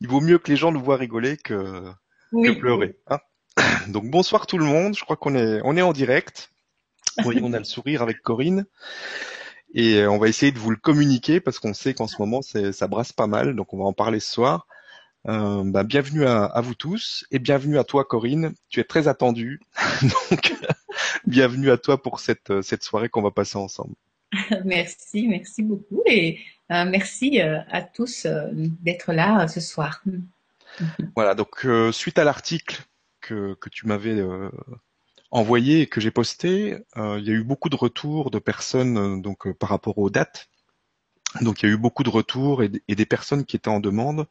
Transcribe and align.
il 0.00 0.08
vaut 0.08 0.20
mieux 0.20 0.38
que 0.38 0.50
les 0.50 0.56
gens 0.56 0.72
nous 0.72 0.82
voient 0.82 0.96
rigoler 0.96 1.36
que, 1.36 1.90
que 2.32 2.58
pleurer. 2.58 2.96
Hein 3.08 3.18
Donc 3.88 4.10
bonsoir 4.10 4.46
tout 4.46 4.58
le 4.58 4.64
monde, 4.64 4.96
je 4.96 5.04
crois 5.04 5.16
qu'on 5.16 5.34
est, 5.34 5.60
on 5.64 5.76
est 5.76 5.82
en 5.82 5.92
direct. 5.92 6.50
Oui, 7.24 7.40
on 7.42 7.52
a 7.52 7.58
le 7.58 7.64
sourire 7.64 8.02
avec 8.02 8.22
Corinne. 8.22 8.64
Et 9.74 10.00
euh, 10.00 10.10
on 10.10 10.18
va 10.18 10.28
essayer 10.28 10.52
de 10.52 10.58
vous 10.58 10.70
le 10.70 10.76
communiquer 10.76 11.40
parce 11.40 11.58
qu'on 11.58 11.74
sait 11.74 11.94
qu'en 11.94 12.06
ce 12.06 12.16
moment 12.18 12.40
ça 12.42 12.88
brasse 12.88 13.12
pas 13.12 13.26
mal, 13.26 13.56
donc 13.56 13.72
on 13.72 13.78
va 13.78 13.84
en 13.84 13.92
parler 13.92 14.20
ce 14.20 14.30
soir. 14.30 14.66
Euh, 15.28 15.62
bah, 15.64 15.84
bienvenue 15.84 16.26
à, 16.26 16.44
à, 16.44 16.60
vous 16.60 16.74
tous 16.74 17.24
et 17.30 17.38
bienvenue 17.38 17.78
à 17.78 17.84
toi 17.84 18.04
Corinne. 18.04 18.54
Tu 18.68 18.80
es 18.80 18.84
très 18.84 19.08
attendue, 19.08 19.60
donc 20.30 20.54
bienvenue 21.26 21.70
à 21.70 21.78
toi 21.78 22.02
pour 22.02 22.20
cette, 22.20 22.60
cette 22.62 22.82
soirée 22.82 23.08
qu'on 23.08 23.22
va 23.22 23.30
passer 23.30 23.56
ensemble. 23.56 23.94
Merci, 24.64 25.28
merci 25.28 25.62
beaucoup 25.62 26.02
et 26.06 26.40
euh, 26.70 26.84
merci 26.86 27.40
euh, 27.40 27.58
à 27.70 27.82
tous 27.82 28.24
euh, 28.24 28.48
d'être 28.52 29.12
là 29.12 29.46
ce 29.48 29.60
soir. 29.60 30.02
Voilà, 31.14 31.34
donc 31.34 31.66
suite 31.92 32.16
à 32.16 32.24
l'article 32.24 32.80
que, 33.20 33.52
que 33.60 33.68
tu 33.68 33.86
m'avais 33.86 34.24
envoyé 35.30 35.82
et 35.82 35.86
que 35.86 36.00
j'ai 36.00 36.10
posté, 36.10 36.78
il 36.96 37.24
y 37.24 37.30
a 37.30 37.34
eu 37.34 37.44
beaucoup 37.44 37.68
de 37.68 37.76
retours 37.76 38.30
de 38.30 38.38
personnes 38.38 39.20
donc 39.20 39.52
par 39.52 39.68
rapport 39.68 39.98
aux 39.98 40.08
dates. 40.08 40.48
Donc 41.42 41.62
il 41.62 41.66
y 41.66 41.68
a 41.68 41.74
eu 41.74 41.76
beaucoup 41.76 42.04
de 42.04 42.08
retours 42.08 42.62
et, 42.62 42.70
des 42.70 43.04
personnes 43.04 43.44
qui 43.44 43.56
étaient 43.56 43.68
en 43.68 43.80
demande. 43.80 44.26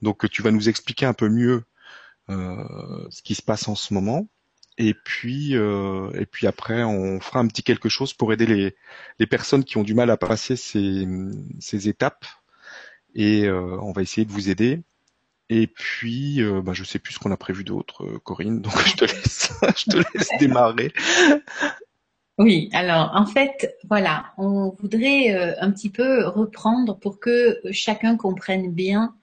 Donc 0.00 0.26
tu 0.30 0.40
vas 0.40 0.52
nous 0.52 0.70
expliquer 0.70 1.04
un 1.04 1.12
peu 1.12 1.28
mieux 1.28 1.64
ce 2.30 3.22
qui 3.22 3.34
se 3.34 3.42
passe 3.42 3.68
en 3.68 3.74
ce 3.74 3.92
moment. 3.92 4.26
Et 4.76 4.94
puis, 4.94 5.56
euh, 5.56 6.10
et 6.14 6.26
puis 6.26 6.46
après, 6.46 6.82
on 6.82 7.20
fera 7.20 7.40
un 7.40 7.46
petit 7.46 7.62
quelque 7.62 7.88
chose 7.88 8.12
pour 8.12 8.32
aider 8.32 8.46
les, 8.46 8.76
les 9.18 9.26
personnes 9.26 9.64
qui 9.64 9.76
ont 9.76 9.84
du 9.84 9.94
mal 9.94 10.10
à 10.10 10.16
passer 10.16 10.56
ces, 10.56 11.06
ces 11.60 11.88
étapes. 11.88 12.26
Et 13.14 13.44
euh, 13.44 13.78
on 13.80 13.92
va 13.92 14.02
essayer 14.02 14.24
de 14.24 14.32
vous 14.32 14.50
aider. 14.50 14.82
Et 15.50 15.66
puis, 15.66 16.42
euh, 16.42 16.62
bah, 16.62 16.72
je 16.72 16.84
sais 16.84 16.98
plus 16.98 17.14
ce 17.14 17.18
qu'on 17.18 17.30
a 17.30 17.36
prévu 17.36 17.64
d'autre, 17.64 18.04
euh, 18.04 18.18
Corinne. 18.18 18.60
Donc 18.60 18.76
je 18.86 18.96
te 18.96 19.04
laisse, 19.04 19.52
je 19.76 19.84
te 19.90 19.96
laisse 19.96 20.30
démarrer. 20.40 20.92
Oui, 22.38 22.68
alors 22.72 23.12
en 23.14 23.26
fait, 23.26 23.76
voilà, 23.88 24.32
on 24.38 24.70
voudrait 24.70 25.34
euh, 25.34 25.54
un 25.60 25.70
petit 25.70 25.90
peu 25.90 26.26
reprendre 26.26 26.98
pour 26.98 27.20
que 27.20 27.60
chacun 27.70 28.16
comprenne 28.16 28.72
bien 28.72 29.14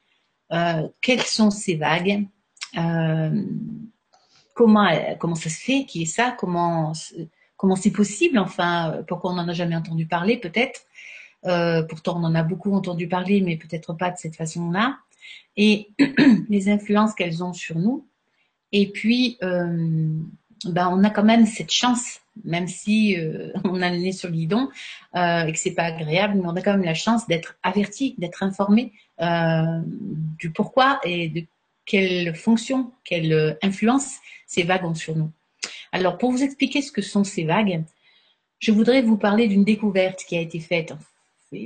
euh, 0.54 0.88
quelles 1.02 1.24
sont 1.24 1.52
ces 1.52 1.76
vagues, 1.76 2.26
euh, 2.78 3.44
comment, 4.54 4.90
comment 5.20 5.36
ça 5.36 5.50
se 5.50 5.62
fait, 5.62 5.86
qui 5.86 6.04
est 6.04 6.06
ça, 6.06 6.36
comment 6.38 6.94
comment 7.62 7.76
c'est 7.76 7.92
possible, 7.92 8.40
enfin, 8.40 9.04
pourquoi 9.08 9.32
on 9.32 9.36
n'en 9.36 9.48
a 9.48 9.54
jamais 9.54 9.76
entendu 9.76 10.08
parler, 10.08 10.38
peut-être. 10.38 10.82
Euh, 11.46 11.84
pourtant, 11.84 12.20
on 12.20 12.24
en 12.24 12.34
a 12.34 12.42
beaucoup 12.42 12.74
entendu 12.74 13.08
parler, 13.08 13.40
mais 13.40 13.56
peut-être 13.56 13.94
pas 13.94 14.10
de 14.10 14.18
cette 14.18 14.36
façon-là. 14.36 14.98
Et 15.58 15.92
les 16.50 16.70
influences 16.70 17.14
qu'elles 17.14 17.44
ont 17.44 17.54
sur 17.54 17.78
nous. 17.78 18.08
Et 18.72 18.90
puis, 18.90 19.38
euh, 19.44 20.10
ben, 20.66 20.90
on 20.92 21.04
a 21.04 21.12
quand 21.12 21.24
même 21.24 21.46
cette 21.46 21.72
chance, 21.72 22.20
même 22.44 22.68
si 22.68 23.16
euh, 23.20 23.52
on 23.64 23.80
a 23.84 23.92
le 23.92 23.98
nez 23.98 24.12
sur 24.12 24.30
le 24.30 24.36
guidon 24.36 24.70
euh, 25.16 25.46
et 25.46 25.52
que 25.52 25.60
c'est 25.60 25.76
pas 25.76 25.84
agréable, 25.84 26.40
mais 26.42 26.48
on 26.48 26.56
a 26.56 26.62
quand 26.62 26.72
même 26.72 26.84
la 26.84 26.96
chance 26.96 27.28
d'être 27.28 27.58
averti, 27.62 28.16
d'être 28.18 28.42
informé 28.42 28.92
euh, 29.22 29.82
du 30.40 30.52
pourquoi 30.52 31.00
et 31.04 31.30
de 31.30 31.44
quelle 31.86 32.36
fonction, 32.36 32.92
quelle 33.04 33.58
influence 33.62 34.18
ces 34.48 34.64
vagues 34.64 34.86
ont 34.86 34.96
sur 34.96 35.16
nous. 35.16 35.32
Alors, 35.92 36.18
pour 36.18 36.32
vous 36.32 36.44
expliquer 36.44 36.82
ce 36.82 36.92
que 36.92 37.02
sont 37.02 37.24
ces 37.24 37.44
vagues, 37.44 37.84
je 38.60 38.72
voudrais 38.72 39.02
vous 39.02 39.18
parler 39.18 39.48
d'une 39.48 39.64
découverte 39.64 40.24
qui 40.28 40.38
a 40.38 40.42
été 40.42 40.60
faite 40.60 40.94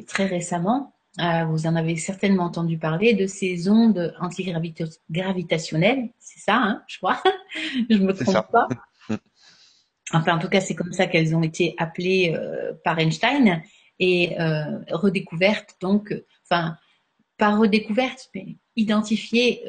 très 0.08 0.26
récemment. 0.26 0.94
Euh, 1.20 1.46
vous 1.46 1.68
en 1.68 1.76
avez 1.76 1.96
certainement 1.96 2.44
entendu 2.44 2.78
parler 2.78 3.14
de 3.14 3.28
ces 3.28 3.70
ondes 3.70 4.14
antigravitationnelles. 4.20 6.10
C'est 6.20 6.40
ça, 6.40 6.56
hein, 6.56 6.84
je 6.88 6.98
crois. 6.98 7.22
je 7.90 7.98
me 7.98 8.14
trompe 8.14 8.52
pas. 8.52 8.68
Enfin, 10.14 10.36
en 10.36 10.40
tout 10.40 10.50
cas, 10.50 10.62
c'est 10.62 10.76
comme 10.76 10.94
ça 10.94 11.08
qu'elles 11.08 11.36
ont 11.36 11.42
été 11.42 11.74
appelées 11.80 12.32
euh, 12.36 12.74
par 12.84 13.00
Einstein 13.00 13.64
et 13.98 14.40
euh, 14.40 14.80
redécouvertes. 14.92 15.78
Donc, 15.82 16.14
enfin, 16.44 16.78
pas 17.40 17.58
redécouvertes, 17.58 18.30
mais 18.36 18.58
identifiées 18.76 19.64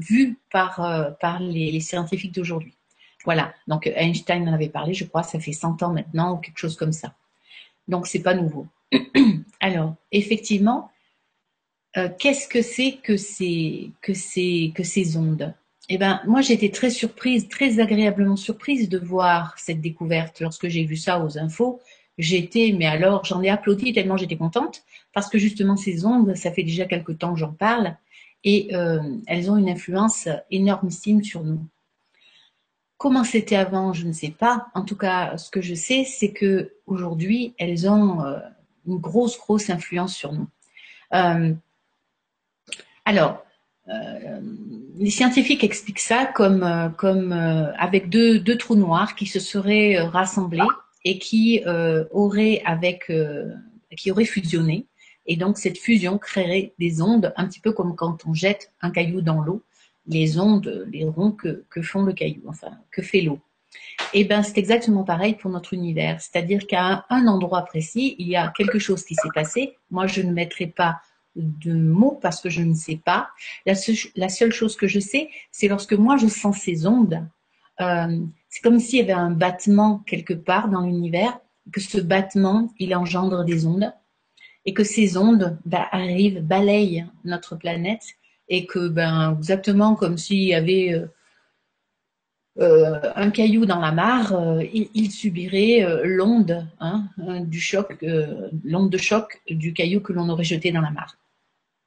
vu 0.00 0.38
par, 0.50 0.80
euh, 0.84 1.10
par 1.20 1.40
les, 1.40 1.80
scientifiques 1.80 2.34
d'aujourd'hui. 2.34 2.74
Voilà, 3.24 3.54
donc 3.68 3.86
Einstein 3.86 4.48
en 4.48 4.54
avait 4.54 4.70
parlé, 4.70 4.94
je 4.94 5.04
crois, 5.04 5.22
ça 5.22 5.38
fait 5.38 5.52
100 5.52 5.82
ans 5.82 5.92
maintenant 5.92 6.34
ou 6.34 6.36
quelque 6.38 6.58
chose 6.58 6.76
comme 6.76 6.92
ça. 6.92 7.14
Donc 7.86 8.06
c'est 8.06 8.22
pas 8.22 8.34
nouveau. 8.34 8.66
Alors, 9.60 9.94
effectivement, 10.10 10.90
euh, 11.96 12.08
qu'est-ce 12.18 12.48
que 12.48 12.62
c'est 12.62 12.98
que 13.02 13.16
ces, 13.16 13.90
que 14.00 14.14
ces, 14.14 14.72
que 14.74 14.82
ces 14.82 15.16
ondes? 15.16 15.54
Eh 15.90 15.98
ben, 15.98 16.22
moi 16.26 16.40
été 16.48 16.70
très 16.70 16.88
surprise, 16.88 17.48
très 17.48 17.80
agréablement 17.80 18.36
surprise 18.36 18.88
de 18.88 18.98
voir 18.98 19.58
cette 19.58 19.80
découverte. 19.80 20.40
Lorsque 20.40 20.68
j'ai 20.68 20.84
vu 20.84 20.96
ça 20.96 21.22
aux 21.22 21.36
infos, 21.36 21.80
j'étais, 22.18 22.74
mais 22.76 22.86
alors 22.86 23.24
j'en 23.24 23.42
ai 23.42 23.48
applaudi 23.48 23.92
tellement 23.92 24.16
j'étais 24.16 24.36
contente, 24.36 24.82
parce 25.12 25.28
que 25.28 25.38
justement 25.38 25.76
ces 25.76 26.04
ondes, 26.04 26.34
ça 26.36 26.52
fait 26.52 26.62
déjà 26.62 26.84
quelque 26.84 27.12
temps 27.12 27.32
que 27.32 27.40
j'en 27.40 27.52
parle, 27.52 27.96
et 28.44 28.74
euh, 28.74 29.00
elles 29.26 29.50
ont 29.50 29.56
une 29.56 29.68
influence 29.68 30.28
énormissime 30.50 31.22
sur 31.22 31.44
nous. 31.44 31.60
Comment 32.96 33.24
c'était 33.24 33.56
avant, 33.56 33.92
je 33.92 34.06
ne 34.06 34.12
sais 34.12 34.30
pas. 34.30 34.66
En 34.74 34.82
tout 34.82 34.96
cas, 34.96 35.36
ce 35.38 35.50
que 35.50 35.62
je 35.62 35.74
sais, 35.74 36.04
c'est 36.04 36.32
que 36.32 36.72
aujourd'hui, 36.86 37.54
elles 37.58 37.88
ont 37.88 38.22
euh, 38.24 38.38
une 38.86 38.98
grosse, 38.98 39.38
grosse 39.38 39.70
influence 39.70 40.14
sur 40.14 40.32
nous. 40.32 40.48
Euh, 41.14 41.54
alors, 43.04 43.44
les 44.98 45.10
scientifiques 45.10 45.64
expliquent 45.64 45.98
ça 45.98 46.24
comme, 46.24 46.92
comme 46.96 47.32
avec 47.32 48.08
deux, 48.08 48.38
deux, 48.38 48.56
trous 48.56 48.76
noirs 48.76 49.16
qui 49.16 49.26
se 49.26 49.40
seraient 49.40 49.98
rassemblés 49.98 50.62
et 51.04 51.18
qui 51.18 51.62
auraient 52.10 52.62
avec, 52.64 53.10
qui 53.96 54.10
auraient 54.10 54.24
fusionné 54.24 54.86
et 55.30 55.36
donc, 55.36 55.58
cette 55.58 55.78
fusion 55.78 56.18
créerait 56.18 56.74
des 56.80 57.02
ondes, 57.02 57.32
un 57.36 57.46
petit 57.46 57.60
peu 57.60 57.72
comme 57.72 57.94
quand 57.94 58.26
on 58.26 58.34
jette 58.34 58.72
un 58.80 58.90
caillou 58.90 59.20
dans 59.20 59.40
l'eau, 59.40 59.62
les 60.08 60.40
ondes, 60.40 60.88
les 60.90 61.04
ronds 61.04 61.30
que, 61.30 61.64
font 61.82 62.02
le 62.02 62.12
caillou, 62.12 62.42
enfin, 62.48 62.72
que 62.90 63.00
fait 63.00 63.20
l'eau. 63.20 63.38
Et 64.12 64.22
eh 64.22 64.24
ben, 64.24 64.42
c'est 64.42 64.58
exactement 64.58 65.04
pareil 65.04 65.34
pour 65.34 65.52
notre 65.52 65.72
univers. 65.72 66.20
C'est-à-dire 66.20 66.66
qu'à 66.66 67.06
un 67.10 67.28
endroit 67.28 67.62
précis, 67.62 68.16
il 68.18 68.26
y 68.26 68.34
a 68.34 68.52
quelque 68.56 68.80
chose 68.80 69.04
qui 69.04 69.14
s'est 69.14 69.28
passé. 69.32 69.76
Moi, 69.92 70.08
je 70.08 70.22
ne 70.22 70.32
mettrai 70.32 70.66
pas 70.66 71.00
de 71.36 71.74
mots 71.74 72.18
parce 72.20 72.40
que 72.40 72.50
je 72.50 72.62
ne 72.62 72.74
sais 72.74 72.96
pas. 72.96 73.28
La, 73.66 73.76
seule 73.76 74.52
chose 74.52 74.76
que 74.76 74.88
je 74.88 74.98
sais, 74.98 75.28
c'est 75.52 75.68
lorsque 75.68 75.92
moi 75.92 76.16
je 76.16 76.26
sens 76.26 76.58
ces 76.58 76.88
ondes, 76.88 77.24
euh, 77.80 78.18
c'est 78.48 78.62
comme 78.62 78.78
s'il 78.78 78.98
y 78.98 79.02
avait 79.02 79.12
un 79.12 79.30
battement 79.30 79.98
quelque 80.06 80.34
part 80.34 80.68
dans 80.68 80.82
l'univers, 80.82 81.38
que 81.72 81.80
ce 81.80 81.98
battement, 81.98 82.72
il 82.78 82.94
engendre 82.94 83.44
des 83.44 83.66
ondes 83.66 83.92
et 84.64 84.74
que 84.74 84.84
ces 84.84 85.16
ondes 85.16 85.58
bah, 85.64 85.88
arrivent, 85.92 86.42
balayent 86.42 87.06
notre 87.24 87.56
planète 87.56 88.04
et 88.48 88.66
que 88.66 88.88
ben 88.88 89.36
exactement 89.38 89.94
comme 89.94 90.18
s'il 90.18 90.42
y 90.42 90.54
avait 90.54 90.92
euh, 90.92 91.06
euh, 92.58 93.00
un 93.14 93.30
caillou 93.30 93.64
dans 93.64 93.78
la 93.78 93.92
mare, 93.92 94.60
il, 94.72 95.10
subirait 95.10 95.86
l'onde 96.04 96.66
hein, 96.80 97.08
du 97.46 97.60
choc, 97.60 97.96
l'onde 98.64 98.90
de 98.90 98.98
choc 98.98 99.40
du 99.48 99.72
caillou 99.72 100.00
que 100.00 100.12
l'on 100.12 100.28
aurait 100.28 100.44
jeté 100.44 100.72
dans 100.72 100.80
la 100.80 100.90
mare. 100.90 101.16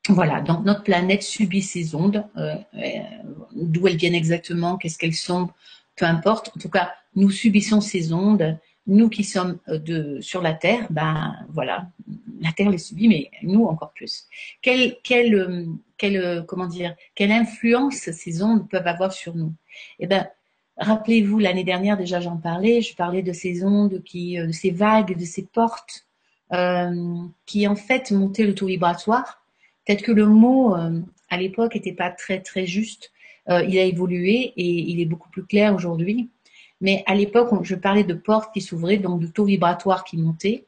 Voilà, 0.10 0.42
donc 0.42 0.66
notre 0.66 0.84
planète 0.84 1.22
subit 1.22 1.62
ces 1.62 1.96
ondes, 1.96 2.26
d'où 3.54 3.88
elles 3.88 3.98
viennent 3.98 4.16
exactement, 4.16 4.78
qu'est-ce 4.78 4.98
qu'elles 4.98 5.14
sont, 5.14 5.50
peu 5.96 6.06
importe. 6.06 6.52
En 6.56 6.60
tout 6.60 6.70
cas, 6.70 6.94
nous 7.16 7.30
subissons 7.30 7.82
ces 7.82 8.14
ondes 8.14 8.58
nous 8.88 9.10
qui 9.10 9.24
sommes 9.24 9.60
euh, 9.70 9.78
de, 9.78 10.20
sur 10.22 10.42
la 10.42 10.54
Terre, 10.54 10.88
ben 10.90 11.36
voilà, 11.50 11.88
la 12.42 12.52
Terre 12.52 12.70
les 12.70 12.78
subit, 12.78 13.08
mais 13.08 13.32
nous 13.42 13.66
encore 13.66 13.94
plus. 13.94 14.28
Quelle, 14.62 14.98
quelle, 15.04 15.36
euh, 15.36 15.66
quelle, 15.98 16.18
euh, 16.18 16.42
comment 16.42 16.68
dire, 16.68 16.96
quelle 17.16 17.32
influence 17.32 17.96
ces 17.96 18.44
ondes 18.44 18.70
peuvent 18.70 18.88
avoir 18.88 19.14
sur 19.14 19.36
nous? 19.36 19.54
Eh 20.00 20.08
ben, 20.08 20.28
rappelez-vous 20.78 21.40
l'année 21.40 21.64
dernière 21.64 21.98
déjà 21.98 22.20
j'en 22.20 22.38
parlais, 22.38 22.82
je 22.82 22.96
parlais 22.96 23.24
de 23.24 23.34
ces 23.34 23.64
ondes 23.64 24.04
qui, 24.04 24.38
de 24.38 24.52
ces 24.52 24.72
vagues, 24.72 25.18
de 25.18 25.26
ces 25.26 25.44
portes 25.44 26.06
euh, 26.52 27.16
qui 27.46 27.68
en 27.68 27.76
fait 27.76 28.12
montaient 28.12 28.46
le 28.46 28.56
taux 28.56 28.68
vibratoire. 28.68 29.46
Peut-être 29.86 30.04
que 30.04 30.12
le 30.12 30.26
mot 30.26 30.76
à 31.30 31.38
l'époque 31.38 31.76
n'était 31.76 31.94
pas 31.94 32.10
très 32.10 32.40
très 32.40 32.66
juste. 32.66 33.12
Euh, 33.50 33.64
il 33.64 33.78
a 33.78 33.84
évolué 33.84 34.54
et 34.56 34.70
il 34.92 35.00
est 35.02 35.06
beaucoup 35.06 35.30
plus 35.30 35.46
clair 35.46 35.76
aujourd'hui. 35.76 36.30
Mais 36.82 37.04
à 37.06 37.16
l'époque, 37.16 37.50
je 37.64 37.76
parlais 37.76 38.04
de 38.04 38.14
portes 38.14 38.54
qui 38.54 38.62
s'ouvraient, 38.62 38.98
donc 38.98 39.22
de 39.22 39.28
taux 39.28 39.46
vibratoire 39.46 40.04
qui 40.04 40.18
montait. 40.18 40.66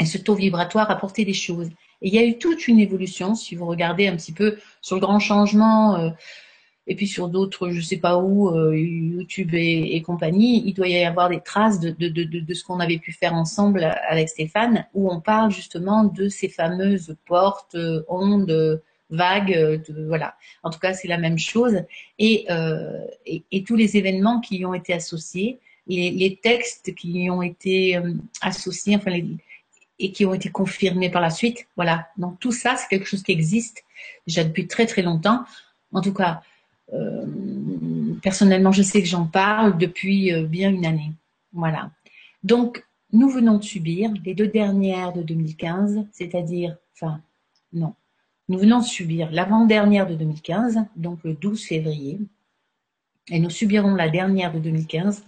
Et 0.00 0.04
ce 0.04 0.18
taux 0.18 0.34
vibratoire 0.34 0.90
apportait 0.90 1.24
des 1.24 1.34
choses. 1.34 1.68
Et 2.02 2.08
il 2.08 2.14
y 2.14 2.18
a 2.18 2.24
eu 2.24 2.38
toute 2.38 2.68
une 2.68 2.78
évolution, 2.78 3.34
si 3.34 3.54
vous 3.54 3.66
regardez 3.66 4.06
un 4.06 4.16
petit 4.16 4.32
peu 4.32 4.56
sur 4.82 4.96
le 4.96 5.00
grand 5.00 5.18
changement, 5.18 5.96
euh, 5.96 6.10
et 6.86 6.94
puis 6.94 7.08
sur 7.08 7.28
d'autres, 7.28 7.70
je 7.70 7.76
ne 7.76 7.82
sais 7.82 7.96
pas 7.96 8.18
où, 8.18 8.50
euh, 8.50 8.76
YouTube 8.76 9.54
et, 9.54 10.00
compagnie, 10.02 10.62
il 10.66 10.74
doit 10.74 10.86
y 10.86 11.02
avoir 11.04 11.30
des 11.30 11.40
traces 11.40 11.80
de, 11.80 11.90
de 11.90 12.54
ce 12.54 12.62
qu'on 12.62 12.78
avait 12.78 12.98
pu 12.98 13.12
faire 13.12 13.34
ensemble 13.34 13.82
avec 14.08 14.28
Stéphane, 14.28 14.86
où 14.94 15.10
on 15.10 15.20
parle 15.20 15.50
justement 15.50 16.04
de 16.04 16.28
ces 16.28 16.48
fameuses 16.48 17.16
portes, 17.26 17.76
ondes, 18.06 18.80
vague, 19.10 19.82
voilà. 20.08 20.36
En 20.62 20.70
tout 20.70 20.78
cas, 20.78 20.92
c'est 20.94 21.08
la 21.08 21.18
même 21.18 21.38
chose. 21.38 21.82
Et, 22.18 22.46
et, 23.26 23.64
tous 23.64 23.76
les 23.76 23.96
événements 23.96 24.40
qui 24.40 24.58
y 24.58 24.66
ont 24.66 24.74
été 24.74 24.92
associés, 24.92 25.58
les, 25.86 26.38
textes 26.42 26.94
qui 26.94 27.24
y 27.24 27.30
ont 27.30 27.42
été 27.42 28.00
associés, 28.42 28.96
enfin 28.96 29.12
et 29.98 30.12
qui 30.12 30.26
ont 30.26 30.34
été 30.34 30.50
confirmés 30.50 31.10
par 31.10 31.22
la 31.22 31.30
suite. 31.30 31.66
Voilà. 31.76 32.08
Donc 32.16 32.38
tout 32.40 32.52
ça, 32.52 32.76
c'est 32.76 32.88
quelque 32.88 33.06
chose 33.06 33.22
qui 33.22 33.32
existe 33.32 33.84
déjà 34.26 34.44
depuis 34.44 34.66
très 34.66 34.86
très 34.86 35.02
longtemps. 35.02 35.44
En 35.92 36.00
tout 36.00 36.12
cas, 36.12 36.42
euh, 36.92 37.26
personnellement, 38.22 38.72
je 38.72 38.82
sais 38.82 39.00
que 39.00 39.08
j'en 39.08 39.26
parle 39.26 39.78
depuis 39.78 40.32
euh, 40.32 40.44
bien 40.44 40.70
une 40.70 40.86
année. 40.86 41.12
Voilà. 41.52 41.90
Donc, 42.42 42.84
nous 43.12 43.28
venons 43.28 43.58
de 43.58 43.64
subir 43.64 44.10
les 44.24 44.34
deux 44.34 44.48
dernières 44.48 45.12
de 45.12 45.22
2015, 45.22 46.06
c'est-à-dire, 46.12 46.76
enfin, 46.94 47.20
non, 47.72 47.94
nous 48.48 48.58
venons 48.58 48.80
de 48.80 48.84
subir 48.84 49.30
l'avant-dernière 49.32 50.06
de 50.06 50.14
2015, 50.14 50.84
donc 50.96 51.18
le 51.24 51.34
12 51.34 51.64
février, 51.64 52.20
et 53.28 53.40
nous 53.40 53.50
subirons 53.50 53.94
la 53.94 54.08
dernière 54.08 54.52
de 54.52 54.58
2015 54.60 55.24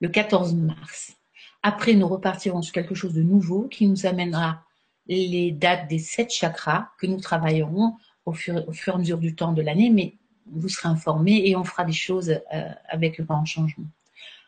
le 0.00 0.08
14 0.08 0.54
mars. 0.54 1.14
Après, 1.62 1.94
nous 1.94 2.06
repartirons 2.06 2.62
sur 2.62 2.72
quelque 2.72 2.94
chose 2.94 3.14
de 3.14 3.22
nouveau 3.22 3.62
qui 3.68 3.88
nous 3.88 4.06
amènera 4.06 4.62
les 5.06 5.50
dates 5.50 5.88
des 5.88 5.98
sept 5.98 6.32
chakras 6.32 6.88
que 6.98 7.06
nous 7.06 7.20
travaillerons 7.20 7.96
au 8.24 8.32
fur, 8.32 8.58
et 8.58 8.90
à 8.90 8.98
mesure 8.98 9.18
du 9.18 9.34
temps 9.34 9.52
de 9.52 9.62
l'année, 9.62 9.90
mais 9.90 10.14
vous 10.46 10.68
serez 10.68 10.88
informés 10.88 11.42
et 11.46 11.56
on 11.56 11.64
fera 11.64 11.84
des 11.84 11.92
choses 11.92 12.30
euh, 12.30 12.68
avec 12.88 13.18
le 13.18 13.24
grand 13.24 13.44
changement. 13.44 13.86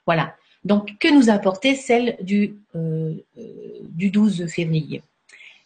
Voilà. 0.07 0.37
Donc, 0.65 0.97
que 0.99 1.13
nous 1.13 1.31
a 1.31 1.35
apporté 1.35 1.75
celle 1.75 2.17
du, 2.21 2.57
euh, 2.75 3.15
euh, 3.39 3.81
du 3.89 4.11
12 4.11 4.47
février 4.47 5.03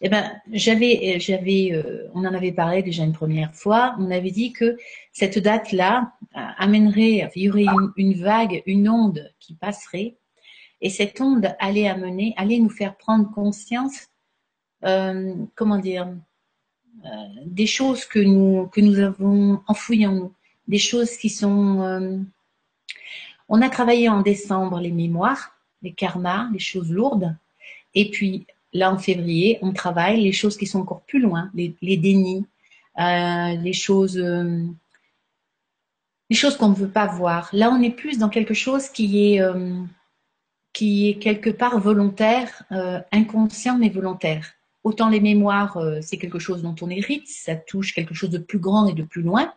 eh 0.03 0.09
ben, 0.09 0.41
j'avais, 0.51 1.21
j'avais, 1.21 1.83
on 2.15 2.25
en 2.25 2.35
avait 2.35 2.53
parlé 2.53 2.83
déjà 2.83 3.05
une 3.05 3.13
première 3.13 3.55
fois. 3.55 3.95
On 3.99 4.11
avait 4.11 4.31
dit 4.31 4.53
que 4.53 4.79
cette 5.13 5.39
date-là 5.39 6.13
amènerait, 6.33 7.31
il 7.37 7.43
y 7.43 7.51
aurait 7.51 7.67
une, 7.97 8.15
vague, 8.15 8.63
une 8.65 8.89
onde 8.89 9.31
qui 9.41 9.55
passerait. 9.55 10.17
Et 10.81 10.89
cette 10.89 11.21
onde 11.21 11.55
allait 11.59 11.89
amener, 11.89 12.35
allait 12.37 12.59
nous 12.59 12.71
faire 12.71 12.97
prendre 12.97 13.31
conscience, 13.31 14.09
euh, 14.85 15.35
comment 15.55 15.79
dire, 15.79 16.09
euh, 17.05 17.09
des 17.45 17.67
choses 17.67 18.05
que 18.07 18.19
nous, 18.19 18.67
que 18.69 18.81
nous 18.81 18.99
avons 18.99 19.63
enfouies 19.67 20.07
en 20.07 20.13
nous, 20.13 20.33
des 20.69 20.79
choses 20.79 21.17
qui 21.17 21.29
sont... 21.29 21.83
Euh, 21.83 22.19
on 23.49 23.63
a 23.63 23.69
travaillé 23.69 24.09
en 24.09 24.23
décembre 24.23 24.81
les 24.81 24.93
mémoires, 24.93 25.59
les 25.83 25.93
karmas, 25.93 26.49
les 26.53 26.59
choses 26.59 26.91
lourdes, 26.91 27.37
et 27.95 28.11
puis 28.11 28.47
là 28.73 28.93
en 28.93 28.99
février, 28.99 29.59
on 29.63 29.73
travaille 29.73 30.23
les 30.23 30.33
choses 30.33 30.57
qui 30.57 30.67
sont 30.67 30.81
encore 30.81 31.03
plus 31.03 31.21
loin, 31.21 31.51
les, 31.55 31.75
les 31.83 31.97
dénis, 31.97 32.47
les 32.99 33.73
choses 33.73 34.17
les 36.31 36.37
choses 36.37 36.57
qu'on 36.57 36.69
ne 36.69 36.75
veut 36.75 36.89
pas 36.89 37.07
voir. 37.07 37.49
Là, 37.53 37.71
on 37.71 37.83
est 37.83 37.91
plus 37.91 38.19
dans 38.19 38.29
quelque 38.29 38.55
chose 38.55 38.89
qui 38.89 39.35
est 39.35 39.41
qui 40.73 41.09
est 41.09 41.19
quelque 41.19 41.51
part 41.51 41.79
volontaire, 41.79 42.63
euh, 42.73 43.01
inconscient 43.13 43.79
mais 43.79 43.89
volontaire. 43.89 44.53
Autant 44.85 45.09
les 45.09 45.21
mémoires, 45.21 45.77
euh, 45.77 45.99
c'est 46.01 46.17
quelque 46.17 46.39
chose 46.39 46.63
dont 46.63 46.75
on 46.81 46.91
hérite, 46.91 47.29
ça 47.29 47.57
touche 47.57 47.93
quelque 47.93 48.15
chose 48.15 48.31
de 48.31 48.39
plus 48.39 48.59
grand 48.59 48.87
et 48.87 48.95
de 48.95 49.03
plus 49.03 49.23
loin, 49.23 49.53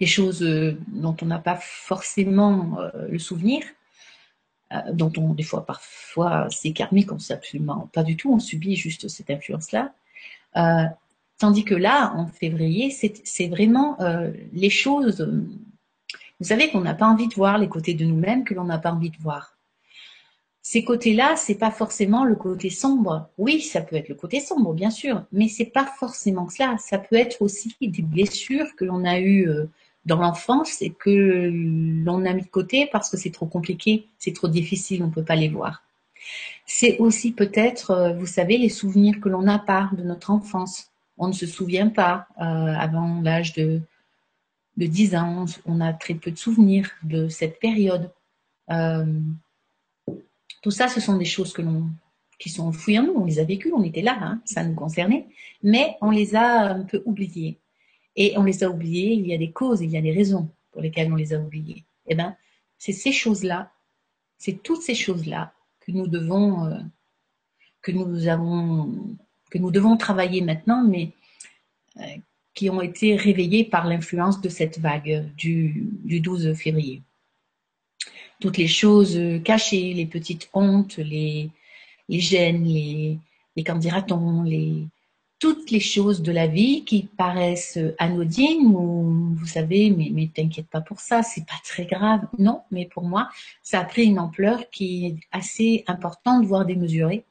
des 0.00 0.06
choses 0.06 0.42
euh, 0.42 0.76
dont 0.88 1.16
on 1.22 1.26
n'a 1.26 1.38
pas 1.38 1.56
forcément 1.56 2.78
le 3.08 3.18
souvenir, 3.18 3.62
dont 4.92 5.12
on, 5.16 5.34
des 5.34 5.42
fois, 5.42 5.66
parfois, 5.66 6.48
c'est 6.50 6.72
karmique, 6.72 7.12
on 7.12 7.18
sait 7.18 7.34
absolument 7.34 7.90
pas 7.92 8.02
du 8.02 8.16
tout, 8.16 8.32
on 8.32 8.38
subit 8.38 8.76
juste 8.76 9.08
cette 9.08 9.30
influence-là. 9.30 9.92
tandis 11.38 11.64
que 11.64 11.74
là, 11.74 12.12
en 12.14 12.26
février, 12.26 12.90
c'est 12.90 13.48
vraiment 13.48 13.98
les 14.52 14.70
choses 14.70 15.28
vous 16.40 16.48
savez 16.48 16.70
qu'on 16.70 16.80
n'a 16.80 16.94
pas 16.94 17.06
envie 17.06 17.28
de 17.28 17.34
voir 17.34 17.56
les 17.58 17.68
côtés 17.68 17.94
de 17.94 18.04
nous-mêmes 18.04 18.42
que 18.42 18.52
l'on 18.52 18.64
n'a 18.64 18.78
pas 18.78 18.90
envie 18.90 19.10
de 19.10 19.18
voir 19.18 19.56
ces 20.62 20.84
côtés-là, 20.84 21.34
c'est 21.36 21.56
pas 21.56 21.72
forcément 21.72 22.24
le 22.24 22.36
côté 22.36 22.70
sombre. 22.70 23.28
Oui, 23.36 23.60
ça 23.60 23.80
peut 23.80 23.96
être 23.96 24.08
le 24.08 24.14
côté 24.14 24.38
sombre, 24.38 24.72
bien 24.72 24.90
sûr, 24.90 25.24
mais 25.32 25.48
c'est 25.48 25.66
pas 25.66 25.86
forcément 25.98 26.48
cela. 26.48 26.78
Ça 26.78 26.98
peut 26.98 27.16
être 27.16 27.42
aussi 27.42 27.74
des 27.80 28.02
blessures 28.02 28.74
que 28.76 28.84
l'on 28.84 29.04
a 29.04 29.18
eues 29.18 29.48
euh, 29.48 29.66
dans 30.04 30.16
l'enfance 30.16 30.82
et 30.82 30.90
que 30.90 31.50
l'on 32.04 32.24
a 32.24 32.32
mis 32.32 32.42
de 32.42 32.48
côté 32.48 32.88
parce 32.90 33.08
que 33.08 33.16
c'est 33.16 33.30
trop 33.30 33.46
compliqué, 33.46 34.08
c'est 34.18 34.34
trop 34.34 34.48
difficile, 34.48 35.02
on 35.02 35.06
ne 35.06 35.12
peut 35.12 35.24
pas 35.24 35.36
les 35.36 35.48
voir. 35.48 35.82
C'est 36.66 36.98
aussi 36.98 37.32
peut-être, 37.32 37.90
euh, 37.90 38.12
vous 38.12 38.26
savez, 38.26 38.58
les 38.58 38.68
souvenirs 38.68 39.20
que 39.20 39.28
l'on 39.28 39.42
n'a 39.42 39.58
pas 39.58 39.90
de 39.96 40.02
notre 40.02 40.30
enfance. 40.30 40.90
On 41.18 41.28
ne 41.28 41.32
se 41.32 41.46
souvient 41.46 41.88
pas 41.88 42.26
euh, 42.40 42.42
avant 42.42 43.20
l'âge 43.22 43.52
de, 43.54 43.80
de 44.76 44.86
10 44.86 45.16
ans, 45.16 45.44
on 45.66 45.80
a 45.80 45.92
très 45.92 46.14
peu 46.14 46.30
de 46.30 46.38
souvenirs 46.38 46.90
de 47.02 47.28
cette 47.28 47.58
période. 47.60 48.10
Tout 50.62 50.70
ça, 50.70 50.88
ce 50.88 51.00
sont 51.00 51.16
des 51.16 51.24
choses 51.24 51.52
que 51.52 51.60
l'on, 51.60 51.90
qui 52.42 52.48
sont 52.48 52.66
enfouies 52.66 52.98
en 52.98 53.04
nous. 53.04 53.14
On 53.14 53.24
les 53.24 53.38
a 53.38 53.44
vécues, 53.44 53.72
on 53.74 53.82
était 53.82 54.02
là, 54.02 54.16
hein, 54.20 54.40
ça 54.44 54.64
nous 54.64 54.74
concernait, 54.74 55.26
mais 55.62 55.96
on 56.00 56.10
les 56.10 56.34
a 56.34 56.72
un 56.72 56.82
peu 56.82 57.02
oubliées. 57.04 57.58
Et 58.16 58.34
on 58.36 58.44
les 58.44 58.62
a 58.64 58.70
oubliées, 58.70 59.12
il 59.14 59.26
y 59.26 59.34
a 59.34 59.38
des 59.38 59.50
causes, 59.50 59.80
il 59.80 59.90
y 59.90 59.96
a 59.96 60.02
des 60.02 60.12
raisons 60.12 60.48
pour 60.70 60.82
lesquelles 60.82 61.12
on 61.12 61.16
les 61.16 61.32
a 61.32 61.38
oubliées. 61.38 61.84
Eh 62.06 62.14
ben, 62.14 62.36
c'est 62.78 62.92
ces 62.92 63.12
choses-là, 63.12 63.72
c'est 64.38 64.62
toutes 64.62 64.82
ces 64.82 64.94
choses-là 64.94 65.52
que 65.80 65.92
nous 65.92 66.06
devons, 66.06 66.66
euh, 66.66 66.78
que 67.80 67.92
nous 67.92 68.28
avons, 68.28 69.16
que 69.50 69.58
nous 69.58 69.70
devons 69.70 69.96
travailler 69.96 70.40
maintenant, 70.40 70.84
mais 70.84 71.12
euh, 71.98 72.16
qui 72.54 72.68
ont 72.68 72.82
été 72.82 73.16
réveillées 73.16 73.64
par 73.64 73.86
l'influence 73.86 74.40
de 74.40 74.48
cette 74.48 74.78
vague 74.78 75.32
du, 75.36 75.88
du 76.04 76.20
12 76.20 76.54
février 76.54 77.02
toutes 78.42 78.58
les 78.58 78.66
choses 78.66 79.18
cachées, 79.44 79.94
les 79.94 80.06
petites 80.06 80.50
hontes, 80.52 80.96
les, 80.96 81.48
les 82.08 82.20
gênes, 82.20 82.64
les, 82.64 83.18
les 83.56 83.64
les, 84.44 84.86
toutes 85.42 85.72
les 85.72 85.80
choses 85.80 86.22
de 86.22 86.30
la 86.30 86.46
vie 86.46 86.84
qui 86.84 87.02
paraissent 87.16 87.76
anodines 87.98 88.64
ou 88.64 89.34
vous 89.34 89.46
savez, 89.46 89.90
mais, 89.90 90.28
t'inquiète 90.32 90.68
pas 90.68 90.80
pour 90.80 91.00
ça, 91.00 91.24
c'est 91.24 91.44
pas 91.44 91.58
très 91.64 91.84
grave. 91.84 92.20
Non, 92.38 92.62
mais 92.70 92.86
pour 92.86 93.02
moi, 93.02 93.28
ça 93.60 93.80
a 93.80 93.84
pris 93.84 94.04
une 94.04 94.20
ampleur 94.20 94.70
qui 94.70 95.04
est 95.04 95.16
assez 95.32 95.82
importante, 95.88 96.44
voire 96.44 96.64
démesurée. 96.64 97.24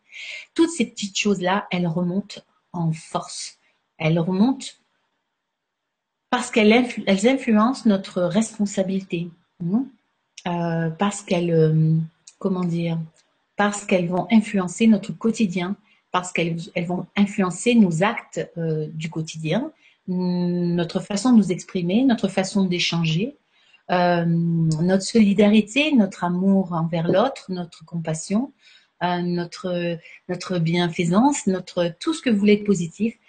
Toutes 0.53 0.71
ces 0.71 0.87
petites 0.87 1.17
choses-là, 1.17 1.67
elles 1.71 1.87
remontent 1.87 2.41
en 2.73 2.91
force. 2.91 3.57
Elles 3.97 4.19
remontent 4.19 4.67
parce 6.29 6.51
qu'elles 6.51 6.73
influencent 7.07 7.87
notre 7.87 8.23
responsabilité. 8.23 9.29
Euh, 10.47 10.89
parce 10.89 11.21
qu'elles, 11.21 11.51
euh, 11.53 11.95
comment 12.39 12.65
dire, 12.65 12.99
parce 13.55 13.85
qu'elles 13.85 14.09
vont 14.09 14.27
influencer 14.29 14.87
notre 14.87 15.13
quotidien, 15.13 15.77
parce 16.11 16.31
qu'elles 16.31 16.57
elles 16.75 16.85
vont 16.85 17.05
influencer 17.15 17.75
nos 17.75 18.03
actes 18.03 18.49
euh, 18.57 18.87
du 18.93 19.09
quotidien, 19.09 19.71
notre 20.07 20.99
façon 20.99 21.31
de 21.31 21.37
nous 21.37 21.51
exprimer, 21.51 22.03
notre 22.03 22.27
façon 22.27 22.65
d'échanger, 22.65 23.35
notre 23.89 25.03
solidarité, 25.03 25.93
notre 25.93 26.23
amour 26.23 26.73
envers 26.73 27.07
l'autre, 27.07 27.45
notre 27.49 27.85
compassion, 27.85 28.51
notre, 29.01 29.97
notre 30.27 30.59
bienfaisance, 30.59 31.45
notre, 31.45 31.93
tout 31.99 32.13
ce 32.13 32.21
que 32.21 32.29
vous 32.29 32.39
voulez 32.39 32.57
de 32.57 32.63
positif. 32.63 33.13
Et 33.13 33.19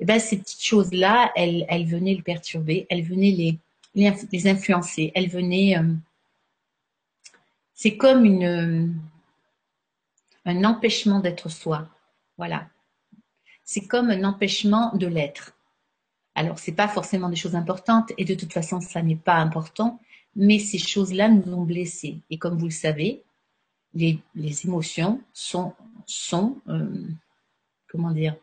eh 0.00 0.04
ben, 0.04 0.20
ces 0.20 0.38
petites 0.38 0.62
choses-là, 0.62 1.32
elles, 1.36 1.66
elles 1.68 1.86
venaient 1.86 2.14
le 2.14 2.22
perturber, 2.22 2.86
elles 2.90 3.02
venaient 3.02 3.32
les, 3.32 3.58
les, 3.94 4.12
les 4.32 4.48
influencer, 4.48 5.10
elles 5.14 5.28
venaient 5.28 5.76
c'est 7.80 7.96
comme 7.96 8.26
une, 8.26 8.94
un 10.44 10.64
empêchement 10.64 11.18
d'être 11.20 11.48
soi. 11.48 11.88
Voilà. 12.40 12.66
C'est 13.64 13.86
comme 13.86 14.08
un 14.08 14.24
empêchement 14.24 14.96
de 14.96 15.06
l'être. 15.06 15.52
Alors, 16.34 16.58
ce 16.58 16.70
n'est 16.70 16.74
pas 16.74 16.88
forcément 16.88 17.28
des 17.28 17.36
choses 17.36 17.54
importantes, 17.54 18.14
et 18.16 18.24
de 18.24 18.34
toute 18.34 18.54
façon, 18.54 18.80
ça 18.80 19.02
n'est 19.02 19.14
pas 19.14 19.34
important, 19.34 20.00
mais 20.34 20.58
ces 20.58 20.78
choses-là 20.78 21.28
nous 21.28 21.52
ont 21.52 21.64
blessés. 21.64 22.22
Et 22.30 22.38
comme 22.38 22.56
vous 22.56 22.64
le 22.64 22.70
savez, 22.70 23.22
les, 23.92 24.22
émotions 24.64 25.20
sont, 25.34 25.74
sont 26.06 26.56
euh, 26.68 27.08
comment 27.90 28.10
dire, 28.10 28.36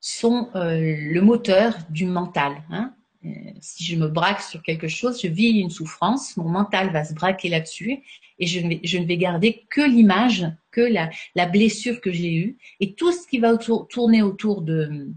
sont 0.00 0.48
euh, 0.54 0.78
le 0.80 1.20
moteur 1.20 1.76
du 1.90 2.06
mental. 2.06 2.62
Hein. 2.70 2.94
Euh, 3.24 3.28
si 3.60 3.84
je 3.84 3.96
me 3.96 4.08
braque 4.08 4.42
sur 4.42 4.62
quelque 4.62 4.88
chose, 4.88 5.20
je 5.22 5.28
vis 5.28 5.60
une 5.60 5.70
souffrance, 5.70 6.36
mon 6.36 6.48
mental 6.48 6.92
va 6.92 7.04
se 7.04 7.14
braquer 7.14 7.48
là-dessus 7.48 8.02
et 8.38 8.46
je, 8.46 8.60
ne 8.60 9.06
vais 9.06 9.16
garder 9.16 9.64
que 9.70 9.80
l'image, 9.80 10.46
que 10.70 10.80
la, 10.80 11.46
blessure 11.46 12.00
que 12.00 12.12
j'ai 12.12 12.34
eue 12.34 12.56
et 12.80 12.94
tout 12.94 13.12
ce 13.12 13.26
qui 13.26 13.38
va 13.38 13.56
tourner 13.56 14.22
autour 14.22 14.62
de, 14.62 15.08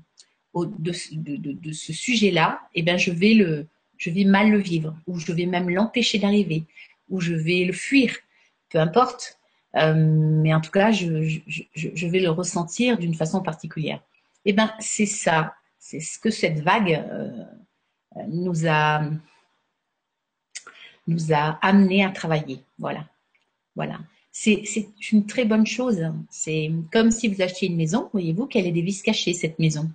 de, 0.56 0.92
ce 0.94 1.94
sujet-là, 1.94 2.62
eh 2.76 2.84
ben 2.84 2.98
je 2.98 3.12
vais 3.12 3.34
le, 3.34 3.68
je 3.98 4.10
vais 4.10 4.24
mal 4.24 4.52
le 4.52 4.60
vivre 4.60 4.96
ou 5.08 5.20
je 5.20 5.32
vais 5.32 5.46
même 5.46 5.70
l'empêcher 5.70 6.20
d'arriver 6.20 6.64
ou 7.10 7.20
je 7.20 7.34
vais 7.34 7.66
le 7.66 7.74
fuir, 7.74 8.16
peu 8.70 8.80
importe. 8.80 9.38
Euh, 9.76 9.94
mais 9.96 10.54
en 10.54 10.62
tout 10.62 10.72
cas, 10.72 10.92
je, 10.92 11.40
je, 11.48 12.08
vais 12.08 12.20
le 12.20 12.30
ressentir 12.30 12.98
d'une 12.98 13.14
façon 13.14 13.42
particulière. 13.42 14.02
Eh 14.46 14.54
ben, 14.54 14.72
c'est 14.80 15.06
ça, 15.06 15.54
c'est 15.78 16.00
ce 16.00 16.18
que 16.20 16.30
cette 16.30 16.60
vague 16.62 17.04
nous 18.28 18.68
a 18.68 19.04
nous 21.08 21.34
a 21.34 21.58
amené 21.62 22.04
à 22.04 22.10
travailler. 22.10 22.64
Voilà, 22.78 23.06
voilà. 23.76 24.00
C'est 24.32 24.64
une 25.12 25.26
très 25.26 25.46
bonne 25.46 25.66
chose. 25.66 26.04
C'est 26.30 26.72
comme 26.92 27.12
si 27.12 27.28
vous 27.28 27.42
achetiez 27.42 27.70
une 27.70 27.78
maison, 27.78 28.10
voyez-vous 28.12 28.46
qu'elle 28.46 28.68
est 28.68 28.72
des 28.72 28.82
vis 28.82 29.02
cachées 29.02 29.34
cette 29.34 29.58
maison. 29.58 29.90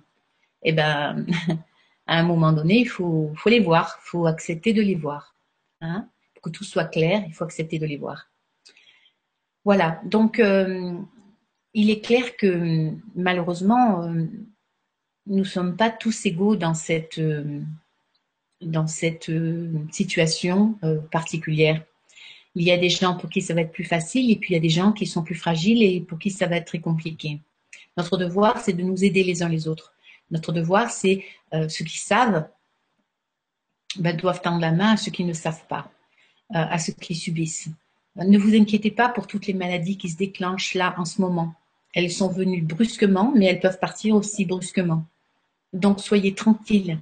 Eh 0.63 0.73
ben, 0.73 1.25
à 2.07 2.19
un 2.19 2.23
moment 2.23 2.51
donné, 2.51 2.79
il 2.79 2.89
faut, 2.89 3.31
faut 3.35 3.49
les 3.49 3.61
voir, 3.61 3.99
il 4.03 4.09
faut 4.09 4.25
accepter 4.25 4.73
de 4.73 4.81
les 4.81 4.95
voir. 4.95 5.33
Hein 5.81 6.09
Pour 6.33 6.43
que 6.43 6.49
tout 6.49 6.63
soit 6.63 6.85
clair, 6.85 7.23
il 7.27 7.33
faut 7.33 7.45
accepter 7.45 7.79
de 7.79 7.85
les 7.85 7.97
voir. 7.97 8.29
Voilà, 9.65 10.01
donc 10.03 10.39
euh, 10.39 10.93
il 11.73 11.89
est 11.89 12.03
clair 12.03 12.35
que 12.35 12.89
malheureusement, 13.15 14.03
euh, 14.03 14.25
nous 15.27 15.39
ne 15.39 15.43
sommes 15.43 15.77
pas 15.77 15.89
tous 15.89 16.25
égaux 16.25 16.57
dans 16.57 16.73
cette, 16.73 17.17
euh, 17.17 17.61
dans 18.65 18.87
cette 18.87 19.31
situation 19.91 20.77
particulière. 21.11 21.83
Il 22.55 22.63
y 22.63 22.71
a 22.71 22.77
des 22.77 22.89
gens 22.89 23.15
pour 23.15 23.29
qui 23.29 23.41
ça 23.41 23.53
va 23.53 23.61
être 23.61 23.71
plus 23.71 23.83
facile 23.83 24.29
et 24.29 24.35
puis 24.35 24.51
il 24.51 24.53
y 24.53 24.57
a 24.57 24.61
des 24.61 24.69
gens 24.69 24.91
qui 24.91 25.07
sont 25.07 25.23
plus 25.23 25.35
fragiles 25.35 25.81
et 25.81 26.01
pour 26.01 26.19
qui 26.19 26.29
ça 26.29 26.47
va 26.47 26.57
être 26.57 26.67
très 26.67 26.79
compliqué. 26.79 27.39
Notre 27.97 28.17
devoir, 28.17 28.59
c'est 28.59 28.73
de 28.73 28.83
nous 28.83 29.03
aider 29.03 29.23
les 29.23 29.41
uns 29.43 29.49
les 29.49 29.67
autres. 29.67 29.93
Notre 30.31 30.51
devoir, 30.51 30.91
c'est 30.91 31.23
ceux 31.51 31.85
qui 31.85 31.97
savent 31.97 32.47
ben, 33.97 34.15
doivent 34.15 34.41
tendre 34.41 34.61
la 34.61 34.71
main 34.71 34.93
à 34.93 34.97
ceux 34.97 35.11
qui 35.11 35.23
ne 35.23 35.33
savent 35.33 35.65
pas, 35.67 35.91
à 36.53 36.77
ceux 36.79 36.93
qui 36.93 37.15
subissent. 37.15 37.69
Ne 38.15 38.37
vous 38.37 38.55
inquiétez 38.55 38.91
pas 38.91 39.09
pour 39.09 39.25
toutes 39.25 39.47
les 39.47 39.53
maladies 39.53 39.97
qui 39.97 40.09
se 40.09 40.17
déclenchent 40.17 40.75
là 40.75 40.93
en 40.97 41.05
ce 41.05 41.21
moment. 41.21 41.55
Elles 41.95 42.11
sont 42.11 42.29
venues 42.29 42.61
brusquement, 42.61 43.31
mais 43.35 43.45
elles 43.45 43.59
peuvent 43.59 43.79
partir 43.79 44.15
aussi 44.15 44.45
brusquement. 44.45 45.05
Donc 45.73 45.99
soyez 45.99 46.33
tranquilles. 46.35 46.99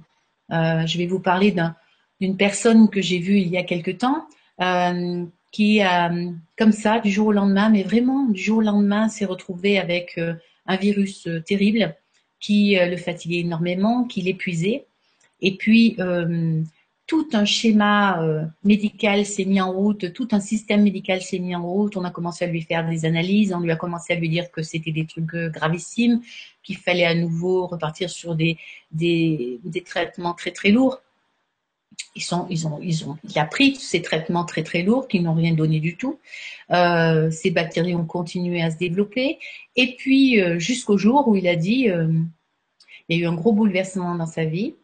Euh, 0.52 0.86
je 0.86 0.98
vais 0.98 1.06
vous 1.06 1.20
parler 1.20 1.54
d'une 2.20 2.36
personne 2.36 2.88
que 2.90 3.00
j'ai 3.00 3.18
vue 3.18 3.38
il 3.38 3.48
y 3.48 3.56
a 3.56 3.62
quelque 3.62 3.90
temps, 3.90 4.26
euh, 4.60 5.24
qui, 5.50 5.82
euh, 5.82 6.30
comme 6.58 6.72
ça, 6.72 6.98
du 7.00 7.10
jour 7.10 7.28
au 7.28 7.32
lendemain, 7.32 7.70
mais 7.70 7.82
vraiment 7.82 8.26
du 8.26 8.40
jour 8.40 8.58
au 8.58 8.62
lendemain, 8.62 9.08
s'est 9.08 9.24
retrouvée 9.24 9.78
avec 9.78 10.18
un 10.66 10.76
virus 10.76 11.28
terrible 11.46 11.96
qui 12.40 12.76
le 12.76 12.96
fatiguait 12.96 13.40
énormément, 13.40 14.04
qui 14.04 14.22
l'épuisait. 14.22 14.86
Et 15.40 15.56
puis, 15.56 15.96
tout 17.12 17.28
un 17.34 17.44
schéma 17.44 18.22
euh, 18.22 18.42
médical 18.64 19.26
s'est 19.26 19.44
mis 19.44 19.60
en 19.60 19.70
route, 19.70 20.14
tout 20.14 20.28
un 20.32 20.40
système 20.40 20.82
médical 20.82 21.20
s'est 21.20 21.40
mis 21.40 21.54
en 21.54 21.62
route. 21.62 21.94
On 21.98 22.04
a 22.04 22.10
commencé 22.10 22.46
à 22.46 22.48
lui 22.48 22.62
faire 22.62 22.88
des 22.88 23.04
analyses, 23.04 23.52
on 23.52 23.60
lui 23.60 23.70
a 23.70 23.76
commencé 23.76 24.14
à 24.14 24.16
lui 24.16 24.30
dire 24.30 24.50
que 24.50 24.62
c'était 24.62 24.92
des 24.92 25.04
trucs 25.04 25.34
euh, 25.34 25.50
gravissimes, 25.50 26.22
qu'il 26.62 26.78
fallait 26.78 27.04
à 27.04 27.14
nouveau 27.14 27.66
repartir 27.66 28.08
sur 28.08 28.34
des, 28.34 28.56
traitements 29.84 30.32
très 30.32 30.52
très 30.52 30.70
lourds. 30.70 31.02
Il 32.16 33.38
a 33.38 33.44
pris 33.44 33.76
ces 33.76 34.00
traitements 34.00 34.46
très 34.46 34.62
très 34.62 34.82
lourds 34.82 35.06
qui 35.06 35.20
n'ont 35.20 35.34
rien 35.34 35.52
donné 35.52 35.80
du 35.80 35.98
tout. 35.98 36.18
Euh, 36.70 37.30
ces 37.30 37.50
bactéries 37.50 37.94
ont 37.94 38.06
continué 38.06 38.62
à 38.62 38.70
se 38.70 38.78
développer. 38.78 39.38
Et 39.76 39.96
puis 39.96 40.40
jusqu'au 40.58 40.96
jour 40.96 41.28
où 41.28 41.36
il 41.36 41.46
a 41.46 41.56
dit, 41.56 41.88
il 43.08 43.16
y 43.16 43.20
a 43.20 43.22
eu 43.22 43.26
un 43.26 43.34
gros 43.34 43.52
bouleversement 43.52 44.14
dans 44.14 44.24
sa 44.24 44.46
vie. 44.46 44.76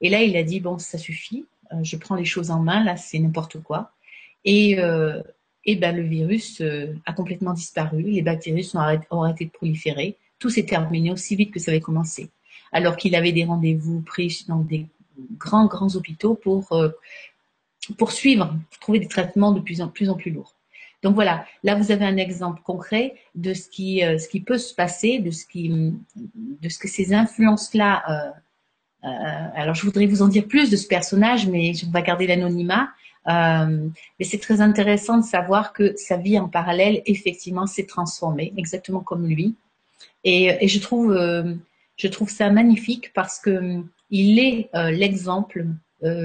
Et 0.00 0.08
là, 0.08 0.22
il 0.22 0.36
a 0.36 0.44
dit 0.44 0.60
bon, 0.60 0.78
ça 0.78 0.98
suffit. 0.98 1.46
Euh, 1.72 1.82
je 1.82 1.96
prends 1.96 2.14
les 2.14 2.24
choses 2.24 2.50
en 2.50 2.60
main, 2.60 2.84
là 2.84 2.96
c'est 2.96 3.18
n'importe 3.18 3.62
quoi. 3.62 3.92
Et, 4.44 4.78
euh, 4.78 5.22
et 5.64 5.76
ben, 5.76 5.96
le 5.96 6.02
virus 6.02 6.60
euh, 6.60 6.94
a 7.06 7.12
complètement 7.12 7.52
disparu, 7.52 8.02
les 8.02 8.22
bactéries 8.22 8.64
sont 8.64 8.78
ont 9.10 9.22
arrêté 9.22 9.46
de 9.46 9.50
proliférer, 9.50 10.16
tout 10.38 10.50
s'est 10.50 10.66
terminé 10.66 11.10
aussi 11.10 11.36
vite 11.36 11.52
que 11.52 11.60
ça 11.60 11.70
avait 11.70 11.80
commencé. 11.80 12.30
Alors 12.72 12.96
qu'il 12.96 13.14
avait 13.14 13.32
des 13.32 13.44
rendez-vous 13.44 14.02
pris 14.02 14.44
dans 14.48 14.58
des 14.58 14.86
grands, 15.38 15.66
grands 15.66 15.94
hôpitaux 15.94 16.34
pour, 16.34 16.68
pour 17.96 18.12
trouver 18.80 18.98
des 18.98 19.08
traitements 19.08 19.52
de 19.52 19.60
plus 19.60 19.80
en 19.80 19.88
plus, 19.88 20.10
en 20.10 20.16
plus 20.16 20.32
lourds. 20.32 20.54
Donc 21.02 21.14
voilà, 21.14 21.46
là 21.62 21.76
vous 21.76 21.92
avez 21.92 22.04
un 22.04 22.16
exemple 22.16 22.62
concret 22.62 23.14
de 23.34 23.54
ce 23.54 23.68
qui, 23.68 24.00
ce 24.00 24.28
qui 24.28 24.40
peut 24.40 24.58
se 24.58 24.74
passer, 24.74 25.20
de 25.20 25.30
ce, 25.30 25.46
qui, 25.46 25.68
de 26.16 26.68
ce 26.68 26.78
que 26.78 26.88
ces 26.88 27.14
influences-là 27.14 28.34
euh, 29.04 29.48
alors, 29.54 29.74
je 29.74 29.82
voudrais 29.82 30.06
vous 30.06 30.22
en 30.22 30.28
dire 30.28 30.46
plus 30.46 30.70
de 30.70 30.76
ce 30.76 30.86
personnage, 30.86 31.46
mais 31.46 31.72
on 31.86 31.90
va 31.90 32.02
garder 32.02 32.26
l'anonymat. 32.26 32.88
Euh, 33.26 33.88
mais 34.18 34.24
c'est 34.24 34.38
très 34.38 34.60
intéressant 34.60 35.18
de 35.18 35.24
savoir 35.24 35.72
que 35.72 35.94
sa 35.96 36.16
vie 36.16 36.38
en 36.38 36.48
parallèle, 36.48 37.02
effectivement, 37.06 37.66
s'est 37.66 37.86
transformée, 37.86 38.52
exactement 38.56 39.00
comme 39.00 39.26
lui. 39.26 39.54
Et, 40.24 40.66
je 40.66 40.78
trouve, 40.78 41.12
euh, 41.12 41.54
je 41.96 42.08
trouve 42.08 42.30
ça 42.30 42.50
magnifique 42.50 43.12
parce 43.14 43.38
que 43.38 43.82
il 44.10 44.38
est 44.38 44.70
l'exemple 44.92 45.66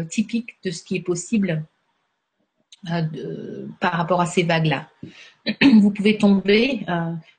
typique 0.09 0.57
de 0.63 0.71
ce 0.71 0.83
qui 0.83 0.98
est 0.98 1.01
possible 1.01 1.63
par 2.86 3.93
rapport 3.93 4.21
à 4.21 4.25
ces 4.25 4.43
vagues-là. 4.43 4.89
Vous 5.62 5.89
pouvez 5.89 6.17
tomber 6.17 6.86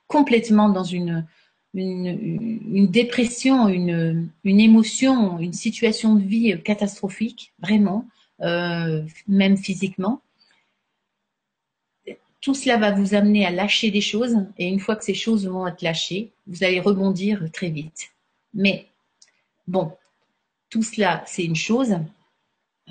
complètement 0.07 0.69
dans 0.69 0.83
une 0.83 1.25
une, 1.73 2.87
dépression, 2.87 3.67
une, 3.69 4.29
émotion, 4.43 5.39
une 5.39 5.53
situation 5.53 6.15
de 6.15 6.23
vie 6.23 6.61
catastrophique, 6.63 7.53
vraiment, 7.59 8.05
euh, 8.41 9.03
même 9.27 9.57
physiquement. 9.57 10.21
Tout 12.41 12.55
cela 12.55 12.77
va 12.77 12.91
vous 12.91 13.13
amener 13.13 13.45
à 13.45 13.51
lâcher 13.51 13.91
des 13.91 14.01
choses 14.01 14.35
et 14.57 14.67
une 14.67 14.79
fois 14.79 14.95
que 14.95 15.03
ces 15.03 15.13
choses 15.13 15.47
vont 15.47 15.67
être 15.67 15.83
lâchées, 15.83 16.31
vous 16.47 16.63
allez 16.63 16.79
rebondir 16.79 17.43
très 17.53 17.69
vite. 17.69 18.09
Mais 18.53 18.87
bon, 19.67 19.93
tout 20.69 20.81
cela, 20.81 21.23
c'est 21.27 21.43
une 21.43 21.55
chose. 21.55 21.97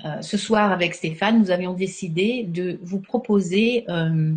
Euh, 0.05 0.21
ce 0.21 0.37
soir, 0.37 0.71
avec 0.71 0.95
Stéphane, 0.95 1.39
nous 1.39 1.51
avions 1.51 1.73
décidé 1.73 2.43
de 2.43 2.79
vous 2.81 3.01
proposer 3.01 3.83
euh, 3.89 4.33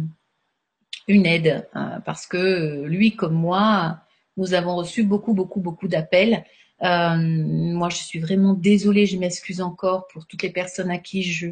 une 1.07 1.27
aide 1.27 1.69
parce 2.05 2.27
que 2.27 2.83
lui 2.85 3.15
comme 3.15 3.35
moi, 3.35 4.04
nous 4.37 4.55
avons 4.55 4.77
reçu 4.77 5.05
beaucoup, 5.05 5.35
beaucoup, 5.35 5.61
beaucoup 5.61 5.89
d'appels. 5.89 6.45
Euh, 6.83 7.17
moi, 7.17 7.89
je 7.89 7.97
suis 7.97 8.19
vraiment 8.19 8.55
désolée, 8.55 9.07
je 9.07 9.17
m'excuse 9.17 9.61
encore 9.61 10.07
pour 10.09 10.27
toutes 10.27 10.43
les 10.43 10.51
personnes 10.51 10.91
à 10.91 10.99
qui 10.99 11.23
je, 11.23 11.49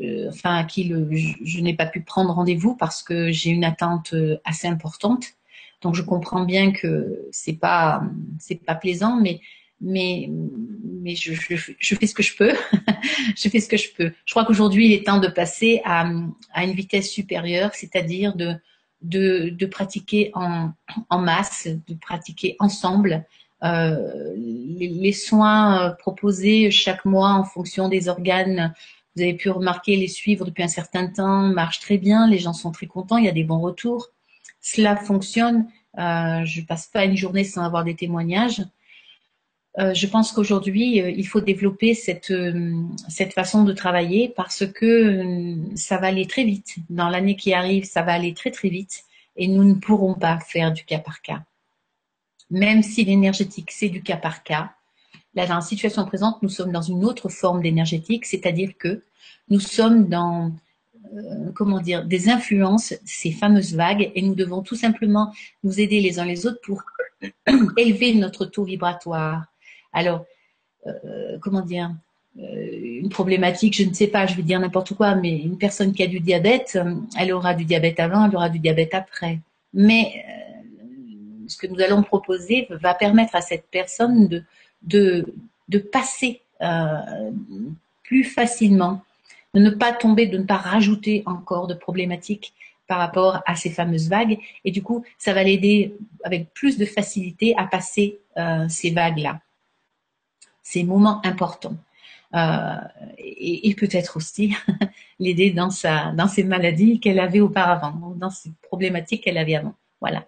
euh, 0.00 0.28
enfin, 0.28 0.56
à 0.56 0.64
qui 0.64 0.84
le, 0.84 1.08
je, 1.12 1.60
n'ai 1.60 1.74
pas 1.74 1.86
pu 1.86 2.02
prendre 2.02 2.32
rendez-vous 2.32 2.76
parce 2.76 3.02
que 3.02 3.32
j'ai 3.32 3.50
une 3.50 3.64
attente 3.64 4.12
euh, 4.12 4.36
assez 4.44 4.68
importante. 4.68 5.26
Donc, 5.80 5.94
je 5.94 6.02
comprends 6.02 6.44
bien 6.44 6.72
que 6.72 7.26
c'est 7.30 7.54
pas, 7.54 8.02
c'est 8.38 8.62
pas 8.62 8.74
plaisant, 8.74 9.20
mais, 9.20 9.40
mais, 9.80 10.30
mais 10.30 11.14
je, 11.14 11.34
je, 11.34 11.72
je, 11.78 11.94
fais 11.94 12.06
ce 12.06 12.14
que 12.14 12.22
je 12.22 12.36
peux. 12.36 12.52
je 13.36 13.48
fais 13.48 13.60
ce 13.60 13.68
que 13.68 13.76
je 13.76 13.88
peux. 13.96 14.12
Je 14.24 14.32
crois 14.32 14.44
qu'aujourd'hui, 14.44 14.86
il 14.86 14.92
est 14.92 15.06
temps 15.06 15.20
de 15.20 15.28
passer 15.28 15.80
à, 15.84 16.10
à 16.52 16.64
une 16.64 16.72
vitesse 16.72 17.10
supérieure, 17.10 17.74
c'est-à-dire 17.74 18.34
de, 18.36 18.54
de, 19.04 19.66
pratiquer 19.66 20.32
en, 20.34 21.18
masse, 21.18 21.68
de 21.68 21.94
pratiquer 21.94 22.56
ensemble. 22.58 23.24
Euh, 23.62 24.34
les, 24.36 25.12
soins 25.12 25.80
euh, 25.80 25.90
proposés 25.90 26.70
chaque 26.70 27.04
mois 27.04 27.30
en 27.30 27.44
fonction 27.44 27.88
des 27.88 28.08
organes, 28.08 28.74
vous 29.16 29.22
avez 29.22 29.34
pu 29.34 29.48
remarquer, 29.48 29.96
les 29.96 30.08
suivre 30.08 30.44
depuis 30.44 30.64
un 30.64 30.68
certain 30.68 31.06
temps 31.06 31.42
marchent 31.42 31.80
très 31.80 31.98
bien, 31.98 32.26
les 32.26 32.38
gens 32.38 32.52
sont 32.52 32.72
très 32.72 32.86
contents, 32.86 33.16
il 33.16 33.24
y 33.24 33.28
a 33.28 33.32
des 33.32 33.44
bons 33.44 33.60
retours. 33.60 34.08
Cela 34.60 34.96
fonctionne. 34.96 35.66
Euh, 35.98 36.44
je 36.44 36.62
passe 36.62 36.88
pas 36.88 37.04
une 37.04 37.16
journée 37.16 37.44
sans 37.44 37.62
avoir 37.62 37.84
des 37.84 37.94
témoignages. 37.94 38.62
Euh, 39.80 39.92
je 39.92 40.06
pense 40.06 40.30
qu'aujourd'hui, 40.30 41.00
euh, 41.00 41.10
il 41.10 41.26
faut 41.26 41.40
développer 41.40 41.94
cette, 41.94 42.30
euh, 42.30 42.72
cette 43.08 43.32
façon 43.32 43.64
de 43.64 43.72
travailler 43.72 44.28
parce 44.28 44.64
que 44.66 45.56
ça 45.74 45.98
va 45.98 46.08
aller 46.08 46.26
très 46.26 46.44
vite. 46.44 46.76
Dans 46.90 47.08
l'année 47.08 47.34
qui 47.34 47.52
arrive, 47.52 47.84
ça 47.84 48.02
va 48.02 48.12
aller 48.12 48.34
très 48.34 48.52
très 48.52 48.68
vite 48.68 49.02
et 49.36 49.48
nous 49.48 49.64
ne 49.64 49.74
pourrons 49.74 50.14
pas 50.14 50.38
faire 50.38 50.72
du 50.72 50.84
cas 50.84 51.00
par 51.00 51.22
cas. 51.22 51.42
Même 52.50 52.82
si 52.82 53.04
l'énergétique, 53.04 53.72
c'est 53.72 53.88
du 53.88 54.00
cas 54.00 54.16
par 54.16 54.44
cas, 54.44 54.70
là, 55.34 55.46
dans 55.46 55.56
la 55.56 55.60
situation 55.60 56.04
présente, 56.04 56.40
nous 56.42 56.48
sommes 56.48 56.70
dans 56.70 56.82
une 56.82 57.04
autre 57.04 57.28
forme 57.28 57.60
d'énergétique, 57.60 58.26
c'est-à-dire 58.26 58.74
que 58.78 59.02
nous 59.48 59.58
sommes 59.58 60.08
dans, 60.08 60.52
comment 61.54 61.80
dire, 61.80 62.04
des 62.04 62.28
influences, 62.28 62.94
ces 63.04 63.32
fameuses 63.32 63.74
vagues, 63.74 64.12
et 64.14 64.22
nous 64.22 64.36
devons 64.36 64.62
tout 64.62 64.76
simplement 64.76 65.34
nous 65.64 65.80
aider 65.80 66.00
les 66.00 66.20
uns 66.20 66.24
les 66.24 66.46
autres 66.46 66.60
pour 66.62 66.84
élever 67.76 68.14
notre 68.14 68.44
taux 68.44 68.64
vibratoire 68.64 69.46
alors, 69.94 70.26
euh, 70.86 71.38
comment 71.40 71.62
dire 71.62 71.94
euh, 72.38 72.98
une 73.00 73.08
problématique, 73.08 73.76
je 73.76 73.84
ne 73.84 73.94
sais 73.94 74.08
pas, 74.08 74.26
je 74.26 74.34
vais 74.34 74.42
dire 74.42 74.58
n'importe 74.60 74.94
quoi, 74.94 75.14
mais 75.14 75.36
une 75.38 75.56
personne 75.56 75.92
qui 75.92 76.02
a 76.02 76.06
du 76.06 76.20
diabète, 76.20 76.72
euh, 76.76 76.96
elle 77.16 77.32
aura 77.32 77.54
du 77.54 77.64
diabète 77.64 78.00
avant, 78.00 78.26
elle 78.26 78.36
aura 78.36 78.48
du 78.48 78.58
diabète 78.58 78.92
après. 78.92 79.38
Mais 79.72 80.24
ce 81.48 81.56
que 81.56 81.66
nous 81.66 81.80
allons 81.80 82.02
proposer 82.02 82.68
va 82.70 82.94
permettre 82.94 83.34
à 83.34 83.40
cette 83.40 83.66
personne 83.70 84.44
de 84.82 85.78
passer 85.92 86.42
plus 88.04 88.24
facilement, 88.24 89.02
de 89.52 89.60
ne 89.60 89.70
pas 89.70 89.92
tomber, 89.92 90.26
de 90.26 90.38
ne 90.38 90.44
pas 90.44 90.56
rajouter 90.56 91.24
encore 91.26 91.66
de 91.66 91.74
problématiques 91.74 92.54
par 92.86 92.98
rapport 92.98 93.42
à 93.46 93.56
ces 93.56 93.70
fameuses 93.70 94.08
vagues. 94.08 94.38
Et 94.64 94.70
du 94.70 94.82
coup, 94.82 95.04
ça 95.18 95.34
va 95.34 95.42
l'aider 95.42 95.96
avec 96.22 96.52
plus 96.54 96.78
de 96.78 96.84
facilité 96.84 97.54
à 97.56 97.64
passer 97.64 98.20
ces 98.68 98.90
vagues-là. 98.90 99.40
Ces 100.64 100.82
moments 100.82 101.24
importants. 101.24 101.76
Euh, 102.34 102.74
et, 103.18 103.68
et 103.68 103.74
peut-être 103.76 104.16
aussi 104.16 104.56
l'aider 105.20 105.52
dans 105.52 105.70
sa 105.70 106.10
dans 106.12 106.26
ses 106.26 106.42
maladies 106.42 106.98
qu'elle 106.98 107.20
avait 107.20 107.38
auparavant, 107.38 108.14
dans 108.16 108.30
ces 108.30 108.50
problématiques 108.62 109.22
qu'elle 109.22 109.38
avait 109.38 109.54
avant. 109.54 109.74
Voilà. 110.00 110.26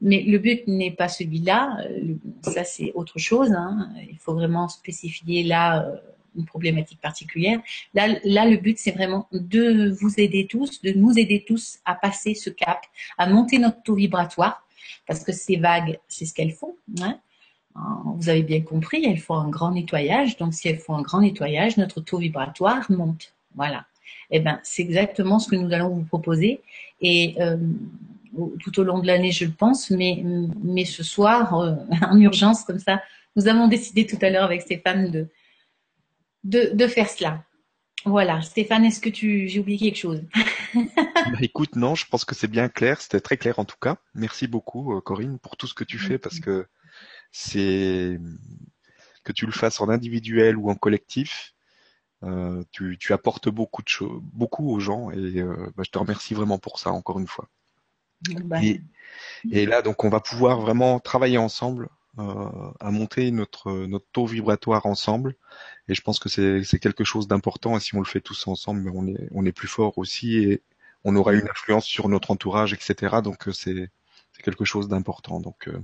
Mais 0.00 0.22
le 0.22 0.38
but 0.38 0.66
n'est 0.66 0.90
pas 0.90 1.08
celui-là. 1.08 1.78
Euh, 1.88 2.16
ça, 2.42 2.64
c'est 2.64 2.90
autre 2.94 3.18
chose. 3.20 3.52
Hein. 3.52 3.90
Il 4.10 4.18
faut 4.18 4.34
vraiment 4.34 4.68
spécifier 4.68 5.44
là 5.44 5.84
euh, 5.84 5.96
une 6.36 6.44
problématique 6.44 7.00
particulière. 7.00 7.60
Là, 7.94 8.08
là 8.24 8.46
le 8.46 8.56
but, 8.56 8.76
c'est 8.78 8.90
vraiment 8.90 9.28
de 9.30 9.90
vous 9.90 10.18
aider 10.18 10.48
tous, 10.48 10.82
de 10.82 10.90
nous 10.90 11.16
aider 11.16 11.44
tous 11.46 11.78
à 11.84 11.94
passer 11.94 12.34
ce 12.34 12.50
cap, 12.50 12.80
à 13.16 13.28
monter 13.28 13.58
notre 13.58 13.82
taux 13.82 13.94
vibratoire, 13.94 14.66
parce 15.06 15.22
que 15.22 15.32
ces 15.32 15.56
vagues, 15.56 16.00
c'est 16.08 16.26
ce 16.26 16.34
qu'elles 16.34 16.52
font. 16.52 16.76
Hein. 17.00 17.20
Vous 17.76 18.28
avez 18.28 18.42
bien 18.42 18.60
compris, 18.60 19.04
elles 19.04 19.18
font 19.18 19.34
un 19.34 19.48
grand 19.48 19.72
nettoyage. 19.72 20.36
Donc, 20.36 20.54
si 20.54 20.68
elles 20.68 20.78
font 20.78 20.94
un 20.94 21.02
grand 21.02 21.20
nettoyage, 21.20 21.76
notre 21.76 22.00
taux 22.00 22.18
vibratoire 22.18 22.90
monte. 22.90 23.34
Voilà. 23.56 23.84
Eh 24.30 24.40
ben, 24.40 24.60
c'est 24.62 24.82
exactement 24.82 25.38
ce 25.38 25.48
que 25.48 25.56
nous 25.56 25.72
allons 25.72 25.88
vous 25.88 26.04
proposer. 26.04 26.60
Et 27.00 27.34
euh, 27.40 27.56
tout 28.62 28.78
au 28.80 28.84
long 28.84 29.00
de 29.00 29.06
l'année, 29.06 29.32
je 29.32 29.44
le 29.44 29.50
pense, 29.50 29.90
mais, 29.90 30.22
mais 30.62 30.84
ce 30.84 31.02
soir, 31.02 31.54
euh, 31.54 31.74
en 32.10 32.18
urgence, 32.20 32.64
comme 32.64 32.78
ça, 32.78 33.02
nous 33.36 33.48
avons 33.48 33.66
décidé 33.66 34.06
tout 34.06 34.18
à 34.22 34.30
l'heure 34.30 34.44
avec 34.44 34.62
Stéphane 34.62 35.10
de, 35.10 35.28
de, 36.44 36.70
de, 36.72 36.86
faire 36.86 37.08
cela. 37.08 37.42
Voilà. 38.04 38.40
Stéphane, 38.42 38.84
est-ce 38.84 39.00
que 39.00 39.10
tu, 39.10 39.48
j'ai 39.48 39.60
oublié 39.60 39.78
quelque 39.78 39.98
chose? 39.98 40.22
Bah, 40.74 41.38
Écoute, 41.40 41.76
non, 41.76 41.94
je 41.94 42.04
pense 42.06 42.24
que 42.24 42.34
c'est 42.34 42.48
bien 42.48 42.68
clair. 42.68 43.00
C'était 43.00 43.20
très 43.20 43.36
clair 43.36 43.58
en 43.58 43.64
tout 43.64 43.78
cas. 43.80 43.96
Merci 44.14 44.46
beaucoup, 44.46 44.94
euh, 44.94 45.00
Corinne, 45.00 45.38
pour 45.38 45.56
tout 45.56 45.66
ce 45.66 45.72
que 45.72 45.84
tu 45.84 45.98
fais 45.98 46.18
parce 46.18 46.38
que 46.38 46.66
c'est 47.36 48.20
que 49.24 49.32
tu 49.32 49.44
le 49.44 49.52
fasses 49.52 49.80
en 49.80 49.88
individuel 49.88 50.56
ou 50.56 50.70
en 50.70 50.76
collectif. 50.76 51.52
Euh, 52.22 52.62
tu, 52.70 52.96
tu, 52.98 53.12
apportes 53.12 53.48
beaucoup 53.48 53.82
de 53.82 53.88
choses, 53.88 54.22
beaucoup 54.22 54.70
aux 54.70 54.80
gens 54.80 55.10
et 55.10 55.40
euh, 55.40 55.70
bah, 55.76 55.82
je 55.84 55.90
te 55.90 55.98
remercie 55.98 56.32
vraiment 56.32 56.58
pour 56.58 56.78
ça 56.78 56.90
encore 56.90 57.18
une 57.18 57.26
fois. 57.26 57.48
Bah, 58.44 58.62
et, 58.62 58.80
et, 59.50 59.66
là 59.66 59.82
donc 59.82 60.04
on 60.04 60.08
va 60.08 60.20
pouvoir 60.20 60.60
vraiment 60.60 61.00
travailler 61.00 61.36
ensemble 61.36 61.90
euh, 62.18 62.70
à 62.80 62.90
monter 62.90 63.30
notre 63.30 63.70
notre 63.86 64.06
taux 64.12 64.24
vibratoire 64.24 64.86
ensemble 64.86 65.34
et 65.88 65.94
je 65.94 66.00
pense 66.00 66.18
que 66.18 66.30
c'est 66.30 66.78
quelque 66.78 67.04
chose 67.04 67.28
d'important 67.28 67.76
et 67.76 67.80
si 67.80 67.94
on 67.94 67.98
le 67.98 68.06
fait 68.06 68.22
tous 68.22 68.46
ensemble 68.46 68.90
on 68.94 69.06
est 69.06 69.28
on 69.32 69.44
est 69.44 69.52
plus 69.52 69.68
fort 69.68 69.98
aussi 69.98 70.36
et 70.38 70.62
on 71.02 71.16
aura 71.16 71.34
une 71.34 71.48
influence 71.50 71.84
sur 71.84 72.08
notre 72.08 72.30
entourage 72.30 72.72
etc 72.72 73.16
donc 73.22 73.48
euh, 73.48 73.52
c'est 73.52 73.90
quelque 74.42 74.64
chose 74.64 74.88
d'important 74.88 75.40
donc 75.40 75.68
euh, 75.68 75.78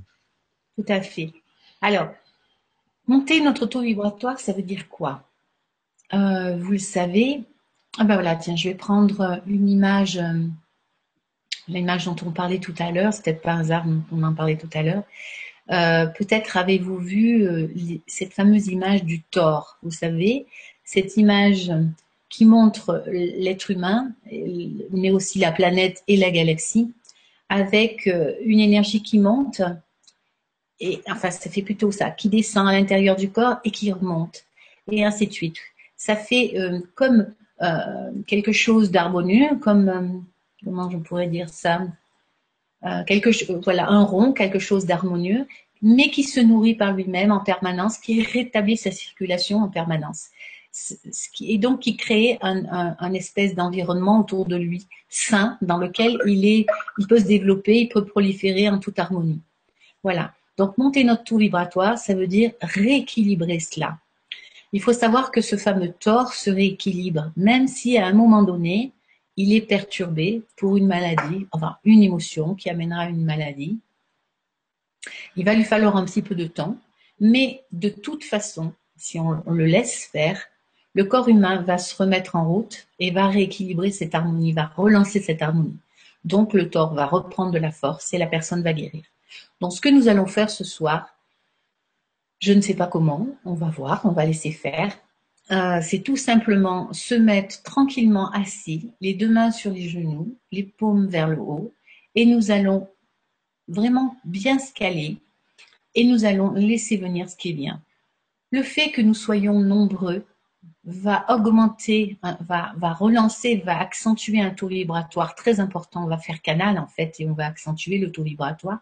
tout 0.81 0.93
à 0.93 1.01
fait. 1.01 1.33
Alors 1.81 2.09
monter 3.07 3.41
notre 3.41 3.67
taux 3.67 3.83
vibratoire 3.83 4.39
ça 4.39 4.53
veut 4.53 4.63
dire 4.63 4.89
quoi? 4.89 5.25
Euh, 6.15 6.57
vous 6.57 6.73
le 6.73 6.79
savez. 6.79 7.43
Ah 7.99 8.05
ben 8.05 8.15
voilà 8.15 8.37
tiens 8.37 8.57
je 8.57 8.69
vais 8.69 8.75
prendre 8.75 9.41
une 9.47 9.69
image 9.69 10.19
euh, 10.19 10.47
l'image 11.69 12.05
dont 12.05 12.17
on 12.27 12.31
parlait 12.31 12.59
tout 12.59 12.75
à 12.79 12.91
l'heure. 12.91 13.13
C'est 13.13 13.23
peut-être 13.23 13.49
un 13.49 13.61
hasard 13.61 13.85
on 14.13 14.23
en 14.23 14.35
parlait 14.35 14.57
tout 14.57 14.71
à 14.75 14.83
l'heure. 14.83 15.05
Euh, 15.71 16.07
peut-être 16.07 16.57
avez-vous 16.57 16.99
vu 16.99 17.47
euh, 17.47 17.69
cette 18.07 18.33
fameuse 18.33 18.67
image 18.69 19.05
du 19.05 19.23
Thor, 19.23 19.79
vous 19.83 19.93
savez, 19.93 20.47
cette 20.85 21.17
image 21.17 21.71
qui 22.29 22.45
montre 22.45 23.05
l'être 23.07 23.71
humain, 23.71 24.13
mais 24.91 25.11
aussi 25.11 25.39
la 25.39 25.53
planète 25.53 26.03
et 26.09 26.17
la 26.17 26.31
galaxie, 26.31 26.93
avec 27.49 28.07
euh, 28.07 28.35
une 28.45 28.61
énergie 28.61 29.03
qui 29.03 29.19
monte, 29.19 29.63
enfin 31.09 31.31
ça 31.31 31.51
fait 31.51 31.63
plutôt 31.63 31.91
ça, 31.91 32.11
qui 32.11 32.29
descend 32.29 32.69
à 32.69 32.73
l'intérieur 32.73 33.17
du 33.17 33.31
corps 33.31 33.57
et 33.65 33.71
qui 33.71 33.93
remonte, 33.93 34.45
et 34.91 35.05
ainsi 35.05 35.27
de 35.27 35.33
suite. 35.33 35.57
Ça 35.97 36.17
fait 36.17 36.55
comme 36.95 37.35
quelque 38.27 38.53
chose 38.53 38.90
d'harmonieux, 38.90 39.57
comme 39.61 40.25
comment 40.64 40.90
je 40.90 40.99
pourrais 40.99 41.29
dire 41.29 41.49
ça, 41.49 41.83
euh, 42.85 43.05
quelque 43.05 43.31
voilà, 43.62 43.88
un 43.88 44.05
rond, 44.05 44.33
quelque 44.33 44.59
chose 44.59 44.87
d'harmonieux, 44.87 45.47
mais 45.83 46.11
qui 46.11 46.25
se 46.25 46.40
nourrit 46.40 46.75
par 46.75 46.93
lui-même 46.93 47.33
en 47.33 47.40
permanence, 47.40 47.99
qui 47.99 48.23
rétablit 48.23 48.77
sa 48.77 48.90
circulation 48.90 49.59
en 49.59 49.69
permanence. 49.69 50.29
Et 51.40 51.59
donc 51.59 51.81
qui 51.81 51.97
crée 51.97 52.38
un, 52.43 52.95
un, 52.99 53.12
espèce 53.12 53.55
d'environnement 53.55 54.21
autour 54.21 54.47
de 54.47 54.57
lui 54.57 54.87
sain, 55.09 55.59
dans 55.62 55.79
lequel 55.79 56.19
il, 56.27 56.47
est, 56.47 56.66
il 56.99 57.07
peut 57.09 57.19
se 57.19 57.27
développer, 57.27 57.81
il 57.81 57.88
peut 57.88 58.05
proliférer 58.05 58.69
en 58.69 58.79
toute 58.79 58.99
harmonie. 58.99 59.40
Voilà. 60.03 60.33
Donc 60.61 60.77
monter 60.77 61.05
notre 61.05 61.25
taux 61.25 61.38
vibratoire, 61.38 61.96
ça 61.96 62.12
veut 62.12 62.27
dire 62.27 62.53
rééquilibrer 62.61 63.61
cela. 63.61 63.96
Il 64.75 64.83
faut 64.83 64.92
savoir 64.92 65.31
que 65.31 65.40
ce 65.40 65.57
fameux 65.57 65.90
tort 65.90 66.35
se 66.35 66.51
rééquilibre, 66.51 67.33
même 67.35 67.66
si 67.66 67.96
à 67.96 68.07
un 68.07 68.12
moment 68.12 68.42
donné, 68.42 68.92
il 69.38 69.55
est 69.55 69.62
perturbé 69.62 70.42
pour 70.59 70.77
une 70.77 70.87
maladie, 70.87 71.46
enfin 71.53 71.79
une 71.85 72.03
émotion 72.03 72.55
qui 72.55 72.68
amènera 72.68 73.09
une 73.09 73.25
maladie. 73.25 73.79
Il 75.35 75.46
va 75.46 75.55
lui 75.55 75.64
falloir 75.64 75.96
un 75.96 76.05
petit 76.05 76.20
peu 76.20 76.35
de 76.35 76.46
temps, 76.46 76.77
mais 77.20 77.62
de 77.73 77.88
toute 77.88 78.25
façon, 78.25 78.75
si 78.99 79.18
on, 79.18 79.42
le 79.46 79.64
laisse 79.64 80.11
faire, 80.12 80.42
le 80.92 81.05
corps 81.05 81.31
humain 81.31 81.62
va 81.62 81.79
se 81.79 81.96
remettre 81.96 82.37
en 82.37 82.46
route 82.46 82.87
et 82.99 83.12
va 83.12 83.29
rééquilibrer 83.29 83.92
cette 83.92 84.14
harmonie, 84.14 84.53
va 84.53 84.70
relancer 84.77 85.20
cette 85.20 85.40
harmonie. 85.40 85.79
Donc 86.27 86.53
le 86.53 86.68
tort 86.68 86.92
va 86.92 87.07
reprendre 87.07 87.51
de 87.51 87.59
la 87.59 87.73
force 87.73 88.12
et 88.12 88.18
la 88.18 88.27
personne 88.27 88.62
va 88.62 88.75
guérir. 88.75 89.05
Donc 89.61 89.73
ce 89.73 89.81
que 89.81 89.88
nous 89.88 90.09
allons 90.09 90.27
faire 90.27 90.51
ce 90.51 90.64
soir, 90.64 91.14
je 92.38 92.53
ne 92.53 92.61
sais 92.61 92.75
pas 92.75 92.87
comment, 92.87 93.27
on 93.44 93.55
va 93.55 93.68
voir, 93.68 94.01
on 94.05 94.12
va 94.12 94.25
laisser 94.25 94.51
faire. 94.51 94.96
Euh, 95.51 95.81
c'est 95.83 96.01
tout 96.01 96.16
simplement 96.16 96.92
se 96.92 97.14
mettre 97.14 97.62
tranquillement 97.62 98.31
assis, 98.31 98.92
les 99.01 99.14
deux 99.14 99.29
mains 99.29 99.51
sur 99.51 99.73
les 99.73 99.88
genoux, 99.88 100.37
les 100.53 100.62
paumes 100.62 101.07
vers 101.09 101.29
le 101.29 101.38
haut, 101.38 101.75
et 102.14 102.25
nous 102.25 102.51
allons 102.51 102.88
vraiment 103.68 104.16
bien 104.25 104.59
se 104.59 104.73
caler 104.73 105.18
et 105.94 106.05
nous 106.05 106.25
allons 106.25 106.53
laisser 106.53 106.96
venir 106.96 107.29
ce 107.29 107.37
qui 107.37 107.51
est 107.51 107.55
bien. 107.55 107.83
Le 108.53 108.62
fait 108.62 108.90
que 108.90 109.03
nous 109.03 109.14
soyons 109.14 109.61
nombreux 109.61 110.25
va 110.85 111.27
augmenter, 111.29 112.19
va, 112.23 112.93
relancer, 112.95 113.57
va 113.57 113.79
accentuer 113.79 114.40
un 114.40 114.51
taux 114.51 114.69
vibratoire 114.69 115.35
très 115.35 115.61
important. 115.61 116.05
On 116.05 116.09
va 116.09 116.19
faire 116.19 116.40
canal 116.43 116.79
en 116.79 116.87
fait 116.87 117.21
et 117.21 117.29
on 117.29 117.35
va 117.35 117.47
accentuer 117.47 117.99
le 117.99 118.11
taux 118.11 118.23
vibratoire. 118.23 118.81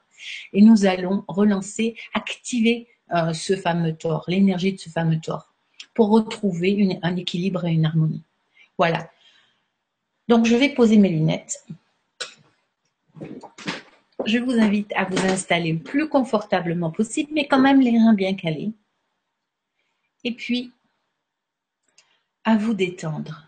Et 0.53 0.63
nous 0.63 0.87
allons 0.87 1.25
relancer, 1.29 1.97
activer 2.15 2.89
euh, 3.15 3.33
ce 3.33 3.57
fameux 3.57 3.97
tort, 3.97 4.25
l'énergie 4.29 4.73
de 4.73 4.79
ce 4.79 4.91
fameux 4.91 5.21
tort 5.21 5.53
pour 5.95 6.11
retrouver 6.11 6.99
un 7.03 7.17
équilibre 7.17 7.65
et 7.65 7.73
une 7.73 7.87
harmonie. 7.87 8.23
Voilà. 8.77 9.11
Donc, 10.29 10.47
je 10.47 10.55
vais 10.55 10.69
poser 10.69 10.99
mes 10.99 11.09
lunettes. 11.09 11.67
Je 14.27 14.39
vous 14.39 14.53
invite 14.53 14.93
à 14.95 15.05
vous 15.07 15.19
installer 15.27 15.73
le 15.73 15.79
plus 15.81 16.09
confortablement 16.09 16.91
possible, 16.91 17.31
mais 17.33 17.49
quand 17.49 17.59
même 17.59 17.81
les 17.81 17.99
reins 17.99 18.15
bien 18.15 18.35
calés. 18.35 18.73
Et 20.23 20.33
puis, 20.33 20.73
à 22.49 22.57
vous 22.57 22.73
détendre. 22.73 23.47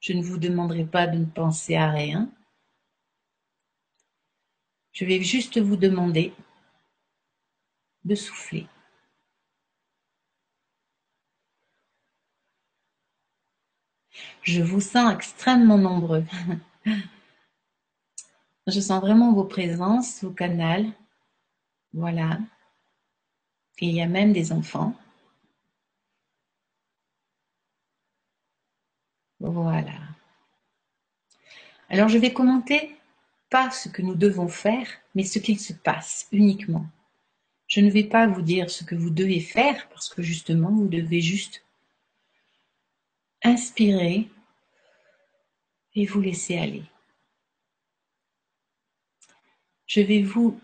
Je 0.00 0.12
ne 0.12 0.22
vous 0.24 0.36
demanderai 0.36 0.84
pas 0.84 1.06
de 1.06 1.18
ne 1.18 1.24
penser 1.24 1.76
à 1.76 1.88
rien. 1.88 2.28
Je 4.90 5.04
vais 5.04 5.22
juste 5.22 5.60
vous 5.60 5.76
demander 5.76 6.34
de 8.04 8.16
souffler. 8.16 8.66
Je 14.42 14.62
vous 14.62 14.80
sens 14.80 15.14
extrêmement 15.14 15.78
nombreux. 15.78 16.24
Je 18.66 18.80
sens 18.80 19.00
vraiment 19.00 19.32
vos 19.32 19.44
présences, 19.44 20.24
vos 20.24 20.32
canals. 20.32 20.90
Voilà. 21.92 22.40
Il 23.78 23.92
y 23.92 24.02
a 24.02 24.08
même 24.08 24.32
des 24.32 24.50
enfants. 24.50 24.96
Voilà. 29.40 29.98
Alors 31.88 32.08
je 32.08 32.18
vais 32.18 32.32
commenter 32.32 32.94
pas 33.50 33.70
ce 33.70 33.88
que 33.88 34.02
nous 34.02 34.14
devons 34.14 34.48
faire, 34.48 34.86
mais 35.14 35.24
ce 35.24 35.38
qu'il 35.38 35.58
se 35.58 35.72
passe 35.72 36.28
uniquement. 36.30 36.86
Je 37.66 37.80
ne 37.80 37.90
vais 37.90 38.04
pas 38.04 38.26
vous 38.26 38.42
dire 38.42 38.70
ce 38.70 38.84
que 38.84 38.94
vous 38.94 39.10
devez 39.10 39.40
faire, 39.40 39.88
parce 39.88 40.08
que 40.08 40.22
justement, 40.22 40.70
vous 40.70 40.88
devez 40.88 41.20
juste 41.20 41.64
Inspirez 43.42 44.28
et 45.94 46.06
vous 46.06 46.20
laissez 46.20 46.58
aller. 46.58 46.82
Je 49.86 50.02
vais 50.02 50.22
vous 50.22 50.60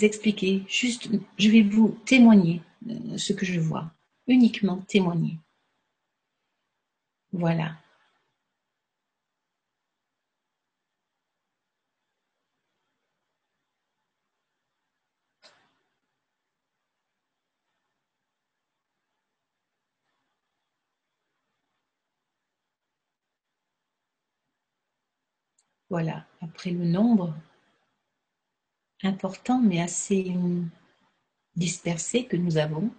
expliquer, 0.00 0.64
juste, 0.68 1.08
je 1.38 1.50
vais 1.50 1.62
vous 1.62 1.98
témoigner 2.06 2.62
euh, 2.88 3.18
ce 3.18 3.32
que 3.34 3.44
je 3.44 3.60
vois, 3.60 3.92
uniquement 4.26 4.78
témoigner. 4.88 5.38
Voilà. 7.36 7.76
Voilà, 25.90 26.24
après 26.40 26.70
le 26.70 26.84
nombre 26.84 27.34
important 29.02 29.60
mais 29.60 29.80
assez 29.80 30.34
dispersé 31.54 32.24
que 32.26 32.36
nous 32.36 32.56
avons, 32.58 32.90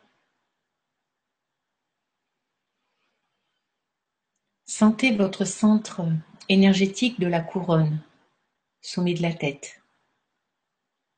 sentez 4.77 5.15
votre 5.15 5.43
centre 5.43 6.01
énergétique 6.49 7.19
de 7.19 7.25
la 7.25 7.41
couronne, 7.41 7.99
sommet 8.79 9.15
de 9.15 9.23
la 9.23 9.33
tête, 9.33 9.81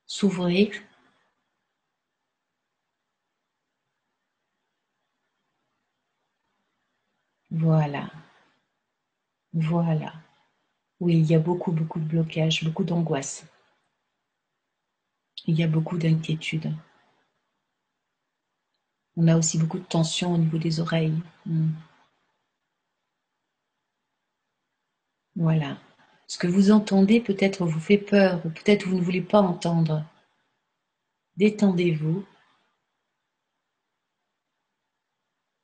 s'ouvrir 0.05 0.71
Voilà. 7.51 8.09
Voilà. 9.51 10.13
Oui, 11.01 11.17
il 11.17 11.25
y 11.25 11.35
a 11.35 11.39
beaucoup, 11.39 11.73
beaucoup 11.73 11.99
de 11.99 12.05
blocages, 12.05 12.63
beaucoup 12.63 12.85
d'angoisse. 12.85 13.45
Il 15.47 15.59
y 15.59 15.63
a 15.63 15.67
beaucoup 15.67 15.97
d'inquiétude. 15.97 16.73
On 19.17 19.27
a 19.27 19.35
aussi 19.35 19.57
beaucoup 19.57 19.79
de 19.79 19.83
tension 19.83 20.33
au 20.33 20.37
niveau 20.37 20.57
des 20.57 20.79
oreilles. 20.79 21.21
Hmm. 21.45 21.71
Voilà. 25.39 25.79
Ce 26.27 26.37
que 26.37 26.45
vous 26.45 26.69
entendez 26.69 27.19
peut-être 27.19 27.65
vous 27.65 27.79
fait 27.79 27.97
peur, 27.97 28.39
peut-être 28.43 28.85
vous 28.85 28.95
ne 28.95 29.01
voulez 29.01 29.21
pas 29.21 29.41
entendre. 29.41 30.05
Détendez-vous. 31.37 32.23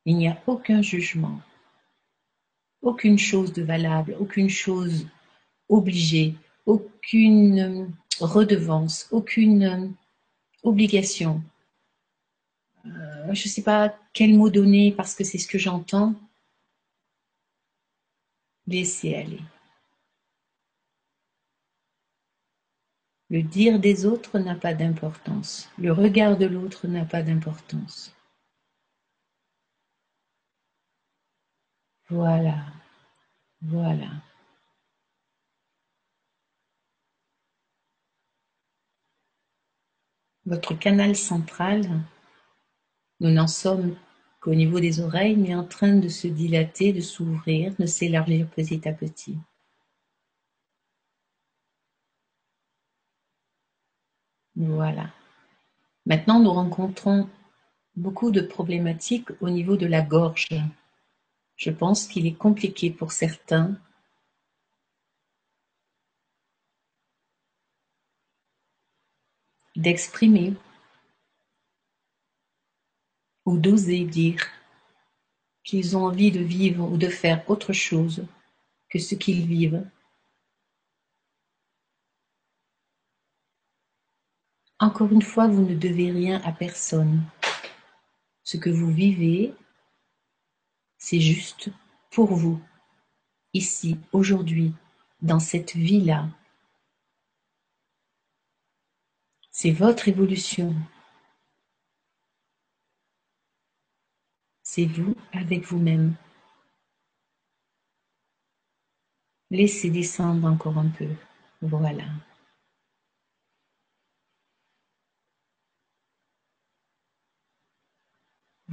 Il 0.06 0.18
n'y 0.18 0.28
a 0.28 0.42
aucun 0.48 0.82
jugement 0.82 1.40
aucune 2.86 3.18
chose 3.18 3.52
de 3.52 3.64
valable, 3.64 4.16
aucune 4.20 4.50
chose 4.50 5.08
obligée, 5.68 6.36
aucune 6.66 7.92
redevance, 8.20 9.08
aucune 9.12 9.96
obligation. 10.64 11.42
Euh, 12.86 13.34
je 13.34 13.48
ne 13.48 13.52
sais 13.52 13.64
pas 13.64 13.98
quel 14.14 14.36
mot 14.36 14.52
donner 14.52 14.92
parce 14.92 15.16
que 15.16 15.24
c'est 15.24 15.40
ce 15.40 15.48
que 15.48 15.58
j'entends. 15.58 16.14
Laissez 18.68 19.16
aller. 19.16 19.42
Le 23.36 23.44
dire 23.44 23.82
des 23.82 24.06
autres 24.06 24.40
n'a 24.40 24.56
pas 24.56 24.74
d'importance. 24.74 25.70
Le 25.78 25.92
regard 25.92 26.38
de 26.38 26.46
l'autre 26.46 26.88
n'a 26.88 27.04
pas 27.04 27.22
d'importance. 27.22 28.16
Voilà. 32.08 32.64
Voilà. 33.60 34.08
Votre 40.46 40.74
canal 40.74 41.18
central, 41.18 41.82
nous 43.20 43.32
n'en 43.32 43.48
sommes 43.48 43.98
qu'au 44.40 44.56
niveau 44.56 44.80
des 44.80 45.02
oreilles, 45.02 45.36
mais 45.36 45.54
en 45.54 45.66
train 45.66 45.98
de 45.98 46.08
se 46.08 46.28
dilater, 46.28 46.94
de 46.94 47.02
s'ouvrir, 47.02 47.76
de 47.78 47.86
s'élargir 47.86 48.50
petit 48.50 48.88
à 48.88 48.94
petit. 48.94 49.38
Voilà. 54.56 55.10
Maintenant, 56.06 56.40
nous 56.40 56.52
rencontrons 56.52 57.30
beaucoup 57.96 58.32
de 58.32 58.42
problématiques 58.42 59.30
au 59.42 59.50
niveau 59.50 59.76
de 59.78 59.86
la 59.86 60.02
gorge. 60.02 60.50
Je 61.56 61.72
pense 61.72 62.08
qu'il 62.08 62.28
est 62.28 62.36
compliqué 62.36 62.92
pour 62.92 63.12
certains 63.12 63.78
d'exprimer 69.76 70.54
ou 73.46 73.58
d'oser 73.58 74.06
dire 74.06 74.42
qu'ils 75.64 75.98
ont 75.98 76.06
envie 76.06 76.32
de 76.32 76.40
vivre 76.40 76.90
ou 76.90 76.98
de 76.98 77.10
faire 77.10 77.50
autre 77.50 77.74
chose 77.74 78.26
que 78.90 79.00
ce 79.00 79.16
qu'ils 79.16 79.46
vivent. 79.46 79.84
Encore 84.80 85.12
une 85.12 85.22
fois, 85.22 85.48
vous 85.48 85.62
ne 85.62 85.76
devez 85.76 86.12
rien 86.12 86.42
à 86.44 86.52
personne. 86.52 87.24
Ce 88.44 88.58
que 88.58 88.70
vous 88.70 88.92
vivez 88.92 89.54
c'est 91.08 91.20
juste 91.20 91.70
pour 92.10 92.34
vous, 92.34 92.60
ici, 93.54 94.00
aujourd'hui, 94.12 94.74
dans 95.22 95.40
cette 95.40 95.76
vie-là. 95.76 96.28
C'est 99.52 99.70
votre 99.70 100.08
évolution. 100.08 100.74
C'est 104.64 104.88
vous 104.88 105.16
avec 105.32 105.64
vous-même. 105.66 106.16
Laissez 109.52 109.92
descendre 109.92 110.48
encore 110.48 110.80
un 110.80 110.90
peu. 110.90 111.10
Voilà. 111.62 112.06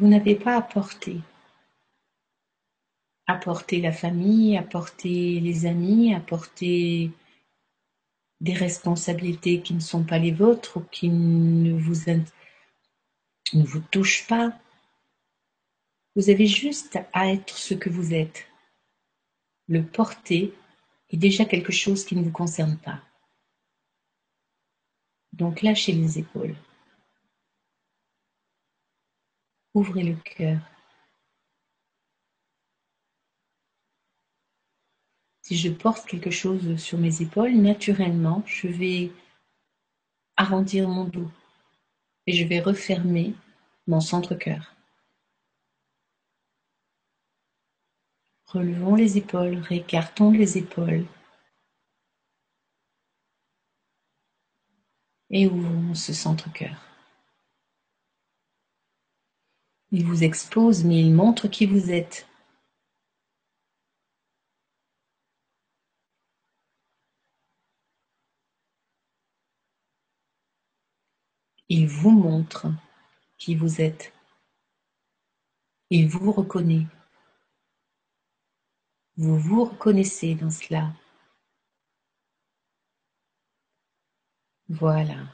Vous 0.02 0.08
n'avez 0.08 0.34
pas 0.34 0.56
à 0.56 0.62
porter 0.62 1.20
apporter 3.28 3.80
la 3.80 3.92
famille, 3.92 4.56
apporter 4.56 5.38
les 5.38 5.64
amis, 5.64 6.12
apporter 6.12 7.12
des 8.40 8.52
responsabilités 8.52 9.62
qui 9.62 9.74
ne 9.74 9.80
sont 9.80 10.02
pas 10.02 10.18
les 10.18 10.32
vôtres 10.32 10.78
ou 10.78 10.80
qui 10.80 11.08
ne 11.08 11.78
vous, 11.78 12.10
ne 13.54 13.62
vous 13.62 13.80
touchent 13.92 14.26
pas. 14.26 14.58
Vous 16.16 16.30
avez 16.30 16.48
juste 16.48 16.98
à 17.12 17.28
être 17.28 17.56
ce 17.56 17.74
que 17.74 17.88
vous 17.88 18.12
êtes. 18.12 18.48
Le 19.68 19.84
porter 19.84 20.52
est 21.10 21.16
déjà 21.16 21.44
quelque 21.44 21.72
chose 21.72 22.04
qui 22.04 22.16
ne 22.16 22.22
vous 22.22 22.32
concerne 22.32 22.76
pas. 22.76 23.00
Donc 25.32 25.62
lâchez 25.62 25.92
les 25.92 26.18
épaules. 26.18 26.56
Ouvrez 29.74 30.02
le 30.02 30.16
cœur. 30.16 30.58
si 35.42 35.56
je 35.58 35.70
porte 35.70 36.06
quelque 36.06 36.30
chose 36.30 36.76
sur 36.76 36.98
mes 36.98 37.20
épaules, 37.20 37.54
naturellement, 37.54 38.42
je 38.46 38.68
vais 38.68 39.12
arrondir 40.36 40.88
mon 40.88 41.04
dos 41.04 41.30
et 42.26 42.32
je 42.32 42.46
vais 42.46 42.60
refermer 42.60 43.34
mon 43.86 44.00
centre-cœur. 44.00 44.74
Relevons 48.46 48.94
les 48.94 49.18
épaules, 49.18 49.58
récartons 49.58 50.30
les 50.30 50.58
épaules 50.58 51.06
et 55.30 55.46
ouvrons 55.46 55.94
ce 55.94 56.12
centre-cœur. 56.12 56.91
Il 59.92 60.06
vous 60.06 60.24
expose, 60.24 60.84
mais 60.84 61.00
il 61.02 61.12
montre 61.12 61.48
qui 61.48 61.66
vous 61.66 61.90
êtes. 61.90 62.26
Il 71.68 71.88
vous 71.88 72.10
montre 72.10 72.68
qui 73.36 73.54
vous 73.54 73.82
êtes. 73.82 74.12
Il 75.90 76.08
vous 76.08 76.32
reconnaît. 76.32 76.86
Vous 79.16 79.38
vous 79.38 79.64
reconnaissez 79.64 80.34
dans 80.34 80.50
cela. 80.50 80.92
Voilà. 84.70 85.26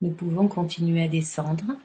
Nous 0.00 0.14
pouvons 0.14 0.48
continuer 0.48 1.02
à 1.04 1.08
descendre. 1.08 1.76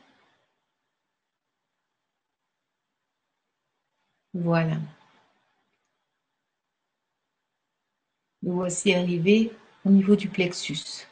Voilà. 4.40 4.78
Nous 8.44 8.54
voici 8.54 8.94
arrivés 8.94 9.52
au 9.84 9.90
niveau 9.90 10.16
du 10.16 10.30
plexus. 10.30 11.08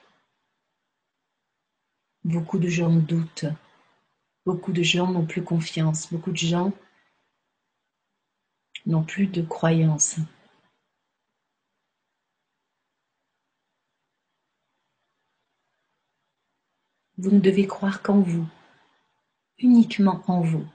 Beaucoup 2.24 2.60
de 2.60 2.68
gens 2.68 2.94
doutent. 2.94 3.46
Beaucoup 4.46 4.72
de 4.72 4.84
gens 4.84 5.12
n'ont 5.12 5.26
plus 5.26 5.44
confiance. 5.44 6.14
Beaucoup 6.14 6.32
de 6.32 6.38
gens 6.38 6.72
n'ont 8.86 9.04
plus 9.04 9.26
de 9.26 9.42
croyance. 9.42 10.18
Vous 17.18 17.32
ne 17.32 17.40
devez 17.40 17.66
croire 17.66 18.04
qu'en 18.04 18.20
vous, 18.20 18.46
uniquement 19.58 20.22
en 20.28 20.42
vous, 20.42 20.68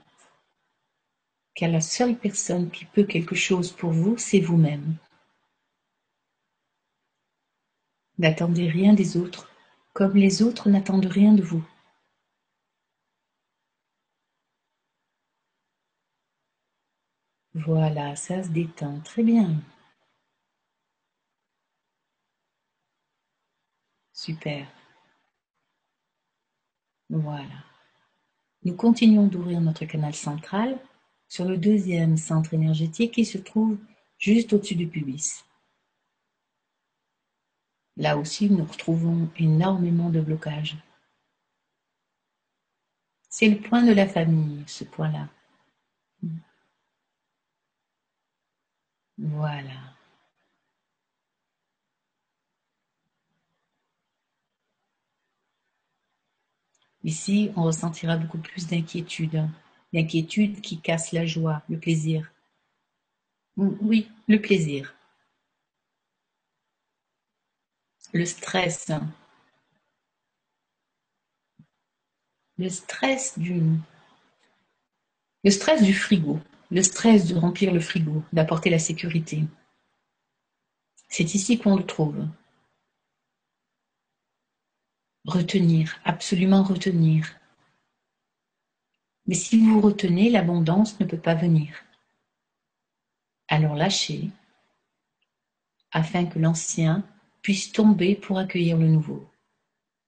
car 1.55 1.69
la 1.69 1.81
seule 1.81 2.17
personne 2.17 2.71
qui 2.71 2.85
peut 2.85 3.03
quelque 3.03 3.35
chose 3.35 3.71
pour 3.71 3.91
vous, 3.91 4.17
c'est 4.17 4.39
vous-même. 4.39 4.95
N'attendez 8.17 8.69
rien 8.69 8.93
des 8.93 9.17
autres, 9.17 9.49
comme 9.93 10.15
les 10.15 10.43
autres 10.43 10.69
n'attendent 10.69 11.05
rien 11.05 11.33
de 11.33 11.41
vous. 11.43 11.63
Voilà, 17.53 18.15
ça 18.15 18.43
se 18.43 18.49
détend. 18.49 18.99
Très 19.01 19.23
bien. 19.23 19.61
Super. 24.13 24.67
Voilà. 27.09 27.65
Nous 28.63 28.75
continuons 28.75 29.27
d'ouvrir 29.27 29.59
notre 29.59 29.85
canal 29.85 30.13
central 30.13 30.79
sur 31.31 31.45
le 31.45 31.57
deuxième 31.57 32.17
centre 32.17 32.53
énergétique 32.53 33.13
qui 33.13 33.23
se 33.23 33.37
trouve 33.37 33.77
juste 34.17 34.51
au-dessus 34.51 34.75
du 34.75 34.85
pubis. 34.85 35.45
Là 37.95 38.17
aussi, 38.17 38.49
nous 38.49 38.65
retrouvons 38.65 39.29
énormément 39.37 40.09
de 40.09 40.19
blocages. 40.19 40.75
C'est 43.29 43.47
le 43.47 43.61
point 43.61 43.81
de 43.81 43.93
la 43.93 44.09
famille, 44.09 44.65
ce 44.67 44.83
point-là. 44.83 45.29
Voilà. 49.17 49.95
Ici, 57.05 57.51
on 57.55 57.63
ressentira 57.63 58.17
beaucoup 58.17 58.37
plus 58.37 58.67
d'inquiétude. 58.67 59.47
L'inquiétude 59.93 60.61
qui 60.61 60.79
casse 60.79 61.11
la 61.11 61.25
joie, 61.25 61.63
le 61.69 61.77
plaisir. 61.77 62.31
Oui, 63.57 64.09
le 64.27 64.39
plaisir. 64.39 64.95
Le 68.13 68.25
stress. 68.25 68.91
Le 72.57 72.69
stress 72.69 73.37
du... 73.37 73.61
Le 75.43 75.51
stress 75.51 75.83
du 75.83 75.93
frigo. 75.93 76.39
Le 76.69 76.83
stress 76.83 77.27
de 77.27 77.35
remplir 77.35 77.73
le 77.73 77.81
frigo, 77.81 78.23
d'apporter 78.31 78.69
la 78.69 78.79
sécurité. 78.79 79.43
C'est 81.09 81.33
ici 81.33 81.59
qu'on 81.59 81.75
le 81.75 81.85
trouve. 81.85 82.25
Retenir, 85.25 85.99
absolument 86.05 86.63
retenir. 86.63 87.40
Mais 89.27 89.35
si 89.35 89.59
vous 89.59 89.79
retenez, 89.81 90.29
l'abondance 90.29 90.99
ne 90.99 91.05
peut 91.05 91.19
pas 91.19 91.35
venir. 91.35 91.83
Alors 93.47 93.75
lâchez, 93.75 94.29
afin 95.91 96.25
que 96.25 96.39
l'ancien 96.39 97.03
puisse 97.41 97.71
tomber 97.71 98.15
pour 98.15 98.37
accueillir 98.37 98.77
le 98.77 98.87
nouveau. 98.87 99.27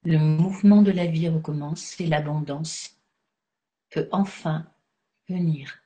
Le 0.04 0.18
mouvement 0.18 0.82
de 0.82 0.92
la 0.92 1.06
vie 1.06 1.30
recommence 1.30 2.00
et 2.00 2.08
l'abondance 2.08 2.98
peut 3.90 4.10
enfin 4.12 4.66
venir. 5.30 5.80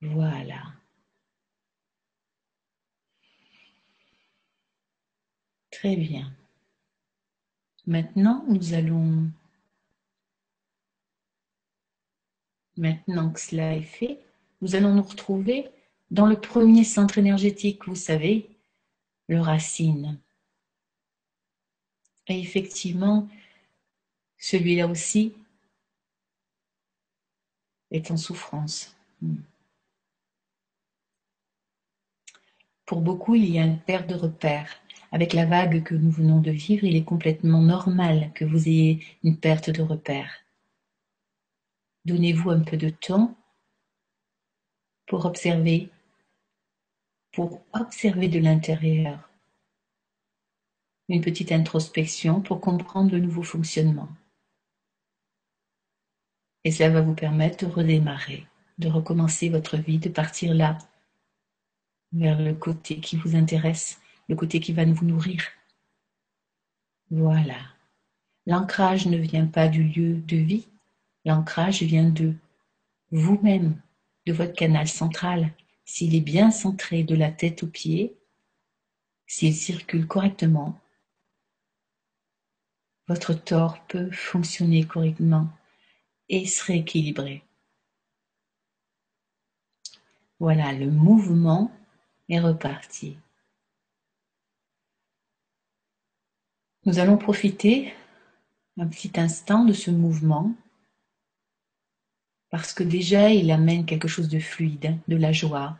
Voilà. 0.00 0.62
Très 5.70 5.96
bien. 5.96 6.32
Maintenant, 7.86 8.44
nous 8.48 8.74
allons, 8.74 9.30
maintenant 12.78 13.30
que 13.30 13.40
cela 13.40 13.74
est 13.76 13.82
fait, 13.82 14.18
nous 14.62 14.74
allons 14.74 14.94
nous 14.94 15.02
retrouver 15.02 15.68
dans 16.10 16.26
le 16.26 16.40
premier 16.40 16.84
centre 16.84 17.18
énergétique, 17.18 17.86
vous 17.86 17.94
savez, 17.94 18.48
le 19.28 19.40
racine. 19.40 20.18
Et 22.28 22.40
effectivement, 22.40 23.28
celui-là 24.38 24.86
aussi 24.86 25.34
est 27.90 28.10
en 28.10 28.16
souffrance. 28.16 28.94
Pour 32.86 33.00
beaucoup, 33.00 33.34
il 33.34 33.50
y 33.50 33.58
a 33.58 33.64
une 33.64 33.78
perte 33.78 34.08
de 34.08 34.14
repère. 34.14 34.80
Avec 35.10 35.32
la 35.32 35.46
vague 35.46 35.82
que 35.82 35.94
nous 35.94 36.10
venons 36.10 36.40
de 36.40 36.50
vivre, 36.50 36.84
il 36.84 36.96
est 36.96 37.04
complètement 37.04 37.60
normal 37.60 38.30
que 38.34 38.44
vous 38.44 38.68
ayez 38.68 39.04
une 39.24 39.38
perte 39.38 39.70
de 39.70 39.82
repère. 39.82 40.30
Donnez-vous 42.08 42.48
un 42.48 42.60
peu 42.60 42.78
de 42.78 42.88
temps 42.88 43.36
pour 45.06 45.26
observer, 45.26 45.90
pour 47.32 47.62
observer 47.74 48.28
de 48.28 48.38
l'intérieur. 48.38 49.28
Une 51.10 51.20
petite 51.20 51.52
introspection 51.52 52.40
pour 52.40 52.62
comprendre 52.62 53.12
le 53.12 53.20
nouveau 53.20 53.42
fonctionnement. 53.42 54.08
Et 56.64 56.70
cela 56.70 56.88
va 56.88 57.02
vous 57.02 57.14
permettre 57.14 57.66
de 57.66 57.70
redémarrer, 57.70 58.46
de 58.78 58.88
recommencer 58.88 59.50
votre 59.50 59.76
vie, 59.76 59.98
de 59.98 60.08
partir 60.08 60.54
là, 60.54 60.78
vers 62.12 62.40
le 62.40 62.54
côté 62.54 63.00
qui 63.00 63.18
vous 63.18 63.36
intéresse 63.36 64.00
le 64.30 64.34
côté 64.34 64.60
qui 64.60 64.72
va 64.72 64.86
vous 64.86 65.04
nourrir. 65.04 65.42
Voilà. 67.10 67.58
L'ancrage 68.46 69.06
ne 69.06 69.18
vient 69.18 69.46
pas 69.46 69.68
du 69.68 69.82
lieu 69.82 70.14
de 70.14 70.36
vie, 70.36 70.68
l'ancrage 71.24 71.82
vient 71.82 72.08
de 72.10 72.34
vous-même, 73.10 73.80
de 74.26 74.32
votre 74.32 74.54
canal 74.54 74.88
central. 74.88 75.52
S'il 75.84 76.14
est 76.14 76.20
bien 76.20 76.50
centré 76.50 77.02
de 77.02 77.14
la 77.14 77.30
tête 77.30 77.62
aux 77.62 77.68
pieds, 77.68 78.14
s'il 79.26 79.54
circule 79.54 80.06
correctement, 80.06 80.78
votre 83.06 83.32
tort 83.32 83.82
peut 83.86 84.10
fonctionner 84.10 84.86
correctement 84.86 85.48
et 86.28 86.46
se 86.46 86.64
rééquilibrer. 86.64 87.42
Voilà, 90.40 90.72
le 90.72 90.90
mouvement 90.90 91.72
est 92.28 92.38
reparti. 92.38 93.16
Nous 96.84 96.98
allons 96.98 97.16
profiter 97.16 97.92
un 98.78 98.86
petit 98.86 99.12
instant 99.16 99.64
de 99.64 99.72
ce 99.72 99.90
mouvement 99.90 100.54
parce 102.50 102.72
que 102.74 102.82
déjà 102.82 103.30
il 103.30 103.50
amène 103.50 103.86
quelque 103.86 104.08
chose 104.08 104.28
de 104.28 104.38
fluide, 104.38 104.98
de 105.08 105.16
la 105.16 105.32
joie. 105.32 105.78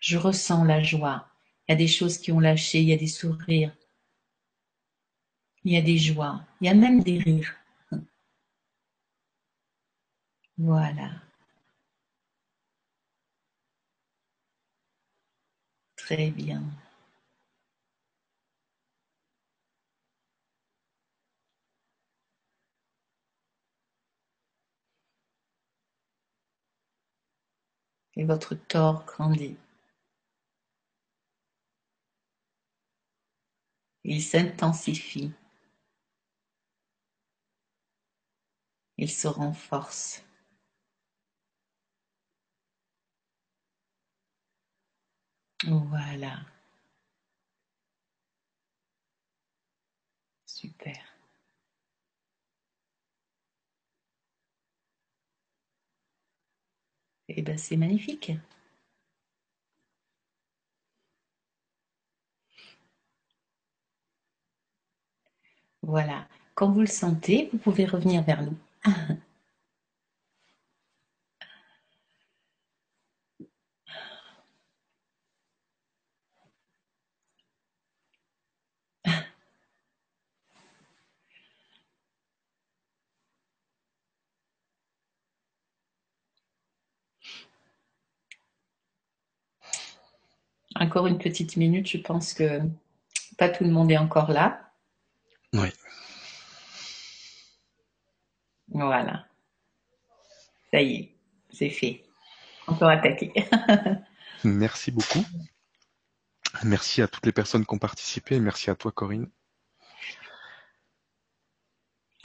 Je 0.00 0.18
ressens 0.18 0.64
la 0.64 0.82
joie. 0.82 1.28
Il 1.68 1.72
y 1.72 1.74
a 1.74 1.78
des 1.78 1.88
choses 1.88 2.18
qui 2.18 2.32
ont 2.32 2.40
lâché, 2.40 2.80
il 2.80 2.88
y 2.88 2.92
a 2.92 2.98
des 2.98 3.06
sourires, 3.08 3.72
il 5.64 5.72
y 5.72 5.76
a 5.76 5.82
des 5.82 5.98
joies, 5.98 6.40
il 6.60 6.68
y 6.68 6.70
a 6.70 6.74
même 6.74 7.02
des 7.02 7.18
rires. 7.18 7.52
Voilà. 10.56 11.10
Très 15.96 16.30
bien. 16.30 16.62
Et 28.16 28.24
votre 28.24 28.54
tort 28.54 29.04
grandit. 29.06 29.56
Il 34.04 34.22
s'intensifie. 34.22 35.32
Il 38.98 39.10
se 39.10 39.28
renforce. 39.28 40.24
Voilà. 45.64 46.40
Super. 50.46 51.11
Et 57.32 57.40
eh 57.40 57.42
ben 57.42 57.56
c'est 57.56 57.76
magnifique. 57.78 58.32
Voilà. 65.82 66.26
Quand 66.54 66.70
vous 66.70 66.80
le 66.80 66.86
sentez, 66.86 67.48
vous 67.52 67.58
pouvez 67.58 67.84
revenir 67.86 68.22
vers 68.22 68.42
nous. 68.42 68.56
Encore 90.82 91.06
une 91.06 91.18
petite 91.18 91.56
minute, 91.56 91.86
je 91.86 91.98
pense 91.98 92.34
que 92.34 92.60
Pas 93.38 93.48
tout 93.48 93.62
le 93.62 93.70
monde 93.70 93.92
est 93.92 93.96
encore 93.96 94.32
là. 94.32 94.72
Oui. 95.52 95.68
Voilà. 98.68 99.24
Ça 100.72 100.82
y 100.82 100.94
est, 100.94 101.14
c'est 101.52 101.70
fait. 101.70 102.02
On 102.66 102.74
peut 102.74 102.86
attaquer. 102.86 103.32
Merci 104.44 104.90
beaucoup. 104.90 105.24
Merci 106.64 107.00
à 107.00 107.06
toutes 107.06 107.26
les 107.26 107.32
personnes 107.32 107.64
qui 107.64 107.74
ont 107.74 107.78
participé 107.78 108.34
et 108.34 108.40
merci 108.40 108.70
à 108.70 108.74
toi, 108.74 108.90
Corinne. 108.90 109.30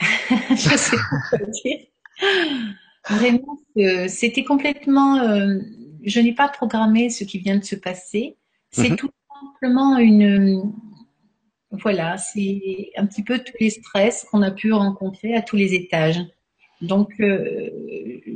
je 0.00 0.76
sais 0.76 0.96
pas 1.30 1.38
dire. 1.38 1.78
Vraiment, 3.08 3.58
c'était 4.08 4.44
complètement. 4.44 5.16
Euh, 5.20 5.60
je 6.02 6.20
n'ai 6.20 6.34
pas 6.34 6.48
programmé 6.48 7.10
ce 7.10 7.24
qui 7.24 7.38
vient 7.38 7.56
de 7.56 7.64
se 7.64 7.76
passer. 7.76 8.37
C'est 8.70 8.90
mhm. 8.90 8.96
tout 8.96 9.10
simplement 9.42 9.98
une. 9.98 10.72
Voilà, 11.70 12.16
c'est 12.16 12.90
un 12.96 13.06
petit 13.06 13.22
peu 13.22 13.38
tous 13.38 13.52
les 13.60 13.70
stress 13.70 14.26
qu'on 14.30 14.42
a 14.42 14.50
pu 14.50 14.72
rencontrer 14.72 15.34
à 15.34 15.42
tous 15.42 15.56
les 15.56 15.74
étages. 15.74 16.20
Donc, 16.80 17.12
euh, 17.20 17.70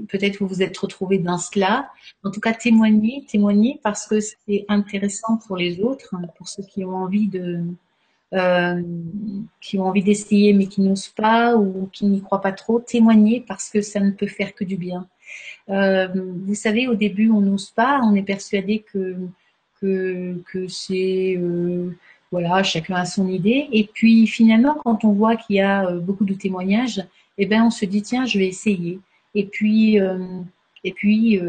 peut-être 0.09 0.39
vous 0.39 0.49
vous 0.49 0.63
êtes 0.63 0.77
retrouvé 0.77 1.19
dans 1.19 1.39
cela. 1.39 1.91
En 2.25 2.31
tout 2.31 2.41
cas, 2.41 2.53
témoignez, 2.53 3.25
témoignez 3.29 3.81
parce 3.83 4.07
que 4.07 4.21
c'est 4.21 4.65
intéressant 4.69 5.39
pour 5.47 5.57
les 5.57 5.81
autres, 5.81 6.15
pour 6.37 6.49
ceux 6.49 6.65
qui 6.65 6.85
ont 6.85 6.97
envie 6.97 7.29
de, 7.29 7.65
euh, 8.35 8.83
qui 9.61 9.79
ont 9.79 9.85
envie 9.85 10.03
d'essayer 10.03 10.55
mais 10.55 10.67
qui 10.67 10.81
n'osent 10.81 11.11
pas 11.11 11.55
ou 11.55 11.89
qui 11.93 12.07
n'y 12.07 12.23
croient 12.23 12.41
pas 12.41 12.53
trop, 12.53 12.81
témoignez 12.81 13.45
parce 13.47 13.69
que 13.69 13.83
ça 13.83 14.01
ne 14.01 14.11
peut 14.11 14.27
faire 14.27 14.55
que 14.55 14.65
du 14.65 14.77
bien. 14.77 15.07
Euh, 15.69 16.09
vous 16.45 16.55
savez, 16.55 16.89
au 16.89 16.95
début, 16.95 17.31
on 17.31 17.41
n'ose 17.43 17.71
pas, 17.71 18.01
on 18.03 18.15
est 18.15 18.23
persuadé 18.23 18.81
que 18.93 19.17
que, 19.83 20.69
c'est 20.69 21.37
euh, 21.37 21.91
voilà, 22.31 22.63
chacun 22.63 22.95
a 22.95 23.05
son 23.05 23.29
idée. 23.29 23.69
Et 23.73 23.89
puis 23.93 24.27
finalement, 24.27 24.75
quand 24.85 25.05
on 25.05 25.13
voit 25.13 25.37
qu'il 25.37 25.57
y 25.57 25.61
a 25.61 25.87
euh, 25.87 26.01
beaucoup 26.01 26.25
de 26.25 26.35
témoignages, 26.35 27.03
eh 27.39 27.47
ben 27.47 27.65
on 27.65 27.71
se 27.71 27.85
dit 27.85 28.03
tiens, 28.03 28.25
je 28.25 28.39
vais 28.39 28.47
essayer. 28.47 29.01
Et 29.35 29.47
puis 29.47 30.01
euh, 30.01 30.19
et 30.85 30.93
puis 30.93 31.41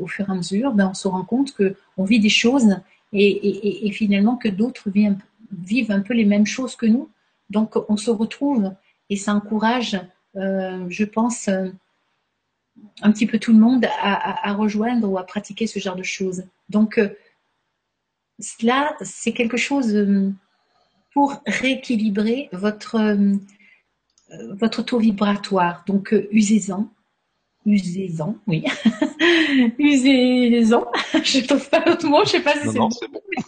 au 0.00 0.06
fur 0.06 0.28
et 0.28 0.32
à 0.32 0.34
mesure, 0.34 0.72
ben 0.72 0.88
on 0.90 0.94
se 0.94 1.08
rend 1.08 1.24
compte 1.24 1.52
que 1.54 1.74
on 1.96 2.04
vit 2.04 2.20
des 2.20 2.28
choses 2.28 2.76
et, 3.12 3.26
et, 3.26 3.86
et 3.88 3.90
finalement 3.90 4.36
que 4.36 4.48
d'autres 4.48 4.90
vivent, 4.90 5.16
vivent, 5.50 5.90
un 5.90 6.00
peu 6.00 6.14
les 6.14 6.24
mêmes 6.24 6.46
choses 6.46 6.76
que 6.76 6.86
nous. 6.86 7.08
Donc 7.50 7.74
on 7.88 7.96
se 7.96 8.10
retrouve 8.10 8.72
et 9.10 9.16
ça 9.16 9.34
encourage, 9.34 10.00
je 10.36 11.04
pense, 11.04 11.48
un 11.48 13.12
petit 13.12 13.26
peu 13.26 13.40
tout 13.40 13.52
le 13.52 13.58
monde 13.58 13.86
à, 13.86 14.14
à, 14.14 14.50
à, 14.50 14.52
rejoindre 14.52 15.10
ou 15.10 15.18
à 15.18 15.26
pratiquer 15.26 15.66
ce 15.66 15.80
genre 15.80 15.96
de 15.96 16.04
choses. 16.04 16.44
Donc 16.68 17.00
cela, 18.38 18.96
c'est 19.00 19.32
quelque 19.32 19.56
chose 19.56 20.06
pour 21.12 21.42
rééquilibrer 21.46 22.48
votre 22.52 22.96
euh, 24.32 24.54
votre 24.54 24.82
taux 24.82 24.98
vibratoire. 24.98 25.84
Donc, 25.86 26.12
euh, 26.12 26.28
usez-en. 26.32 26.88
Usez-en, 27.64 28.36
oui. 28.46 28.64
usez-en. 29.78 30.86
je 31.22 31.38
ne 31.38 31.46
trouve 31.46 31.68
pas 31.68 31.84
l'autre 31.84 32.06
mot, 32.06 32.24
je 32.24 32.30
sais 32.30 32.40
pas 32.40 32.54
si 32.54 32.68
c'est 32.68 32.78
bon. 32.78 32.88
bon. 32.88 33.20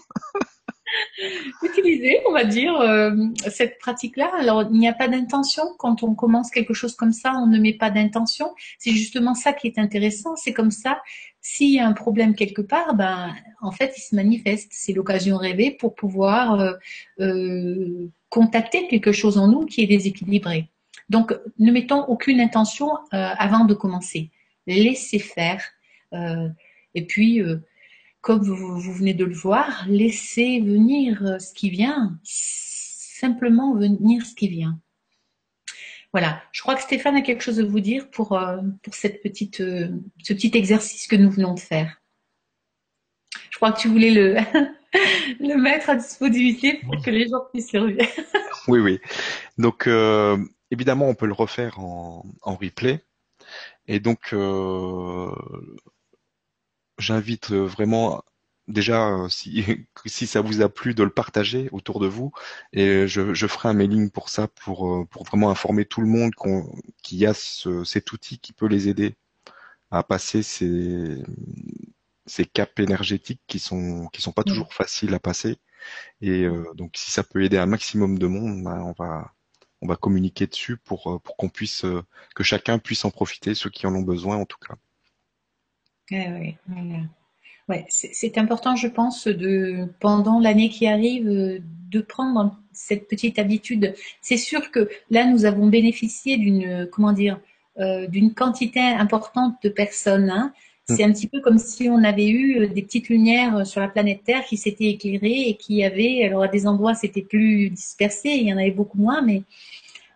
Utilisez, 1.62 2.20
on 2.26 2.32
va 2.32 2.44
dire, 2.44 2.78
euh, 2.80 3.14
cette 3.48 3.78
pratique-là. 3.78 4.30
Alors, 4.38 4.64
il 4.70 4.78
n'y 4.78 4.88
a 4.88 4.92
pas 4.92 5.08
d'intention. 5.08 5.62
Quand 5.78 6.02
on 6.02 6.14
commence 6.14 6.50
quelque 6.50 6.74
chose 6.74 6.94
comme 6.94 7.12
ça, 7.12 7.32
on 7.34 7.46
ne 7.46 7.58
met 7.58 7.74
pas 7.74 7.90
d'intention. 7.90 8.54
C'est 8.78 8.92
justement 8.92 9.34
ça 9.34 9.52
qui 9.52 9.66
est 9.66 9.78
intéressant. 9.78 10.36
C'est 10.36 10.52
comme 10.52 10.70
ça. 10.70 11.00
S'il 11.40 11.72
y 11.72 11.78
a 11.78 11.86
un 11.86 11.92
problème 11.92 12.34
quelque 12.34 12.62
part, 12.62 12.94
ben, 12.94 13.34
en 13.60 13.70
fait, 13.70 13.94
il 13.96 14.00
se 14.00 14.14
manifeste. 14.14 14.68
C'est 14.72 14.92
l'occasion 14.92 15.36
rêvée 15.36 15.70
pour 15.70 15.94
pouvoir 15.94 16.60
euh, 16.60 16.72
euh, 17.20 18.08
contacter 18.28 18.86
quelque 18.88 19.12
chose 19.12 19.38
en 19.38 19.48
nous 19.48 19.66
qui 19.66 19.82
est 19.82 19.86
déséquilibré. 19.86 20.68
Donc, 21.08 21.34
ne 21.58 21.72
mettons 21.72 22.04
aucune 22.04 22.40
intention 22.40 22.90
avant 23.12 23.64
de 23.64 23.72
commencer. 23.72 24.30
Laissez 24.66 25.18
faire. 25.18 25.64
Et 26.12 27.06
puis, 27.06 27.40
comme 28.28 28.42
vous, 28.42 28.78
vous, 28.78 28.92
venez 28.92 29.14
de 29.14 29.24
le 29.24 29.32
voir, 29.32 29.86
laissez 29.88 30.60
venir 30.60 31.40
ce 31.40 31.54
qui 31.54 31.70
vient. 31.70 32.20
Simplement 32.24 33.74
venir 33.74 34.26
ce 34.26 34.34
qui 34.34 34.48
vient. 34.48 34.78
Voilà. 36.12 36.42
Je 36.52 36.60
crois 36.60 36.74
que 36.74 36.82
Stéphane 36.82 37.16
a 37.16 37.22
quelque 37.22 37.42
chose 37.42 37.58
à 37.58 37.64
vous 37.64 37.80
dire 37.80 38.10
pour, 38.10 38.38
pour 38.82 38.94
cette 38.94 39.22
petite, 39.22 39.56
ce 39.56 40.32
petit 40.34 40.50
exercice 40.52 41.06
que 41.06 41.16
nous 41.16 41.30
venons 41.30 41.54
de 41.54 41.60
faire. 41.60 42.02
Je 43.48 43.56
crois 43.56 43.72
que 43.72 43.80
tu 43.80 43.88
voulais 43.88 44.10
le, 44.10 44.34
le 45.40 45.54
mettre 45.56 45.88
à 45.88 45.96
disposition 45.96 46.74
pour 46.84 47.02
que 47.02 47.10
les 47.10 47.28
gens 47.28 47.46
puissent 47.50 47.72
le 47.72 47.80
revoir. 47.80 48.08
oui, 48.68 48.80
oui. 48.80 48.98
Donc, 49.56 49.86
euh, 49.86 50.36
évidemment, 50.70 51.08
on 51.08 51.14
peut 51.14 51.24
le 51.24 51.32
refaire 51.32 51.80
en, 51.80 52.26
en 52.42 52.56
replay. 52.56 53.02
Et 53.86 54.00
donc, 54.00 54.34
euh, 54.34 55.32
j'invite 56.98 57.50
vraiment 57.52 58.22
déjà, 58.68 59.16
si, 59.30 59.64
si 60.06 60.26
ça 60.26 60.40
vous 60.40 60.62
a 60.62 60.68
plu, 60.68 60.94
de 60.94 61.02
le 61.02 61.10
partager 61.10 61.68
autour 61.72 62.00
de 62.00 62.06
vous. 62.06 62.32
Et 62.72 63.06
je, 63.08 63.34
je 63.34 63.46
ferai 63.46 63.68
un 63.70 63.74
mailing 63.74 64.10
pour 64.10 64.28
ça, 64.28 64.48
pour, 64.48 65.08
pour 65.08 65.24
vraiment 65.24 65.50
informer 65.50 65.84
tout 65.84 66.00
le 66.00 66.08
monde 66.08 66.32
qu'il 67.02 67.18
y 67.18 67.26
a 67.26 67.34
ce, 67.34 67.84
cet 67.84 68.12
outil 68.12 68.38
qui 68.38 68.52
peut 68.52 68.66
les 68.66 68.88
aider 68.88 69.16
à 69.90 70.02
passer 70.02 70.42
ces, 70.42 71.22
ces 72.26 72.44
caps 72.46 72.78
énergétiques 72.78 73.42
qui 73.46 73.58
sont 73.58 74.06
qui 74.12 74.22
sont 74.22 74.32
pas 74.32 74.44
toujours 74.44 74.72
faciles 74.74 75.14
à 75.14 75.18
passer. 75.20 75.58
Et 76.20 76.44
euh, 76.44 76.72
donc 76.74 76.96
si 76.96 77.10
ça 77.10 77.24
peut 77.24 77.42
aider 77.44 77.58
un 77.58 77.66
maximum 77.66 78.18
de 78.18 78.26
monde, 78.26 78.64
ben, 78.64 78.80
on 78.82 78.92
va 78.92 79.34
on 79.82 79.88
va 79.88 79.96
communiquer 79.96 80.46
dessus 80.46 80.76
pour 80.78 81.12
euh, 81.14 81.18
pour 81.20 81.36
qu'on 81.36 81.48
puisse 81.50 81.84
euh, 81.84 82.02
que 82.34 82.44
chacun 82.44 82.78
puisse 82.78 83.04
en 83.04 83.10
profiter, 83.10 83.54
ceux 83.54 83.70
qui 83.70 83.86
en 83.86 83.94
ont 83.94 84.02
besoin 84.02 84.36
en 84.36 84.46
tout 84.46 84.58
cas. 84.58 84.76
Oui, 86.10 86.56
ouais, 87.68 87.86
c'est 87.88 88.38
important, 88.38 88.76
je 88.76 88.88
pense, 88.88 89.26
de 89.26 89.86
pendant 90.00 90.40
l'année 90.40 90.68
qui 90.68 90.86
arrive, 90.86 91.26
de 91.26 92.00
prendre 92.00 92.58
cette 92.72 93.08
petite 93.08 93.38
habitude. 93.38 93.94
C'est 94.20 94.36
sûr 94.36 94.70
que 94.70 94.88
là, 95.10 95.26
nous 95.26 95.44
avons 95.44 95.66
bénéficié 95.66 96.36
d'une 96.36 96.88
comment 96.90 97.12
dire 97.12 97.40
d'une 98.08 98.34
quantité 98.34 98.80
importante 98.80 99.54
de 99.62 99.68
personnes. 99.68 100.30
Hein, 100.30 100.52
c'est 100.88 101.04
un 101.04 101.12
petit 101.12 101.26
peu 101.26 101.40
comme 101.40 101.58
si 101.58 101.88
on 101.90 102.02
avait 102.02 102.28
eu 102.28 102.62
euh, 102.62 102.68
des 102.68 102.82
petites 102.82 103.08
lumières 103.10 103.58
euh, 103.58 103.64
sur 103.64 103.80
la 103.80 103.88
planète 103.88 104.24
Terre 104.24 104.44
qui 104.44 104.56
s'étaient 104.56 104.90
éclairées 104.90 105.48
et 105.48 105.54
qui 105.54 105.84
avaient, 105.84 106.24
alors 106.24 106.42
à 106.42 106.48
des 106.48 106.66
endroits 106.66 106.94
c'était 106.94 107.22
plus 107.22 107.68
dispersé, 107.70 108.30
il 108.30 108.48
y 108.48 108.52
en 108.54 108.56
avait 108.56 108.70
beaucoup 108.70 108.96
moins, 108.96 109.20
mais, 109.20 109.42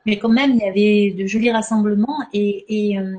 mais 0.07 0.19
quand 0.19 0.31
même 0.31 0.53
il 0.53 0.61
y 0.61 0.65
avait 0.65 1.11
de 1.11 1.27
jolis 1.27 1.51
rassemblements 1.51 2.23
et, 2.33 2.65
et, 2.69 2.99
euh, 2.99 3.17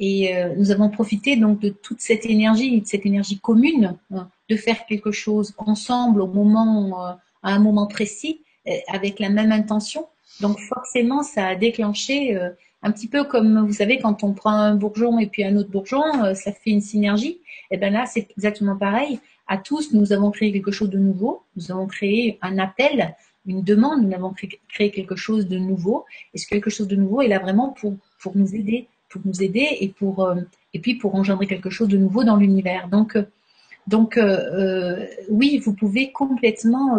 et 0.00 0.34
nous 0.56 0.70
avons 0.70 0.88
profité 0.88 1.36
donc 1.36 1.60
de 1.60 1.68
toute 1.68 2.00
cette 2.00 2.24
énergie, 2.24 2.80
de 2.80 2.86
cette 2.86 3.04
énergie 3.04 3.38
commune, 3.38 3.96
de 4.48 4.56
faire 4.56 4.86
quelque 4.86 5.12
chose 5.12 5.54
ensemble 5.58 6.22
au 6.22 6.26
moment, 6.26 7.18
à 7.42 7.54
un 7.54 7.58
moment 7.58 7.86
précis, 7.86 8.40
avec 8.88 9.20
la 9.20 9.28
même 9.28 9.52
intention. 9.52 10.06
Donc 10.40 10.58
forcément, 10.58 11.22
ça 11.22 11.48
a 11.48 11.54
déclenché 11.54 12.34
un 12.82 12.92
petit 12.92 13.08
peu 13.08 13.24
comme, 13.24 13.66
vous 13.66 13.74
savez, 13.74 13.98
quand 13.98 14.24
on 14.24 14.32
prend 14.32 14.52
un 14.52 14.74
bourgeon 14.74 15.18
et 15.18 15.26
puis 15.26 15.44
un 15.44 15.56
autre 15.56 15.70
bourgeon, 15.70 16.24
euh, 16.24 16.34
ça 16.34 16.52
fait 16.52 16.70
une 16.70 16.80
synergie. 16.80 17.40
Et 17.70 17.76
bien 17.76 17.90
là, 17.90 18.06
c'est 18.06 18.30
exactement 18.32 18.76
pareil. 18.76 19.20
À 19.46 19.58
tous, 19.58 19.92
nous 19.92 20.12
avons 20.12 20.30
créé 20.30 20.52
quelque 20.52 20.70
chose 20.70 20.90
de 20.90 20.98
nouveau. 20.98 21.42
Nous 21.56 21.70
avons 21.70 21.86
créé 21.86 22.38
un 22.40 22.58
appel, 22.58 23.14
une 23.46 23.62
demande. 23.62 24.02
Nous 24.02 24.14
avons 24.14 24.32
créé 24.68 24.90
quelque 24.90 25.16
chose 25.16 25.46
de 25.46 25.58
nouveau. 25.58 26.04
Et 26.34 26.38
ce 26.38 26.46
quelque 26.46 26.70
chose 26.70 26.88
de 26.88 26.96
nouveau 26.96 27.20
est 27.20 27.28
là 27.28 27.38
vraiment 27.38 27.70
pour, 27.70 27.94
pour 28.20 28.36
nous 28.36 28.54
aider, 28.54 28.86
pour 29.10 29.20
nous 29.24 29.42
aider 29.42 29.68
et 29.80 29.88
pour, 29.88 30.24
euh, 30.24 30.36
et 30.72 30.78
puis 30.78 30.94
pour 30.94 31.14
engendrer 31.14 31.46
quelque 31.46 31.68
chose 31.68 31.88
de 31.88 31.98
nouveau 31.98 32.24
dans 32.24 32.36
l'univers. 32.36 32.88
Donc, 32.88 33.16
euh, 33.16 33.24
donc 33.86 34.16
euh, 34.16 35.06
oui, 35.28 35.58
vous 35.58 35.74
pouvez 35.74 36.12
complètement 36.12 36.98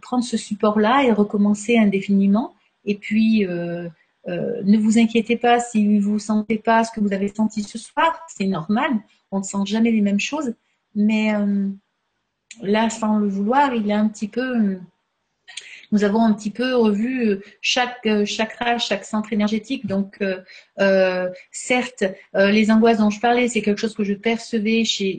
prendre 0.00 0.24
ce 0.24 0.36
support-là 0.36 1.04
et 1.04 1.12
recommencer 1.12 1.76
indéfiniment. 1.76 2.54
Et 2.86 2.96
puis, 2.96 3.46
ne 3.46 4.78
vous 4.78 4.98
inquiétez 4.98 5.36
pas 5.36 5.60
si 5.60 5.98
vous 5.98 6.14
ne 6.14 6.18
sentez 6.18 6.56
pas 6.56 6.84
ce 6.84 6.92
que 6.92 7.00
vous 7.00 7.12
avez 7.12 7.28
senti 7.28 7.62
ce 7.62 7.78
soir, 7.78 8.24
c'est 8.28 8.46
normal, 8.46 8.90
on 9.30 9.40
ne 9.40 9.44
sent 9.44 9.66
jamais 9.66 9.90
les 9.90 10.00
mêmes 10.00 10.20
choses, 10.20 10.54
mais 10.94 11.32
là, 12.62 12.88
sans 12.88 13.18
le 13.18 13.28
vouloir, 13.28 13.74
il 13.74 13.90
est 13.90 13.94
un 13.94 14.08
petit 14.08 14.28
peu... 14.28 14.78
nous 15.94 16.04
avons 16.04 16.22
un 16.22 16.34
petit 16.34 16.50
peu 16.50 16.76
revu 16.76 17.38
chaque 17.62 18.06
chakra, 18.26 18.78
chaque 18.78 19.04
centre 19.04 19.32
énergétique. 19.32 19.86
Donc, 19.86 20.22
euh, 20.80 21.30
certes, 21.50 22.04
les 22.34 22.70
angoisses 22.70 22.98
dont 22.98 23.10
je 23.10 23.20
parlais, 23.20 23.48
c'est 23.48 23.62
quelque 23.62 23.80
chose 23.80 23.94
que 23.94 24.04
je 24.04 24.14
percevais 24.14 24.84
chez, 24.84 25.18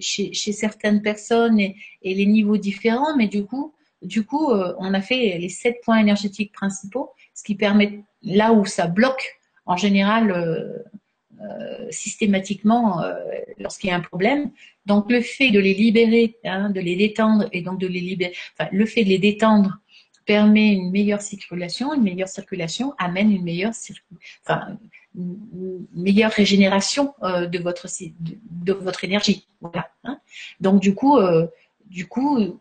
certaines 0.54 1.02
personnes 1.02 1.60
et, 1.60 1.76
les 2.04 2.26
niveaux 2.26 2.58
différents, 2.58 3.16
mais 3.18 3.28
du 3.28 3.46
coup, 3.46 3.74
du 4.02 4.24
coup, 4.24 4.52
on 4.52 4.94
a 4.94 5.02
fait 5.02 5.38
les 5.40 5.50
sept 5.50 5.78
points 5.84 5.98
énergétiques 5.98 6.52
principaux, 6.52 7.12
ce 7.34 7.44
qui 7.44 7.56
permet 7.56 8.04
là 8.26 8.54
où 8.54 8.66
ça 8.66 8.88
bloque, 8.88 9.40
en 9.66 9.78
général, 9.78 10.32
euh, 10.32 10.78
euh, 11.42 11.88
systématiquement, 11.92 13.02
euh, 13.04 13.14
lorsqu'il 13.60 13.90
y 13.90 13.94
a 13.94 13.96
un 13.96 14.02
problème. 14.02 14.52
Donc, 14.86 15.12
le 15.12 15.22
fait 15.22 15.52
de 15.52 15.60
les 15.60 15.74
libérer, 15.74 16.38
hein, 16.44 16.70
de 16.70 16.80
les 16.80 16.96
détendre 16.96 17.48
et 17.52 17.62
donc 17.62 17.80
de 17.80 17.88
les 17.88 18.00
libérer, 18.00 18.34
enfin, 18.58 18.70
le 18.72 18.86
fait 18.86 19.04
de 19.04 19.10
les 19.10 19.20
détendre 19.20 19.80
permet 20.26 20.74
une 20.74 20.92
meilleure 20.92 21.22
circulation. 21.22 21.94
Une 21.94 22.04
meilleure 22.04 22.28
circulation 22.28 22.94
amène 22.98 23.32
une 23.32 23.44
meilleure, 23.44 23.74
enfin, 24.46 24.78
meilleure 25.94 26.32
régénération 26.32 27.14
euh, 27.24 27.48
de, 27.48 27.60
votre, 27.60 27.88
de, 28.20 28.74
votre 28.74 29.04
énergie. 29.04 29.48
Voilà. 29.62 29.90
Hein. 30.04 30.20
Donc 30.60 30.82
du 30.82 30.94
coup, 30.94 31.18
euh, 31.18 31.48
du 31.86 32.08
coup, 32.08 32.58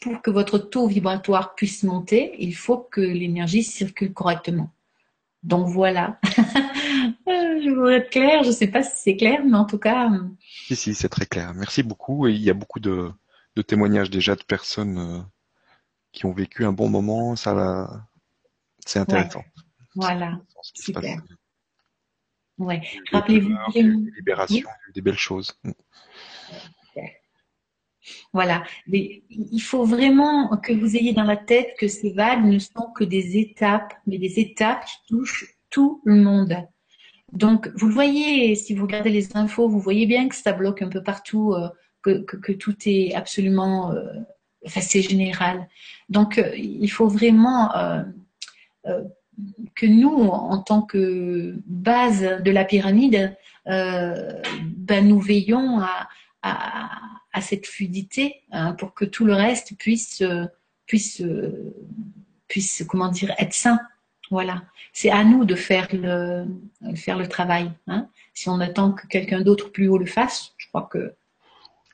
pour 0.00 0.22
que 0.22 0.30
votre 0.30 0.58
taux 0.58 0.86
vibratoire 0.86 1.54
puisse 1.54 1.82
monter, 1.82 2.34
il 2.38 2.54
faut 2.54 2.78
que 2.78 3.00
l'énergie 3.00 3.62
circule 3.62 4.12
correctement. 4.12 4.70
Donc 5.42 5.68
voilà. 5.68 6.18
je 7.26 7.70
voudrais 7.70 7.96
être 7.96 8.10
clair, 8.10 8.42
je 8.42 8.48
ne 8.48 8.54
sais 8.54 8.66
pas 8.66 8.82
si 8.82 8.92
c'est 8.96 9.16
clair, 9.16 9.42
mais 9.44 9.56
en 9.56 9.64
tout 9.64 9.78
cas. 9.78 10.10
Si, 10.66 10.76
si, 10.76 10.94
c'est 10.94 11.08
très 11.08 11.26
clair. 11.26 11.54
Merci 11.54 11.82
beaucoup. 11.82 12.26
Il 12.26 12.42
y 12.42 12.50
a 12.50 12.54
beaucoup 12.54 12.80
de, 12.80 13.10
témoignages 13.66 14.10
déjà 14.10 14.34
de 14.34 14.42
personnes 14.42 14.98
euh, 14.98 15.20
qui 16.16 16.24
ont 16.24 16.32
vécu 16.32 16.64
un 16.64 16.72
bon 16.72 16.88
moment. 16.88 17.36
Ça, 17.36 18.08
c'est 18.84 18.98
intéressant. 18.98 19.44
Voilà. 19.94 20.40
Super. 20.62 21.22
Ouais. 22.58 22.80
Rappelez-vous. 23.12 23.54
Des 24.94 25.00
belles 25.02 25.18
choses. 25.18 25.52
Voilà. 28.32 28.64
Mais 28.86 29.22
il 29.28 29.60
faut 29.60 29.84
vraiment 29.84 30.56
que 30.56 30.72
vous 30.72 30.96
ayez 30.96 31.12
dans 31.12 31.24
la 31.24 31.36
tête 31.36 31.74
que 31.78 31.86
ces 31.86 32.12
vagues 32.12 32.44
ne 32.44 32.58
sont 32.58 32.90
que 32.94 33.04
des 33.04 33.36
étapes, 33.36 33.92
mais 34.06 34.16
des 34.16 34.40
étapes 34.40 34.86
qui 34.86 34.96
touchent 35.08 35.54
tout 35.68 36.00
le 36.04 36.16
monde. 36.16 36.56
Donc, 37.32 37.70
vous 37.74 37.88
le 37.88 37.94
voyez, 37.94 38.54
si 38.54 38.74
vous 38.74 38.84
regardez 38.86 39.10
les 39.10 39.36
infos, 39.36 39.68
vous 39.68 39.80
voyez 39.80 40.06
bien 40.06 40.28
que 40.28 40.34
ça 40.34 40.52
bloque 40.52 40.80
un 40.80 40.88
peu 40.88 41.02
partout, 41.02 41.52
euh, 41.52 41.68
que, 42.02 42.52
tout 42.52 42.76
est 42.86 43.12
absolument, 43.14 43.92
euh, 43.92 44.12
c'est 44.66 45.02
général. 45.02 45.68
Donc, 46.08 46.38
euh, 46.38 46.54
il 46.56 46.88
faut 46.88 47.08
vraiment 47.08 47.72
que 49.74 49.86
nous, 49.86 50.28
en 50.28 50.58
tant 50.58 50.82
que 50.82 51.56
base 51.66 52.40
de 52.42 52.50
la 52.50 52.64
pyramide, 52.64 53.36
ben, 53.66 55.08
nous 55.08 55.20
veillons 55.20 55.80
à, 55.80 56.08
à, 56.42 57.40
cette 57.40 57.66
fluidité 57.66 58.42
hein, 58.52 58.72
pour 58.72 58.94
que 58.94 59.04
tout 59.04 59.24
le 59.24 59.34
reste 59.34 59.76
puisse, 59.76 60.22
puisse, 60.86 61.22
puisse, 62.48 62.84
comment 62.88 63.08
dire, 63.08 63.34
être 63.38 63.52
sain. 63.52 63.78
Voilà. 64.30 64.62
C'est 64.92 65.10
à 65.10 65.24
nous 65.24 65.44
de 65.44 65.54
faire 65.54 65.88
le, 65.92 66.46
faire 66.94 67.16
le 67.18 67.28
travail. 67.28 67.70
Hein. 67.86 68.08
Si 68.34 68.48
on 68.48 68.60
attend 68.60 68.92
que 68.92 69.06
quelqu'un 69.06 69.40
d'autre 69.40 69.70
plus 69.70 69.88
haut 69.88 69.98
le 69.98 70.06
fasse, 70.06 70.54
je 70.56 70.68
crois 70.68 70.88
que. 70.90 71.14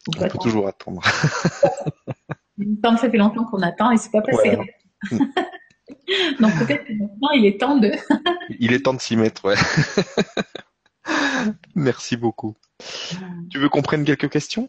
On, 0.08 0.12
peut, 0.12 0.28
toujours 0.40 0.66
attendre. 0.66 1.02
Ça 2.82 3.10
fait 3.10 3.16
longtemps 3.16 3.44
qu'on 3.44 3.62
attend 3.62 3.90
et 3.90 3.96
c'est 3.96 4.10
pas 4.10 4.22
passé. 4.22 4.58
Donc 6.40 6.52
peut-être 6.58 6.84
que 6.84 6.92
maintenant 6.92 7.30
il 7.34 7.46
est 7.46 7.60
temps 7.60 7.76
de. 7.76 7.92
il 8.58 8.72
est 8.72 8.80
temps 8.80 8.94
de 8.94 9.00
s'y 9.00 9.16
mettre, 9.16 9.44
ouais. 9.44 9.56
Merci 11.74 12.16
beaucoup. 12.16 12.54
Tu 13.50 13.58
veux 13.58 13.68
qu'on 13.68 13.82
prenne 13.82 14.04
quelques 14.04 14.30
questions? 14.30 14.68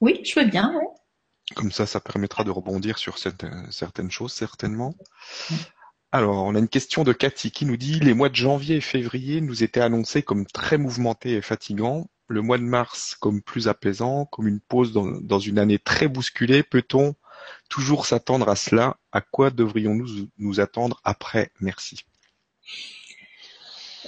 Oui, 0.00 0.20
je 0.24 0.40
veux 0.40 0.46
bien. 0.46 0.72
Comme 1.54 1.72
ça, 1.72 1.86
ça 1.86 2.00
permettra 2.00 2.44
de 2.44 2.50
rebondir 2.50 2.98
sur 2.98 3.18
certaines 3.18 4.10
choses, 4.10 4.32
certainement. 4.32 4.94
Alors, 6.10 6.44
on 6.44 6.54
a 6.54 6.58
une 6.58 6.68
question 6.68 7.04
de 7.04 7.12
Cathy 7.12 7.50
qui 7.50 7.64
nous 7.64 7.76
dit 7.76 8.00
les 8.00 8.14
mois 8.14 8.28
de 8.28 8.34
janvier 8.34 8.76
et 8.76 8.80
février 8.80 9.40
nous 9.40 9.62
étaient 9.62 9.80
annoncés 9.80 10.22
comme 10.22 10.46
très 10.46 10.78
mouvementés 10.78 11.32
et 11.32 11.42
fatigants, 11.42 12.08
le 12.32 12.42
mois 12.42 12.58
de 12.58 12.64
mars 12.64 13.16
comme 13.20 13.42
plus 13.42 13.68
apaisant, 13.68 14.24
comme 14.26 14.48
une 14.48 14.60
pause 14.60 14.92
dans, 14.92 15.38
une 15.38 15.58
année 15.58 15.78
très 15.78 16.08
bousculée. 16.08 16.62
Peut-on 16.62 17.14
toujours 17.68 18.06
s'attendre 18.06 18.48
à 18.48 18.56
cela? 18.56 18.96
À 19.12 19.20
quoi 19.20 19.50
devrions-nous 19.50 20.28
nous 20.38 20.60
attendre 20.60 21.00
après? 21.04 21.50
Merci. 21.60 22.04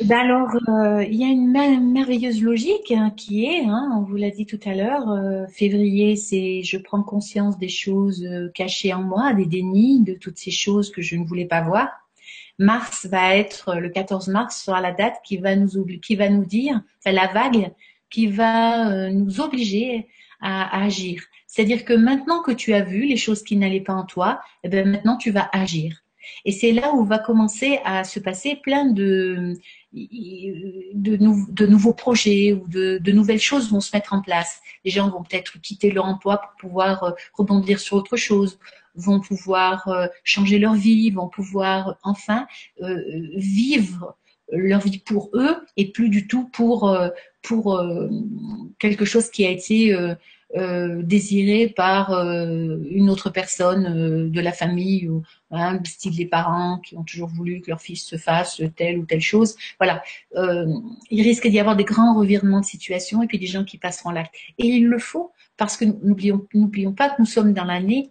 Ben 0.03 0.18
alors, 0.18 0.49
euh, 0.68 1.05
il 1.05 1.14
y 1.14 1.22
a 1.22 1.29
une 1.29 1.93
merveilleuse 1.93 2.43
logique 2.43 2.91
hein, 2.91 3.12
qui 3.16 3.45
est, 3.45 3.64
hein, 3.64 3.91
on 3.97 4.03
vous 4.03 4.16
l'a 4.16 4.31
dit 4.31 4.45
tout 4.45 4.59
à 4.64 4.75
l'heure, 4.75 5.09
euh, 5.09 5.47
février, 5.47 6.16
c'est 6.16 6.64
je 6.64 6.79
prends 6.79 7.05
conscience 7.05 7.59
des 7.59 7.68
choses 7.68 8.25
euh, 8.25 8.51
cachées 8.53 8.93
en 8.93 9.03
moi, 9.03 9.35
des 9.35 9.47
dénis, 9.47 10.03
de 10.03 10.14
toutes 10.14 10.39
ces 10.39 10.51
choses 10.51 10.91
que 10.91 11.01
je 11.01 11.14
ne 11.14 11.25
voulais 11.25 11.45
pas 11.45 11.61
voir. 11.61 11.89
Mars 12.59 13.07
va 13.07 13.37
être, 13.37 13.77
le 13.77 13.89
14 13.89 14.29
mars 14.29 14.64
sera 14.64 14.81
la 14.81 14.93
date 14.93 15.14
qui 15.25 15.37
va 15.37 15.55
nous, 15.55 15.85
qui 16.03 16.16
va 16.16 16.29
nous 16.29 16.45
dire, 16.45 16.83
enfin 16.99 17.12
la 17.12 17.33
vague 17.33 17.72
qui 18.14 18.26
va 18.28 19.10
nous 19.10 19.40
obliger 19.40 20.08
à, 20.40 20.84
agir. 20.84 21.22
C'est-à-dire 21.46 21.84
que 21.84 21.94
maintenant 21.94 22.42
que 22.42 22.52
tu 22.52 22.74
as 22.74 22.82
vu 22.82 23.06
les 23.06 23.16
choses 23.16 23.42
qui 23.42 23.56
n'allaient 23.56 23.80
pas 23.80 23.94
en 23.94 24.04
toi, 24.04 24.40
eh 24.62 24.68
ben 24.68 24.88
maintenant 24.88 25.16
tu 25.16 25.30
vas 25.30 25.48
agir. 25.52 26.04
Et 26.44 26.52
c'est 26.52 26.72
là 26.72 26.92
où 26.94 27.04
va 27.04 27.18
commencer 27.18 27.80
à 27.84 28.04
se 28.04 28.18
passer 28.18 28.56
plein 28.56 28.86
de, 28.86 29.54
de, 29.92 31.66
nouveaux 31.66 31.92
projets 31.92 32.52
ou 32.52 32.66
de, 32.68 33.12
nouvelles 33.12 33.40
choses 33.40 33.70
vont 33.70 33.80
se 33.80 33.94
mettre 33.94 34.12
en 34.12 34.22
place. 34.22 34.60
Les 34.84 34.90
gens 34.90 35.10
vont 35.10 35.22
peut-être 35.22 35.60
quitter 35.60 35.90
leur 35.90 36.04
emploi 36.06 36.38
pour 36.38 36.52
pouvoir 36.60 37.04
euh, 37.04 37.10
rebondir 37.34 37.78
sur 37.80 37.96
autre 37.96 38.16
chose, 38.16 38.58
vont 38.94 39.20
pouvoir 39.20 39.88
euh, 39.88 40.06
changer 40.22 40.58
leur 40.58 40.74
vie, 40.74 41.10
vont 41.10 41.28
pouvoir 41.28 41.96
enfin 42.02 42.46
euh, 42.80 43.02
vivre 43.36 44.16
leur 44.52 44.80
vie 44.80 44.98
pour 44.98 45.30
eux 45.34 45.56
et 45.76 45.90
plus 45.90 46.10
du 46.10 46.26
tout 46.26 46.44
pour 46.48 46.94
pour 47.45 47.80
quelque 48.78 49.05
chose 49.05 49.30
qui 49.30 49.47
a 49.47 49.51
été 49.51 49.95
euh, 50.57 51.03
désiré 51.03 51.68
par 51.68 52.12
euh, 52.12 52.78
une 52.88 53.11
autre 53.11 53.28
personne 53.28 53.86
euh, 53.86 54.28
de 54.28 54.40
la 54.40 54.53
famille 54.53 55.09
ou 55.09 55.24
hein, 55.51 55.80
style 55.84 56.14
les 56.16 56.26
parents 56.26 56.78
qui 56.78 56.97
ont 56.97 57.03
toujours 57.03 57.28
voulu 57.28 57.61
que 57.61 57.70
leur 57.70 57.80
fils 57.80 58.05
se 58.05 58.16
fasse 58.16 58.62
telle 58.76 59.01
ou 59.01 59.05
telle 59.05 59.20
chose. 59.20 59.57
Voilà, 59.80 60.01
il 61.11 61.22
risque 61.22 61.49
d'y 61.49 61.59
avoir 61.59 61.74
des 61.74 61.82
grands 61.82 62.16
revirements 62.16 62.61
de 62.61 62.64
situation 62.64 63.20
et 63.20 63.26
puis 63.26 63.40
des 63.40 63.49
gens 63.49 63.64
qui 63.64 63.78
passeront 63.78 64.11
l'acte. 64.11 64.32
Et 64.59 64.68
il 64.68 64.86
le 64.86 65.01
faut 65.01 65.32
parce 65.57 65.76
que 65.76 65.86
n'oublions 65.86 66.47
n'oublions 66.55 66.92
pas 66.92 67.09
que 67.09 67.16
nous 67.18 67.26
sommes 67.26 67.53
dans 67.53 67.64
l'année 67.64 68.11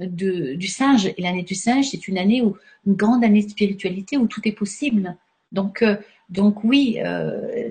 de, 0.00 0.54
du 0.54 0.66
singe 0.66 1.06
et 1.06 1.22
l'année 1.22 1.44
du 1.44 1.54
singe 1.54 1.90
c'est 1.90 2.08
une 2.08 2.18
année 2.18 2.42
où 2.42 2.56
une 2.88 2.94
grande 2.94 3.22
année 3.22 3.44
de 3.44 3.50
spiritualité 3.50 4.16
où 4.16 4.26
tout 4.26 4.40
est 4.48 4.52
possible. 4.52 5.16
Donc 5.52 5.84
donc 6.28 6.64
oui, 6.64 6.98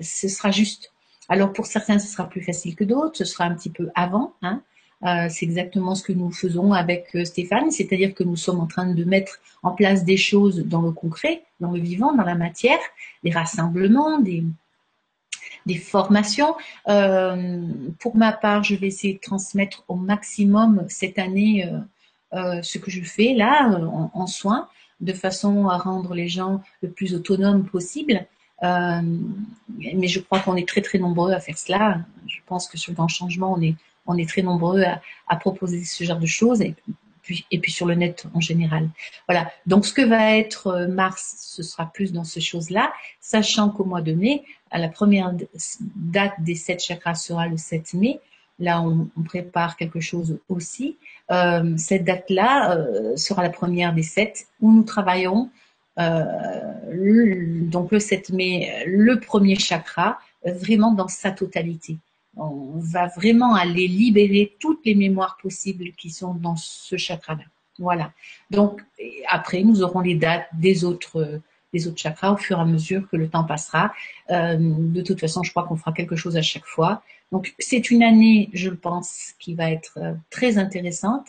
ce 0.00 0.28
sera 0.28 0.50
juste 0.50 0.93
alors 1.28 1.52
pour 1.52 1.66
certains, 1.66 1.98
ce 1.98 2.08
sera 2.08 2.28
plus 2.28 2.42
facile 2.42 2.76
que 2.76 2.84
d'autres, 2.84 3.16
ce 3.16 3.24
sera 3.24 3.44
un 3.44 3.54
petit 3.54 3.70
peu 3.70 3.90
avant. 3.94 4.34
Hein. 4.42 4.62
Euh, 5.04 5.26
c'est 5.28 5.44
exactement 5.44 5.94
ce 5.94 6.02
que 6.02 6.12
nous 6.12 6.30
faisons 6.30 6.72
avec 6.72 7.08
euh, 7.14 7.24
Stéphane, 7.24 7.70
c'est-à-dire 7.70 8.14
que 8.14 8.24
nous 8.24 8.36
sommes 8.36 8.60
en 8.60 8.66
train 8.66 8.86
de 8.86 9.04
mettre 9.04 9.40
en 9.62 9.72
place 9.72 10.04
des 10.04 10.16
choses 10.16 10.64
dans 10.64 10.80
le 10.80 10.92
concret, 10.92 11.42
dans 11.60 11.72
le 11.72 11.80
vivant, 11.80 12.14
dans 12.14 12.24
la 12.24 12.34
matière, 12.34 12.78
des 13.22 13.30
rassemblements, 13.30 14.18
des, 14.20 14.44
formations. 15.78 16.54
Euh, 16.88 17.62
pour 17.98 18.16
ma 18.16 18.32
part, 18.32 18.64
je 18.64 18.74
vais 18.76 18.86
essayer 18.86 19.14
de 19.14 19.20
transmettre 19.20 19.84
au 19.88 19.94
maximum 19.94 20.84
cette 20.88 21.18
année 21.18 21.68
ce 22.32 22.78
que 22.78 22.90
je 22.90 23.00
fais 23.02 23.32
là 23.32 23.68
en, 23.68 24.10
en 24.12 24.26
soins, 24.26 24.68
de 25.00 25.12
façon 25.12 25.68
à 25.68 25.78
rendre 25.78 26.14
les 26.14 26.28
gens 26.28 26.60
le 26.82 26.90
plus 26.90 27.14
autonomes 27.14 27.64
possible. 27.64 28.26
Euh, 28.64 29.00
mais 29.78 30.08
je 30.08 30.20
crois 30.20 30.40
qu'on 30.40 30.56
est 30.56 30.66
très 30.66 30.80
très 30.80 30.98
nombreux 30.98 31.32
à 31.32 31.40
faire 31.40 31.58
cela. 31.58 31.98
Je 32.26 32.38
pense 32.46 32.68
que 32.68 32.78
sur 32.78 32.92
le 32.92 32.96
grand 32.96 33.08
changement, 33.08 33.52
on 33.52 33.60
est, 33.60 33.74
on 34.06 34.16
est 34.16 34.28
très 34.28 34.42
nombreux 34.42 34.82
à, 35.28 35.36
proposer 35.36 35.84
ce 35.84 36.04
genre 36.04 36.18
de 36.18 36.26
choses 36.26 36.62
et 36.62 36.74
puis, 37.22 37.46
et 37.50 37.58
puis 37.58 37.72
sur 37.72 37.86
le 37.86 37.94
net 37.94 38.26
en 38.34 38.40
général. 38.40 38.88
Voilà. 39.28 39.50
Donc 39.66 39.84
ce 39.86 39.92
que 39.92 40.02
va 40.02 40.36
être 40.36 40.68
euh, 40.68 40.88
mars, 40.88 41.34
ce 41.38 41.62
sera 41.62 41.86
plus 41.92 42.12
dans 42.12 42.24
ces 42.24 42.40
choses-là, 42.40 42.92
sachant 43.20 43.70
qu'au 43.70 43.84
mois 43.84 44.02
de 44.02 44.12
mai, 44.12 44.44
à 44.70 44.78
la 44.78 44.88
première 44.88 45.34
date 45.96 46.34
des 46.38 46.54
sept 46.54 46.82
chakras 46.82 47.14
sera 47.14 47.46
le 47.48 47.56
7 47.56 47.94
mai. 47.94 48.20
Là, 48.60 48.80
on, 48.80 49.08
prépare 49.24 49.76
quelque 49.76 49.98
chose 49.98 50.38
aussi. 50.48 50.96
Euh, 51.32 51.76
cette 51.76 52.04
date-là 52.04 52.78
sera 53.16 53.42
la 53.42 53.50
première 53.50 53.92
des 53.92 54.04
sept 54.04 54.46
où 54.60 54.70
nous 54.70 54.84
travaillerons 54.84 55.50
euh, 55.98 57.60
donc 57.62 57.92
le 57.92 58.00
7 58.00 58.30
mai, 58.30 58.84
le 58.86 59.20
premier 59.20 59.56
chakra, 59.56 60.18
vraiment 60.44 60.92
dans 60.92 61.08
sa 61.08 61.30
totalité. 61.30 61.96
On 62.36 62.72
va 62.78 63.06
vraiment 63.08 63.54
aller 63.54 63.86
libérer 63.86 64.56
toutes 64.58 64.84
les 64.84 64.94
mémoires 64.94 65.38
possibles 65.40 65.92
qui 65.92 66.10
sont 66.10 66.34
dans 66.34 66.56
ce 66.56 66.96
chakra-là. 66.96 67.44
Voilà. 67.78 68.12
Donc 68.50 68.82
après, 69.28 69.62
nous 69.62 69.82
aurons 69.82 70.00
les 70.00 70.14
dates 70.14 70.48
des 70.52 70.84
autres 70.84 71.40
des 71.74 71.88
autres 71.88 71.98
chakras 71.98 72.32
au 72.32 72.36
fur 72.36 72.56
et 72.58 72.60
à 72.60 72.64
mesure 72.64 73.06
que 73.10 73.16
le 73.16 73.28
temps 73.28 73.44
passera. 73.44 73.92
Euh, 74.30 74.56
de 74.58 75.02
toute 75.02 75.20
façon, 75.20 75.42
je 75.42 75.50
crois 75.50 75.64
qu'on 75.64 75.76
fera 75.76 75.92
quelque 75.92 76.16
chose 76.16 76.36
à 76.36 76.42
chaque 76.42 76.64
fois. 76.64 77.02
Donc 77.32 77.52
c'est 77.58 77.90
une 77.90 78.02
année, 78.02 78.48
je 78.54 78.70
pense, 78.70 79.32
qui 79.40 79.54
va 79.54 79.70
être 79.70 79.98
euh, 79.98 80.14
très 80.30 80.56
intéressante 80.56 81.26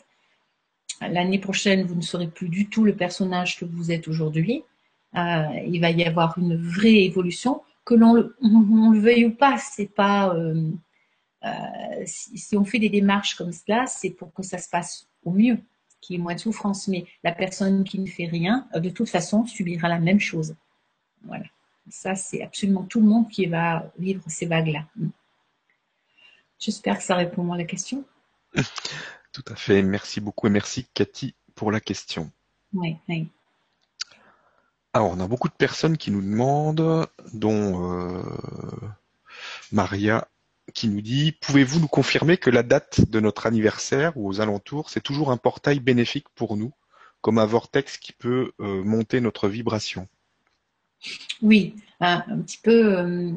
l'année 1.02 1.40
prochaine, 1.40 1.84
vous 1.86 1.96
ne 1.96 2.02
serez 2.02 2.28
plus 2.28 2.50
du 2.50 2.68
tout 2.68 2.84
le 2.84 2.96
personnage 2.96 3.58
que 3.60 3.66
vous 3.66 3.92
êtes 3.92 4.08
aujourd'hui. 4.08 4.64
Euh, 5.16 5.46
il 5.68 5.80
va 5.80 5.92
y 5.92 6.04
avoir 6.04 6.38
une 6.38 6.56
vraie 6.58 7.04
évolution, 7.04 7.62
que 7.86 7.94
l'on 7.94 8.14
le 8.14 9.00
veuille 9.00 9.26
ou 9.26 9.32
pas. 9.32 9.58
C'est 9.58 9.94
pas 9.94 10.36
euh, 10.36 10.70
euh, 11.44 11.50
si, 12.06 12.58
on 12.58 12.66
fait 12.66 12.80
des 12.80 12.90
démarches 12.90 13.36
comme 13.36 13.52
cela, 13.52 13.86
c'est 13.88 14.10
pour 14.10 14.34
que 14.34 14.44
ça 14.44 14.58
se 14.58 14.70
passe 14.70 15.08
au 15.24 15.32
mieux, 15.32 15.60
qui 16.02 16.16
est 16.16 16.18
moins 16.18 16.36
de 16.36 16.40
souffrance. 16.40 16.88
Mais 16.88 17.06
la 17.24 17.32
personne 17.32 17.84
qui 17.84 18.00
ne 18.00 18.08
fait 18.08 18.26
rien, 18.26 18.68
de 18.76 18.90
toute 18.90 19.10
façon, 19.10 19.46
subira 19.46 19.88
la 19.88 20.00
même 20.00 20.20
chose. 20.20 20.56
Voilà. 21.24 21.46
Ça, 21.90 22.16
c'est 22.16 22.42
absolument 22.42 22.84
tout 22.84 23.00
le 23.00 23.06
monde 23.06 23.30
qui 23.30 23.46
va 23.46 23.92
vivre 24.00 24.24
ces 24.28 24.48
vagues-là. 24.48 24.86
J'espère 26.60 26.98
que 26.98 27.04
ça 27.04 27.16
répond 27.16 27.52
à 27.54 27.58
la 27.58 27.64
question. 27.64 28.04
Tout 29.36 29.44
à 29.52 29.56
fait. 29.58 29.84
Merci 29.84 30.22
beaucoup 30.22 30.48
et 30.48 30.50
merci 30.50 30.88
Cathy 30.94 31.36
pour 31.56 31.70
la 31.70 31.82
question. 31.82 32.32
Oui, 32.74 32.96
oui. 33.10 33.28
Alors, 34.94 35.12
on 35.12 35.20
a 35.20 35.28
beaucoup 35.28 35.50
de 35.50 35.54
personnes 35.54 35.98
qui 35.98 36.10
nous 36.10 36.22
demandent, 36.22 37.06
dont 37.34 37.92
euh, 37.92 38.24
Maria 39.74 40.30
qui 40.74 40.88
nous 40.88 41.02
dit 41.02 41.34
Pouvez-vous 41.34 41.82
nous 41.82 41.90
confirmer 41.90 42.38
que 42.38 42.50
la 42.50 42.64
date 42.64 43.10
de 43.10 43.20
notre 43.20 43.46
anniversaire 43.46 44.16
ou 44.16 44.30
aux 44.30 44.40
alentours, 44.40 44.90
c'est 44.90 45.04
toujours 45.04 45.32
un 45.32 45.38
portail 45.38 45.82
bénéfique 45.82 46.30
pour 46.34 46.56
nous, 46.56 46.72
comme 47.20 47.38
un 47.38 47.46
vortex 47.46 47.98
qui 47.98 48.14
peut 48.14 48.54
euh, 48.62 48.86
monter 48.86 49.20
notre 49.20 49.50
vibration? 49.50 50.08
Oui, 51.42 51.76
un, 52.00 52.22
petit 52.46 52.60
peu, 52.62 52.98
euh, 52.98 53.32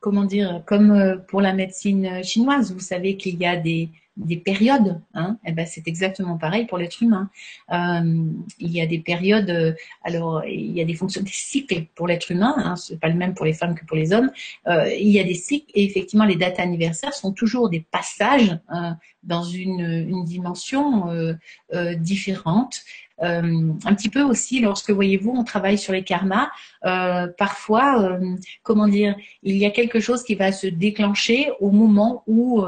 comment 0.00 0.24
dire, 0.24 0.62
comme 0.66 1.22
pour 1.28 1.40
la 1.40 1.52
médecine 1.52 2.22
chinoise, 2.22 2.72
vous 2.72 2.80
savez 2.80 3.16
qu'il 3.16 3.38
y 3.38 3.46
a 3.46 3.56
des, 3.56 3.90
des 4.16 4.36
périodes. 4.36 5.00
Hein, 5.14 5.38
eh 5.44 5.52
ben 5.52 5.66
c'est 5.66 5.86
exactement 5.88 6.36
pareil 6.36 6.66
pour 6.66 6.78
l'être 6.78 7.02
humain. 7.02 7.30
Euh, 7.72 8.24
il 8.58 8.70
y 8.70 8.80
a 8.80 8.86
des 8.86 8.98
périodes. 8.98 9.50
Euh, 9.50 9.72
alors 10.02 10.44
il 10.44 10.72
y 10.72 10.80
a 10.80 10.84
des 10.84 10.94
fonctions, 10.94 11.22
des 11.22 11.30
cycles 11.30 11.86
pour 11.94 12.06
l'être 12.06 12.30
humain. 12.30 12.54
Hein, 12.56 12.76
c'est 12.76 13.00
pas 13.00 13.08
le 13.08 13.14
même 13.14 13.34
pour 13.34 13.46
les 13.46 13.54
femmes 13.54 13.74
que 13.74 13.84
pour 13.84 13.96
les 13.96 14.12
hommes. 14.12 14.30
Euh, 14.66 14.92
il 14.94 15.08
y 15.08 15.18
a 15.18 15.24
des 15.24 15.34
cycles 15.34 15.70
et 15.74 15.84
effectivement 15.84 16.24
les 16.24 16.36
dates 16.36 16.60
anniversaires 16.60 17.14
sont 17.14 17.32
toujours 17.32 17.70
des 17.70 17.80
passages 17.80 18.58
hein, 18.68 18.98
dans 19.22 19.42
une, 19.42 19.80
une 19.80 20.24
dimension 20.24 21.10
euh, 21.10 21.34
euh 21.74 21.94
différente. 21.94 22.82
Euh, 23.22 23.72
un 23.84 23.94
petit 23.94 24.08
peu 24.08 24.22
aussi 24.22 24.60
lorsque 24.60 24.90
voyez-vous 24.90 25.30
on 25.30 25.44
travaille 25.44 25.76
sur 25.76 25.92
les 25.92 26.04
karmas 26.04 26.48
euh, 26.86 27.26
parfois 27.36 28.18
comment 28.62 28.88
dire 28.88 29.14
il 29.42 29.58
y 29.58 29.66
a 29.66 29.70
quelque 29.70 30.00
chose 30.00 30.24
qui 30.24 30.34
va 30.36 30.52
se 30.52 30.66
déclencher 30.66 31.50
au 31.60 31.70
moment 31.70 32.22
où 32.26 32.64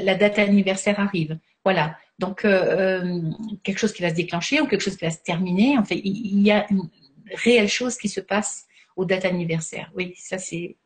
la 0.00 0.14
date 0.14 0.38
anniversaire 0.38 0.98
arrive. 1.00 1.38
Voilà. 1.64 1.96
Donc, 2.18 2.44
euh, 2.44 3.00
euh, 3.02 3.30
quelque 3.62 3.78
chose 3.78 3.92
qui 3.92 4.02
va 4.02 4.10
se 4.10 4.14
déclencher 4.14 4.60
ou 4.60 4.66
quelque 4.66 4.82
chose 4.82 4.96
qui 4.96 5.04
va 5.04 5.10
se 5.10 5.22
terminer. 5.22 5.78
En 5.78 5.84
fait, 5.84 6.00
il, 6.04 6.40
y 6.40 6.50
a 6.50 6.66
une 6.70 6.88
réelle 7.32 7.68
chose 7.68 7.96
qui 7.96 8.08
se 8.08 8.20
passe 8.20 8.66
aux 8.96 9.04
dates 9.04 9.24
anniversaires. 9.24 9.90
Oui, 9.94 10.14
ça 10.16 10.38
c'est. 10.38 10.76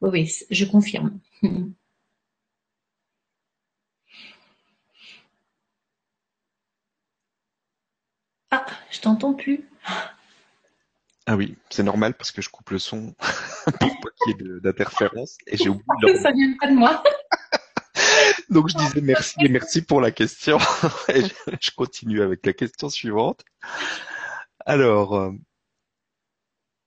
Oui, 0.00 0.10
oui, 0.12 0.32
je 0.50 0.64
confirme. 0.64 1.18
Ah, 8.50 8.64
je 8.90 9.00
t'entends 9.00 9.34
plus. 9.34 9.68
Ah 11.26 11.36
oui, 11.36 11.56
c'est 11.68 11.82
normal 11.82 12.14
parce 12.14 12.32
que 12.32 12.40
je 12.40 12.48
coupe 12.48 12.70
le 12.70 12.78
son 12.78 13.14
pour 13.64 14.00
pas 14.00 14.08
qu'il 14.24 14.28
y 14.28 14.30
ait 14.30 14.60
d'interférence 14.60 15.36
et 15.46 15.58
j'ai 15.58 15.68
oublié 15.68 16.14
de 16.14 16.18
Ça 16.18 16.32
vient 16.32 16.56
pas 16.58 16.68
de 16.68 16.74
moi. 16.74 17.02
Donc 18.50 18.68
je 18.70 18.76
disais 18.78 19.02
merci 19.02 19.36
et 19.40 19.48
merci 19.48 19.82
pour 19.82 20.00
la 20.00 20.10
question. 20.10 20.56
et 21.14 21.22
je 21.60 21.70
continue 21.76 22.22
avec 22.22 22.46
la 22.46 22.54
question 22.54 22.88
suivante. 22.88 23.44
Alors, 24.64 25.16
euh, 25.16 25.32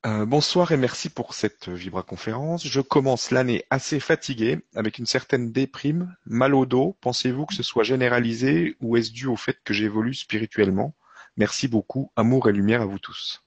euh, 0.07 0.25
bonsoir 0.25 0.71
et 0.71 0.77
merci 0.77 1.09
pour 1.09 1.35
cette 1.35 1.69
vibra-conférence. 1.69 2.65
Je 2.65 2.81
commence 2.81 3.29
l'année 3.29 3.63
assez 3.69 3.99
fatigué, 3.99 4.59
avec 4.75 4.97
une 4.97 5.05
certaine 5.05 5.51
déprime, 5.51 6.15
mal 6.25 6.55
au 6.55 6.65
dos. 6.65 6.97
Pensez-vous 7.01 7.45
que 7.45 7.53
ce 7.53 7.61
soit 7.61 7.83
généralisé 7.83 8.75
ou 8.81 8.97
est-ce 8.97 9.11
dû 9.11 9.27
au 9.27 9.35
fait 9.35 9.59
que 9.63 9.73
j'évolue 9.75 10.15
spirituellement? 10.15 10.95
Merci 11.37 11.67
beaucoup. 11.67 12.11
Amour 12.15 12.49
et 12.49 12.53
lumière 12.53 12.81
à 12.81 12.85
vous 12.85 12.99
tous. 12.99 13.43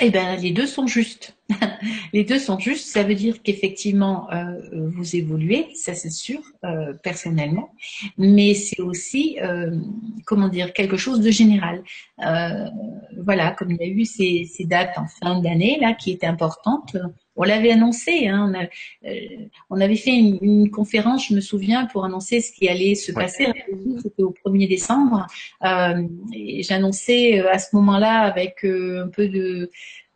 Eh 0.00 0.10
bien, 0.10 0.34
les 0.36 0.50
deux 0.50 0.66
sont 0.66 0.88
justes. 0.88 1.36
les 2.12 2.24
deux 2.24 2.40
sont 2.40 2.58
justes. 2.58 2.88
Ça 2.88 3.04
veut 3.04 3.14
dire 3.14 3.42
qu'effectivement, 3.42 4.28
euh, 4.32 4.88
vous 4.88 5.14
évoluez, 5.14 5.68
ça 5.74 5.94
c'est 5.94 6.10
sûr, 6.10 6.40
euh, 6.64 6.92
personnellement. 6.94 7.72
Mais 8.18 8.54
c'est 8.54 8.80
aussi, 8.80 9.38
euh, 9.40 9.78
comment 10.26 10.48
dire, 10.48 10.72
quelque 10.72 10.96
chose 10.96 11.20
de 11.20 11.30
général. 11.30 11.84
voilà, 12.18 13.52
comme 13.52 13.70
il 13.70 13.76
y 13.80 13.84
a 13.84 13.86
eu 13.86 14.04
ces, 14.04 14.50
ces 14.52 14.64
dates 14.64 14.98
en 14.98 15.06
fin 15.06 15.40
d'année 15.40 15.78
là, 15.80 15.94
qui 15.94 16.10
étaient 16.10 16.26
importantes 16.26 16.96
on 17.36 17.42
l'avait 17.42 17.72
annoncé, 17.72 18.28
hein, 18.28 18.52
on, 18.52 19.08
euh, 19.08 19.12
on, 19.70 19.80
avait 19.80 19.96
fait 19.96 20.14
une, 20.16 20.70
conférence, 20.70 21.28
je 21.28 21.34
me 21.34 21.40
souviens, 21.40 21.86
pour 21.86 22.04
annoncer 22.04 22.40
ce 22.40 22.52
qui 22.52 22.68
allait 22.68 22.94
se 22.94 23.12
passer. 23.12 23.52
C'était 24.02 24.22
au 24.22 24.34
1er 24.46 24.68
décembre. 24.68 25.26
Euh, 25.64 26.02
J'annonçais 26.60 27.40
euh, 27.40 27.50
à 27.50 27.58
ce 27.58 27.74
moment-là 27.76 28.20
avec 28.20 28.64
euh, 28.64 29.04
un 29.04 29.08
peu 29.08 29.28
de 29.28 29.70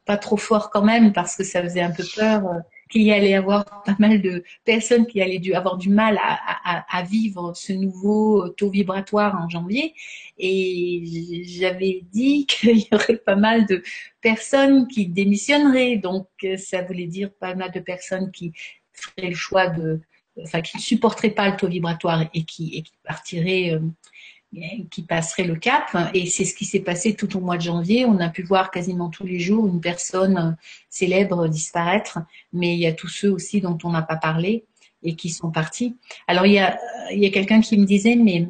pas 0.04 0.16
trop 0.16 0.36
fort 0.36 0.70
quand 0.70 0.82
même 0.82 1.12
parce 1.12 1.36
que 1.36 1.44
ça 1.44 1.62
faisait 1.62 1.82
un 1.82 1.90
peu 1.90 2.04
peur 2.16 2.44
qu'il 2.88 3.02
y 3.02 3.12
allait 3.12 3.34
avoir 3.34 3.64
pas 3.84 3.96
mal 3.98 4.20
de 4.22 4.42
personnes 4.64 5.06
qui 5.06 5.20
allaient 5.20 5.40
avoir 5.54 5.76
du 5.76 5.88
mal 5.88 6.18
à, 6.22 7.02
vivre 7.02 7.52
ce 7.54 7.72
nouveau 7.72 8.48
taux 8.50 8.70
vibratoire 8.70 9.40
en 9.40 9.48
janvier. 9.48 9.94
Et 10.38 11.44
j'avais 11.44 12.02
dit 12.12 12.46
qu'il 12.48 12.78
y 12.78 12.88
aurait 12.92 13.16
pas 13.16 13.36
mal 13.36 13.66
de 13.66 13.82
personnes 14.20 14.88
qui 14.88 15.06
démissionneraient. 15.06 15.96
Donc, 15.96 16.28
ça 16.56 16.82
voulait 16.82 17.06
dire 17.06 17.32
pas 17.32 17.54
mal 17.54 17.72
de 17.72 17.80
personnes 17.80 18.30
qui 18.30 18.52
feraient 18.92 19.30
le 19.30 19.36
choix 19.36 19.68
de, 19.68 20.00
enfin, 20.42 20.60
qui 20.60 20.76
ne 20.76 20.82
supporteraient 20.82 21.30
pas 21.30 21.50
le 21.50 21.56
taux 21.56 21.68
vibratoire 21.68 22.28
et 22.34 22.44
qui, 22.44 22.76
et 22.76 22.82
qui 22.82 22.92
partiraient 23.04 23.74
euh, 23.74 23.80
qui 24.90 25.02
passerait 25.02 25.44
le 25.44 25.56
cap. 25.56 25.96
Et 26.14 26.26
c'est 26.26 26.44
ce 26.44 26.54
qui 26.54 26.64
s'est 26.64 26.80
passé 26.80 27.14
tout 27.14 27.36
au 27.36 27.40
mois 27.40 27.56
de 27.56 27.62
janvier. 27.62 28.04
On 28.06 28.18
a 28.18 28.28
pu 28.28 28.42
voir 28.42 28.70
quasiment 28.70 29.08
tous 29.08 29.24
les 29.24 29.38
jours 29.38 29.66
une 29.66 29.80
personne 29.80 30.56
célèbre 30.88 31.48
disparaître, 31.48 32.18
mais 32.52 32.74
il 32.74 32.80
y 32.80 32.86
a 32.86 32.92
tous 32.92 33.08
ceux 33.08 33.30
aussi 33.30 33.60
dont 33.60 33.78
on 33.84 33.90
n'a 33.90 34.02
pas 34.02 34.16
parlé 34.16 34.64
et 35.02 35.14
qui 35.14 35.30
sont 35.30 35.50
partis. 35.50 35.96
Alors 36.26 36.46
il 36.46 36.54
y 36.54 36.58
a, 36.58 36.78
il 37.12 37.18
y 37.18 37.26
a 37.26 37.30
quelqu'un 37.30 37.60
qui 37.60 37.76
me 37.78 37.84
disait, 37.84 38.16
mais 38.16 38.48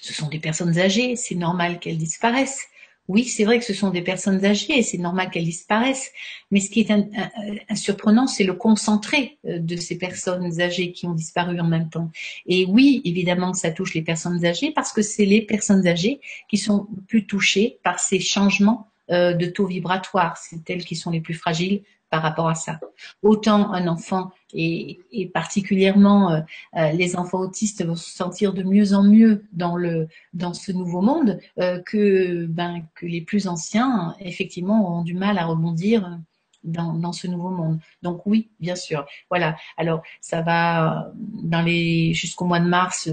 ce 0.00 0.14
sont 0.14 0.28
des 0.28 0.38
personnes 0.38 0.78
âgées, 0.78 1.16
c'est 1.16 1.34
normal 1.34 1.78
qu'elles 1.78 1.98
disparaissent. 1.98 2.66
Oui, 3.08 3.24
c'est 3.24 3.44
vrai 3.44 3.58
que 3.58 3.64
ce 3.64 3.74
sont 3.74 3.90
des 3.90 4.02
personnes 4.02 4.44
âgées 4.44 4.78
et 4.78 4.82
c'est 4.82 4.98
normal 4.98 5.30
qu'elles 5.30 5.44
disparaissent. 5.44 6.10
Mais 6.50 6.60
ce 6.60 6.70
qui 6.70 6.80
est 6.80 7.76
surprenant, 7.76 8.26
c'est 8.26 8.44
le 8.44 8.54
concentré 8.54 9.38
euh, 9.46 9.58
de 9.58 9.76
ces 9.76 9.96
personnes 9.96 10.60
âgées 10.60 10.92
qui 10.92 11.06
ont 11.06 11.14
disparu 11.14 11.60
en 11.60 11.66
même 11.66 11.88
temps. 11.88 12.10
Et 12.46 12.64
oui, 12.64 13.02
évidemment, 13.04 13.52
ça 13.54 13.70
touche 13.70 13.94
les 13.94 14.02
personnes 14.02 14.44
âgées 14.44 14.72
parce 14.72 14.92
que 14.92 15.02
c'est 15.02 15.24
les 15.24 15.42
personnes 15.42 15.86
âgées 15.86 16.20
qui 16.48 16.58
sont 16.58 16.88
plus 17.06 17.26
touchées 17.26 17.78
par 17.84 18.00
ces 18.00 18.18
changements 18.18 18.90
euh, 19.10 19.34
de 19.34 19.46
taux 19.46 19.66
vibratoire. 19.66 20.36
C'est 20.36 20.68
elles 20.68 20.84
qui 20.84 20.96
sont 20.96 21.10
les 21.10 21.20
plus 21.20 21.34
fragiles 21.34 21.82
par 22.10 22.22
rapport 22.22 22.48
à 22.48 22.54
ça. 22.54 22.78
Autant 23.22 23.72
un 23.72 23.88
enfant 23.88 24.30
et, 24.54 25.00
particulièrement 25.34 26.30
euh, 26.30 26.40
euh, 26.76 26.92
les 26.92 27.16
enfants 27.16 27.40
autistes 27.40 27.84
vont 27.84 27.96
se 27.96 28.10
sentir 28.10 28.52
de 28.52 28.62
mieux 28.62 28.94
en 28.94 29.02
mieux 29.02 29.44
dans 29.52 29.76
le 29.76 30.08
dans 30.32 30.54
ce 30.54 30.72
nouveau 30.72 31.02
monde 31.02 31.38
euh, 31.58 31.80
que 31.82 32.46
ben 32.46 32.82
que 32.94 33.06
les 33.06 33.20
plus 33.20 33.48
anciens 33.48 34.14
effectivement 34.20 34.82
auront 34.82 35.02
du 35.02 35.14
mal 35.14 35.38
à 35.38 35.46
rebondir 35.46 36.18
dans, 36.62 36.94
dans 36.94 37.12
ce 37.12 37.28
nouveau 37.28 37.50
monde. 37.50 37.78
Donc 38.02 38.26
oui, 38.26 38.48
bien 38.60 38.74
sûr. 38.76 39.06
Voilà. 39.30 39.56
Alors 39.76 40.02
ça 40.20 40.42
va 40.42 41.12
dans 41.16 41.62
les 41.62 42.12
jusqu'au 42.14 42.44
mois 42.44 42.60
de 42.60 42.68
mars, 42.68 43.08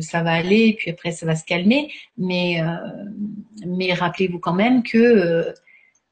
ça 0.00 0.22
va 0.22 0.32
aller, 0.32 0.74
puis 0.78 0.90
après 0.90 1.12
ça 1.12 1.26
va 1.26 1.36
se 1.36 1.44
calmer. 1.44 1.92
Mais 2.16 2.62
mais 3.66 3.92
rappelez-vous 3.92 4.38
quand 4.38 4.54
même 4.54 4.82
que 4.82 5.54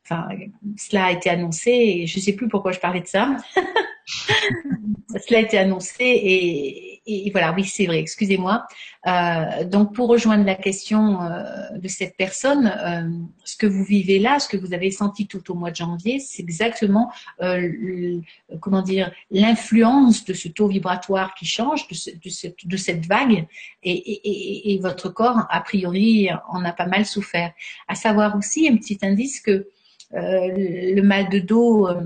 Enfin, 0.08 0.28
cela 0.76 1.06
a 1.06 1.12
été 1.12 1.28
annoncé 1.28 1.70
et 1.72 2.06
je 2.06 2.18
ne 2.18 2.22
sais 2.22 2.32
plus 2.34 2.48
pourquoi 2.48 2.70
je 2.70 2.78
parlais 2.78 3.00
de 3.00 3.08
ça. 3.08 3.36
cela 4.06 5.38
a 5.38 5.42
été 5.42 5.58
annoncé 5.58 7.02
et, 7.08 7.30
voilà, 7.30 7.52
oui, 7.52 7.64
c'est 7.64 7.86
vrai, 7.86 7.98
excusez-moi. 7.98 8.66
Euh, 9.06 9.64
donc, 9.64 9.94
pour 9.94 10.08
rejoindre 10.08 10.44
la 10.44 10.56
question 10.56 11.22
euh, 11.22 11.44
de 11.76 11.86
cette 11.86 12.16
personne, 12.16 12.66
euh, 12.66 13.08
ce 13.44 13.56
que 13.56 13.66
vous 13.66 13.84
vivez 13.84 14.18
là, 14.18 14.40
ce 14.40 14.48
que 14.48 14.56
vous 14.56 14.74
avez 14.74 14.90
senti 14.90 15.28
tout 15.28 15.50
au 15.52 15.54
mois 15.54 15.70
de 15.70 15.76
janvier, 15.76 16.18
c'est 16.18 16.42
exactement, 16.42 17.12
comment 18.60 18.82
dire, 18.82 19.12
l'influence 19.30 20.24
de 20.24 20.34
ce 20.34 20.48
taux 20.48 20.66
vibratoire 20.68 21.34
qui 21.34 21.46
change, 21.46 21.86
de, 21.88 22.76
cette 22.76 23.06
vague, 23.06 23.46
et, 23.82 24.72
et, 24.74 24.78
votre 24.78 25.08
corps, 25.08 25.46
a 25.48 25.60
priori, 25.60 26.28
en 26.48 26.64
a 26.64 26.72
pas 26.72 26.86
mal 26.86 27.06
souffert. 27.06 27.52
À 27.86 27.94
savoir 27.94 28.36
aussi, 28.36 28.68
un 28.68 28.76
petit 28.76 28.98
indice 29.02 29.40
que 29.40 29.50
euh, 29.50 29.64
le 30.12 31.00
mal 31.02 31.28
de 31.28 31.38
dos 31.38 31.88
euh, 31.88 32.02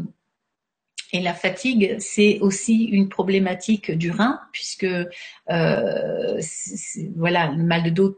et 1.12 1.20
la 1.20 1.34
fatigue, 1.34 1.96
c'est 1.98 2.38
aussi 2.40 2.84
une 2.84 3.08
problématique 3.08 3.90
du 3.90 4.12
rein, 4.12 4.40
puisque 4.52 4.86
euh, 5.50 6.40
voilà, 7.16 7.50
le 7.50 7.64
mal 7.64 7.82
de 7.82 7.90
dos, 7.90 8.16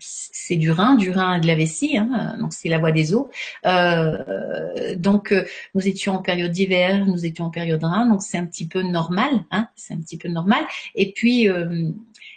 c'est 0.00 0.56
du 0.56 0.72
rein, 0.72 0.96
du 0.96 1.12
rein 1.12 1.36
et 1.36 1.40
de 1.40 1.46
la 1.46 1.54
vessie, 1.54 1.96
hein, 1.96 2.36
donc 2.40 2.52
c'est 2.52 2.68
la 2.68 2.78
voie 2.78 2.90
des 2.90 3.14
os. 3.14 3.26
Euh, 3.64 4.96
donc 4.96 5.32
nous 5.76 5.86
étions 5.86 6.14
en 6.14 6.22
période 6.22 6.50
d'hiver, 6.50 7.06
nous 7.06 7.24
étions 7.24 7.44
en 7.44 7.50
période 7.50 7.84
rein, 7.84 8.08
donc 8.08 8.22
c'est 8.22 8.38
un 8.38 8.46
petit 8.46 8.66
peu 8.66 8.82
normal, 8.82 9.30
hein, 9.52 9.68
c'est 9.76 9.94
un 9.94 10.00
petit 10.00 10.18
peu 10.18 10.28
normal. 10.28 10.64
Et 10.96 11.12
puis 11.12 11.48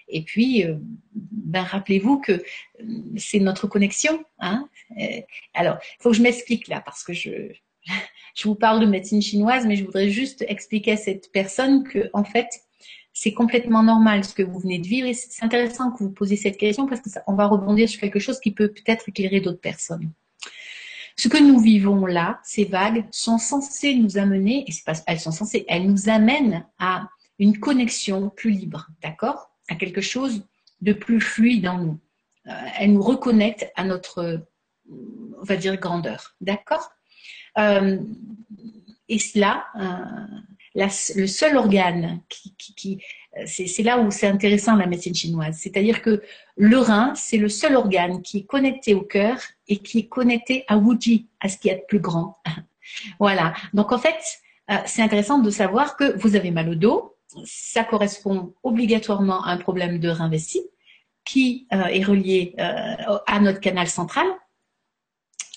Et 0.08 0.24
puis, 0.24 0.66
euh, 0.66 0.76
ben, 1.14 1.64
rappelez-vous 1.64 2.20
que 2.20 2.44
c'est 3.18 3.40
notre 3.40 3.68
connexion. 3.68 4.24
Hein 4.40 4.70
alors, 5.54 5.78
il 5.82 6.04
faut 6.04 6.12
que 6.12 6.18
je 6.18 6.22
m'explique 6.22 6.68
là 6.68 6.82
parce 6.82 7.04
que 7.04 7.14
je, 7.14 7.52
je 8.36 8.48
vous 8.48 8.56
parle 8.56 8.80
de 8.80 8.86
médecine 8.86 9.22
chinoise, 9.22 9.66
mais 9.66 9.76
je 9.76 9.86
voudrais 9.86 10.10
juste 10.10 10.46
expliquer 10.48 10.94
à 10.94 10.98
cette 10.98 11.32
personne 11.32 11.84
que, 11.84 12.10
en 12.14 12.24
fait, 12.24 12.50
c'est 13.14 13.34
complètement 13.34 13.82
normal 13.82 14.26
ce 14.26 14.34
que 14.34 14.44
vous 14.44 14.60
venez 14.60 14.78
de 14.78 14.88
vivre 14.88 15.08
et 15.08 15.14
c'est 15.14 15.44
intéressant 15.44 15.92
que 15.92 16.04
vous 16.04 16.12
posiez 16.12 16.36
cette 16.36 16.58
question 16.58 16.86
parce 16.86 17.02
qu'on 17.02 17.36
va 17.36 17.48
rebondir 17.48 17.88
sur 17.88 18.02
quelque 18.02 18.20
chose 18.20 18.42
qui 18.42 18.52
peut 18.52 18.68
peut-être 18.68 19.08
éclairer 19.08 19.40
d'autres 19.40 19.62
personnes. 19.62 20.12
Ce 21.16 21.30
que 21.30 21.38
nous 21.38 21.60
vivons 21.60 22.06
là, 22.06 22.42
ces 22.44 22.66
vagues, 22.66 23.06
sont 23.12 23.38
censées 23.38 23.96
nous 23.96 24.18
amener, 24.18 24.66
elles 25.08 25.20
sont 25.20 25.32
censées, 25.32 25.64
elles 25.70 25.88
nous 25.88 26.10
amènent 26.10 26.66
à 26.78 27.08
une 27.40 27.58
connexion 27.58 28.30
plus 28.30 28.52
libre, 28.52 28.90
d'accord? 29.02 29.55
À 29.68 29.76
quelque 29.76 30.02
chose 30.02 30.44
de 30.82 30.94
plus 30.94 31.22
fluide 31.22 31.68
en 31.68 31.80
nous. 31.80 32.00
Euh, 32.48 32.52
elles 32.80 32.94
nous 32.94 33.02
reconnectent 33.02 33.72
à 33.76 33.84
notre, 33.84 34.46
on 34.90 35.44
va 35.44 35.56
dire, 35.56 35.78
grandeur, 35.78 36.36
d'accord 36.42 36.92
euh, 37.58 37.98
Et 39.10 39.20
cela, 39.20 39.66
euh, 39.80 40.82
le 41.16 41.28
seul 41.28 41.58
organe 41.58 42.22
qui, 42.30 43.02
c'est 43.46 43.84
là 43.84 44.00
où 44.00 44.12
c'est 44.12 44.28
intéressant 44.28 44.76
la 44.76 44.88
médecine 44.88 45.16
chinoise. 45.16 45.58
C'est-à-dire 45.58 46.02
que 46.02 46.22
le 46.58 46.78
rein, 46.78 47.14
c'est 47.16 47.38
le 47.38 47.50
seul 47.50 47.76
organe 47.76 48.22
qui 48.22 48.40
est 48.40 48.46
connecté 48.46 48.94
au 48.94 49.02
cœur 49.02 49.38
et 49.68 49.78
qui 49.78 50.00
est 50.00 50.08
connecté 50.08 50.64
à 50.68 50.78
Wuji, 50.78 51.28
à 51.40 51.50
ce 51.50 51.58
qui 51.58 51.70
est 51.70 51.86
plus 51.88 52.00
grand. 52.00 52.38
voilà. 53.20 53.54
Donc 53.74 53.92
en 53.92 53.98
fait, 53.98 54.18
euh, 54.72 54.76
c'est 54.86 55.02
intéressant 55.02 55.40
de 55.40 55.50
savoir 55.50 55.96
que 55.96 56.18
vous 56.18 56.36
avez 56.36 56.52
mal 56.52 56.70
au 56.70 56.76
dos. 56.76 57.15
Ça 57.44 57.84
correspond 57.84 58.54
obligatoirement 58.64 59.44
à 59.44 59.52
un 59.52 59.58
problème 59.58 60.00
de 60.00 60.10
rein 60.10 60.30
vessie 60.30 60.64
qui 61.26 61.68
euh, 61.74 61.86
est 61.86 62.04
relié 62.04 62.56
euh, 62.60 63.18
à 63.28 63.40
notre 63.40 63.60
canal 63.60 63.88
central 63.88 64.28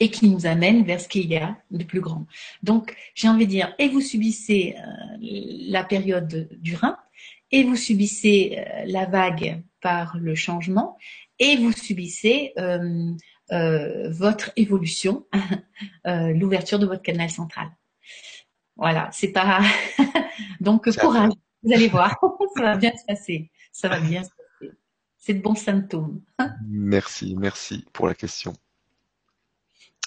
et 0.01 0.11
qui 0.11 0.29
nous 0.29 0.47
amène 0.47 0.85
vers 0.85 1.01
ce 1.01 1.09
qu'il 1.09 1.27
y 1.27 1.37
a 1.37 1.57
de 1.71 1.85
plus 1.85 2.01
grand. 2.01 2.27
Donc, 2.63 2.97
j'ai 3.15 3.29
envie 3.29 3.47
de 3.47 3.51
dire, 3.51 3.75
et 3.79 3.89
vous 3.89 4.01
subissez 4.01 4.77
euh, 4.79 5.17
la 5.21 5.85
période 5.85 6.49
du 6.53 6.75
rein, 6.75 6.97
et 7.51 7.65
vous 7.65 7.77
subissez 7.77 8.63
la 8.87 9.07
vague 9.07 9.63
par 9.81 10.19
le 10.19 10.35
changement, 10.35 10.99
et 11.39 11.57
vous 11.57 11.73
subissez 11.73 12.53
euh, 12.59 14.11
votre 14.11 14.53
évolution, 14.57 15.27
l'ouverture 16.05 16.79
de 16.79 16.85
votre 16.85 17.03
canal 17.03 17.31
central. 17.31 17.69
Voilà, 18.77 19.09
c'est 19.13 19.33
pas. 19.33 19.63
Donc, 20.61 20.95
courage, 20.97 21.33
vous 21.63 21.73
allez 21.73 21.89
voir, 21.89 22.17
ça 22.57 22.63
va 22.63 22.77
bien 22.77 22.93
se 22.97 23.05
passer. 23.07 23.51
Ça 23.73 23.89
va 23.89 24.01
bien 24.01 24.23
se 24.25 24.31
passer. 24.31 24.73
C'est 25.19 25.35
de 25.35 25.43
bons 25.43 25.55
symptômes. 25.55 26.21
merci, 26.67 27.35
merci 27.37 27.85
pour 27.93 28.07
la 28.07 28.15
question. 28.15 28.55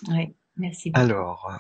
Oui, 0.10 0.34
merci 0.58 0.91
Alors, 0.93 1.52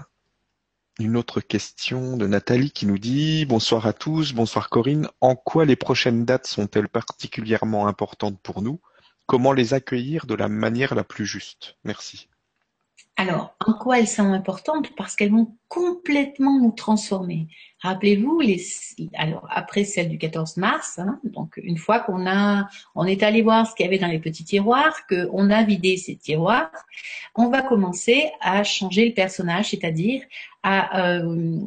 une 0.99 1.15
autre 1.15 1.41
question 1.41 2.17
de 2.17 2.27
Nathalie 2.27 2.71
qui 2.71 2.85
nous 2.85 2.97
dit 2.97 3.45
Bonsoir 3.45 3.85
à 3.85 3.93
tous, 3.93 4.33
bonsoir 4.33 4.69
Corinne. 4.69 5.07
En 5.19 5.35
quoi 5.35 5.65
les 5.65 5.75
prochaines 5.75 6.25
dates 6.25 6.47
sont-elles 6.47 6.89
particulièrement 6.89 7.87
importantes 7.87 8.39
pour 8.41 8.61
nous? 8.61 8.81
Comment 9.25 9.53
les 9.53 9.73
accueillir 9.73 10.25
de 10.25 10.35
la 10.35 10.49
manière 10.49 10.95
la 10.95 11.03
plus 11.03 11.25
juste? 11.25 11.77
Merci. 11.83 12.29
Alors, 13.17 13.55
en 13.65 13.73
quoi 13.73 13.99
elles 13.99 14.07
sont 14.07 14.33
importantes? 14.33 14.95
Parce 14.95 15.15
qu'elles 15.15 15.31
vont 15.31 15.55
complètement 15.67 16.59
nous 16.59 16.71
transformer. 16.71 17.47
Rappelez-vous, 17.79 18.39
les, 18.39 18.61
alors 19.15 19.47
après 19.51 19.83
celle 19.83 20.09
du 20.09 20.17
14 20.17 20.57
mars, 20.57 20.97
hein, 20.97 21.19
donc 21.23 21.59
une 21.63 21.77
fois 21.77 21.99
qu'on 21.99 22.25
a, 22.27 22.67
on 22.95 23.05
est 23.05 23.21
allé 23.23 23.41
voir 23.41 23.67
ce 23.67 23.75
qu'il 23.75 23.85
y 23.85 23.87
avait 23.87 23.99
dans 23.99 24.07
les 24.07 24.19
petits 24.19 24.43
tiroirs, 24.43 25.05
qu'on 25.07 25.49
a 25.49 25.63
vidé 25.63 25.97
ces 25.97 26.15
tiroirs, 26.15 26.71
on 27.35 27.49
va 27.49 27.61
commencer 27.61 28.29
à 28.41 28.63
changer 28.63 29.07
le 29.07 29.13
personnage, 29.13 29.69
c'est-à-dire 29.69 30.23
à, 30.63 31.11
euh, 31.11 31.59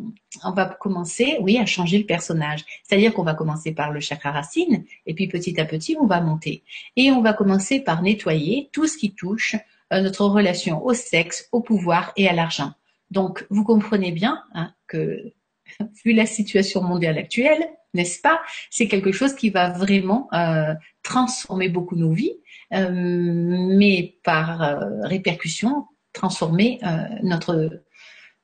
on 0.45 0.51
va 0.53 0.66
commencer, 0.66 1.37
oui, 1.41 1.59
à 1.59 1.66
changer 1.66 1.99
le 1.99 2.07
personnage. 2.07 2.64
C'est-à-dire 2.82 3.14
qu'on 3.14 3.22
va 3.22 3.35
commencer 3.35 3.72
par 3.72 3.91
le 3.91 4.01
chakra 4.01 4.32
racine, 4.32 4.85
et 5.07 5.14
puis 5.14 5.28
petit 5.28 5.61
à 5.61 5.64
petit, 5.64 5.97
on 6.01 6.07
va 6.07 6.20
monter. 6.20 6.62
Et 6.97 7.11
on 7.11 7.22
va 7.22 7.32
commencer 7.32 7.80
par 7.80 8.03
nettoyer 8.03 8.70
tout 8.72 8.87
ce 8.87 8.97
qui 8.97 9.14
touche 9.14 9.57
euh, 9.95 10.01
notre 10.01 10.27
relation 10.27 10.85
au 10.85 10.93
sexe, 10.95 11.49
au 11.53 11.61
pouvoir 11.61 12.13
et 12.17 12.29
à 12.29 12.33
l'argent. 12.33 12.73
Donc, 13.11 13.47
vous 13.51 13.65
comprenez 13.65 14.13
bien 14.13 14.43
hein, 14.55 14.73
que, 14.89 15.33
vu 16.05 16.13
la 16.13 16.27
situation 16.27 16.83
mondiale 16.83 17.19
actuelle, 17.19 17.65
n'est-ce 17.95 18.21
pas, 18.21 18.41
c'est 18.71 18.89
quelque 18.89 19.13
chose 19.13 19.35
qui 19.35 19.51
va 19.51 19.71
vraiment 19.71 20.29
euh, 20.33 20.75
transformer 21.03 21.69
beaucoup 21.69 21.95
nos 21.95 22.13
vies, 22.13 22.35
euh, 22.73 22.91
mais 22.91 24.19
par 24.25 24.79
répercussion, 25.03 25.87
transformer 26.13 26.81
notre 27.23 27.83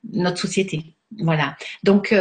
notre 0.09 0.37
société. 0.37 0.95
Voilà. 1.19 1.57
Donc, 1.83 2.13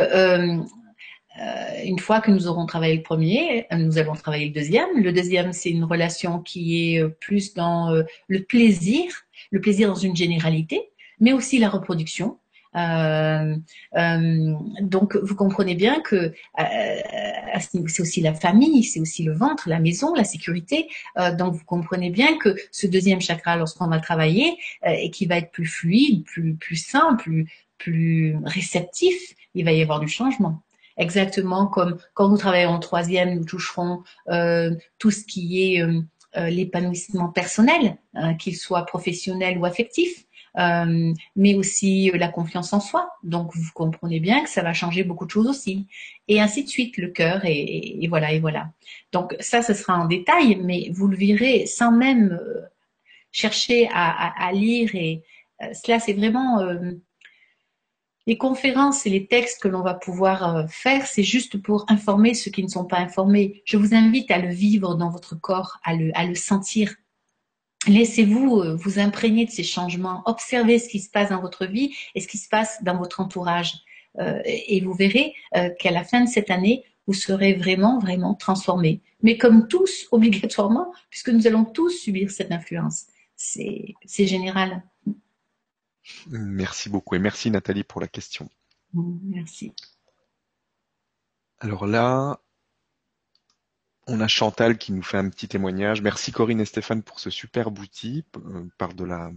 euh, 1.39 1.83
une 1.85 1.99
fois 1.99 2.21
que 2.21 2.31
nous 2.31 2.49
aurons 2.49 2.67
travaillé 2.67 2.97
le 2.97 3.03
premier, 3.03 3.67
nous 3.73 3.99
allons 3.99 4.15
travailler 4.15 4.47
le 4.47 4.53
deuxième. 4.53 4.89
Le 4.97 5.13
deuxième, 5.13 5.53
c'est 5.53 5.71
une 5.71 5.85
relation 5.85 6.41
qui 6.41 6.95
est 6.95 7.09
plus 7.21 7.55
dans 7.55 7.93
euh, 7.93 8.03
le 8.27 8.43
plaisir, 8.43 9.13
le 9.51 9.61
plaisir 9.61 9.89
dans 9.89 9.95
une 9.95 10.17
généralité, 10.17 10.91
mais 11.21 11.33
aussi 11.33 11.59
la 11.59 11.69
reproduction. 11.69 12.39
Euh, 12.77 13.57
euh, 13.97 14.55
donc, 14.81 15.17
vous 15.17 15.35
comprenez 15.35 15.75
bien 15.75 16.01
que 16.01 16.33
c'est 17.59 18.01
aussi 18.01 18.21
la 18.21 18.35
famille, 18.35 18.83
c'est 18.85 19.01
aussi 19.01 19.23
le 19.23 19.33
ventre, 19.33 19.69
la 19.69 19.81
maison, 19.81 20.15
la 20.15 20.25
sécurité. 20.25 20.89
donc, 21.39 21.55
vous 21.55 21.65
comprenez 21.65 22.11
bien 22.11 22.39
que 22.39 22.55
ce 22.73 22.87
deuxième 22.87 23.21
chakra, 23.21 23.57
lorsqu'on 23.57 23.87
va 23.87 24.01
travailler 24.01 24.57
et 24.85 25.11
qui 25.11 25.27
va 25.27 25.39
être 25.39 25.51
plus 25.51 25.67
fluide, 25.67 26.25
plus 26.25 26.55
plus 26.55 26.77
simple, 26.77 27.23
plus 27.23 27.47
plus 27.79 28.37
réceptif, 28.45 29.17
il 29.55 29.65
va 29.65 29.73
y 29.73 29.83
avoir 29.83 30.01
du 30.01 30.09
changement 30.09 30.63
exactement 31.01 31.67
comme 31.67 31.99
quand 32.15 32.29
nous 32.29 32.37
travaillons 32.37 32.71
en 32.71 32.79
troisième, 32.79 33.35
nous 33.35 33.45
toucherons 33.45 34.05
euh, 34.29 34.77
tout 34.99 35.11
ce 35.11 35.25
qui 35.25 35.63
est 35.63 35.83
euh, 35.83 36.01
euh, 36.37 36.51
l'épanouissement 36.51 37.29
personnel, 37.29 37.97
qu'il 38.39 38.57
soit 38.57 38.87
professionnel 38.87 39.59
ou 39.59 39.65
affectif. 39.65 40.27
mais 41.37 41.55
aussi 41.55 42.11
la 42.15 42.29
confiance 42.29 42.73
en 42.73 42.81
soi. 42.81 43.11
Donc 43.23 43.55
vous 43.55 43.71
comprenez 43.75 44.21
bien 44.21 44.43
que 44.45 44.51
ça 44.51 44.63
va 44.63 44.73
changer 44.73 45.03
beaucoup 45.05 45.27
de 45.27 45.31
choses 45.31 45.49
aussi. 45.49 45.87
Et 46.29 46.41
ainsi 46.41 46.65
de 46.65 46.69
suite, 46.69 46.97
le 46.99 47.09
cœur 47.09 47.41
et, 47.45 48.07
voilà 48.09 48.33
et 48.33 48.41
voilà. 48.41 48.71
Donc 49.13 49.35
ça, 49.41 49.63
ce 49.63 49.75
sera 49.75 49.99
en 49.99 50.07
détail, 50.07 50.57
mais 50.63 50.91
vous 50.93 51.09
le 51.09 51.17
verrez 51.17 51.67
sans 51.67 51.93
même 51.93 52.39
chercher 53.33 53.89
à, 53.93 54.47
à 54.47 54.53
lire 54.53 54.95
et 54.95 55.23
cela 55.73 56.01
c'est 56.01 56.15
vraiment 56.15 56.59
les 58.31 58.39
conférences 58.39 59.07
et 59.07 59.11
les 59.11 59.27
textes 59.27 59.61
que 59.61 59.67
l'on 59.67 59.83
va 59.83 59.95
pouvoir 59.95 60.55
euh, 60.55 60.67
faire, 60.69 61.05
c'est 61.05 61.25
juste 61.25 61.61
pour 61.61 61.85
informer 61.89 62.33
ceux 62.33 62.53
qui 62.53 62.63
ne 62.63 62.69
sont 62.69 62.85
pas 62.85 62.99
informés. 62.99 63.61
Je 63.65 63.77
vous 63.77 63.93
invite 63.93 64.31
à 64.31 64.39
le 64.39 64.51
vivre 64.51 64.95
dans 64.95 65.11
votre 65.11 65.35
corps, 65.35 65.81
à 65.83 65.97
le, 65.97 66.35
sentir. 66.37 66.95
Laissez-vous 67.89 68.61
euh, 68.61 68.77
vous 68.77 69.01
imprégner 69.01 69.47
de 69.47 69.51
ces 69.51 69.65
changements. 69.65 70.23
Observez 70.27 70.79
ce 70.79 70.89
qui 70.89 71.01
se 71.01 71.11
passe 71.11 71.31
dans 71.31 71.41
votre 71.41 71.67
vie 71.67 71.93
et 72.15 72.21
ce 72.21 72.29
qui 72.29 72.39
se 72.39 72.49
passe 72.49 72.79
dans 72.85 72.97
votre 72.97 73.19
entourage. 73.19 73.75
Euh, 74.21 74.41
et 74.45 74.81
vous 74.81 74.95
verrez 74.95 75.35
qu'à 75.81 75.91
la 75.91 76.05
fin 76.05 76.21
de 76.21 76.29
cette 76.29 76.53
année, 76.53 76.85
vous 77.09 77.15
serez 77.15 77.55
vraiment, 77.55 77.99
vraiment 77.99 78.35
transformé. 78.35 79.01
Mais 79.25 79.39
comme 79.39 79.67
tous, 79.67 80.07
obligatoirement, 80.13 80.93
puisque 81.11 81.31
nous 81.31 81.49
allons 81.49 81.65
tous 81.65 81.91
subir 81.91 82.31
cette 82.31 82.53
influence. 82.53 83.07
C'est 83.35 83.97
général. 84.07 84.85
Merci 86.29 86.89
beaucoup 86.89 87.15
et 87.15 87.19
merci 87.19 87.51
Nathalie 87.51 87.85
pour 87.85 88.01
la 88.01 88.09
question. 88.09 88.49
Merci. 88.95 89.73
Alors 91.59 91.87
là, 91.87 92.41
on 94.07 94.21
a 94.21 94.29
Chantal 94.29 94.79
qui 94.79 94.93
nous 94.93 95.03
fait 95.03 95.19
un 95.19 95.29
petit 95.29 95.47
témoignage. 95.47 96.03
Merci 96.03 96.33
Corinne 96.33 96.61
et 96.61 96.65
Stéphane 96.65 97.03
pour 97.03 97.21
ce 97.21 97.31
superbe 97.31 97.79
outil, 97.79 98.25
euh, 98.37 98.67
par 98.79 98.95
de 98.95 99.05
la 99.05 99.31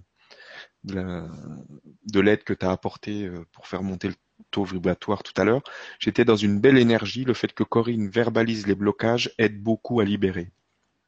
de 0.86 2.20
l'aide 2.20 2.44
que 2.44 2.54
tu 2.54 2.66
as 2.66 2.72
apporté 2.72 3.26
euh, 3.26 3.46
pour 3.52 3.68
faire 3.68 3.84
monter 3.84 4.10
le 4.10 4.16
taux 4.52 4.64
vibratoire 4.64 5.24
tout 5.24 5.40
à 5.40 5.46
l'heure. 5.46 5.62
J'étais 6.00 6.26
dans 6.26 6.36
une 6.36 6.60
belle 6.60 6.78
énergie. 6.78 7.24
Le 7.24 7.34
fait 7.34 7.54
que 7.54 7.64
Corinne 7.64 8.10
verbalise 8.10 8.68
les 8.68 8.76
blocages 8.76 9.32
aide 9.38 9.62
beaucoup 9.62 10.00
à 10.00 10.06
libérer. 10.06 10.52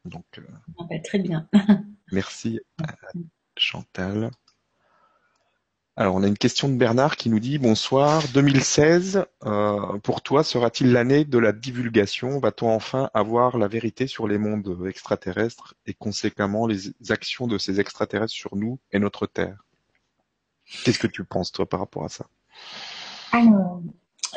Donc, 0.06 0.26
euh, 0.38 0.43
ah 0.80 0.84
bah, 0.89 0.99
très 1.03 1.20
bien. 1.20 1.49
merci 2.12 2.60
Chantal. 3.58 4.32
Alors, 5.98 6.16
on 6.16 6.24
a 6.24 6.28
une 6.28 6.38
question 6.38 6.68
de 6.70 6.76
Bernard 6.76 7.16
qui 7.18 7.30
nous 7.30 7.39
dit 7.39 7.58
Bonsoir, 7.58 8.28
2016, 8.34 9.26
euh, 9.46 9.98
pour 10.00 10.22
toi, 10.22 10.43
sera-t-il 10.43 10.91
l'année 10.93 11.26
de 11.26 11.38
la 11.38 11.52
divulgation? 11.54 12.39
Va-t-on 12.39 12.70
enfin 12.70 13.10
avoir 13.14 13.58
la 13.58 13.68
vérité 13.68 14.08
sur 14.08 14.28
les 14.28 14.38
mondes 14.38 14.86
extraterrestres 14.88 15.76
et 15.86 15.93
conséquemment 15.93 16.66
les 16.68 16.91
actions 17.10 17.48
de 17.48 17.58
ces 17.58 17.80
extraterrestres 17.80 18.34
sur 18.34 18.56
nous 18.56 18.80
et 18.91 19.00
notre 19.00 19.26
Terre? 19.28 19.66
Qu'est-ce 20.84 21.00
que 21.00 21.08
tu 21.08 21.26
penses, 21.26 21.52
toi, 21.52 21.68
par 21.68 21.82
rapport 21.82 22.06
à 22.06 22.10
ça? 22.10 22.28
Alors, 23.32 23.82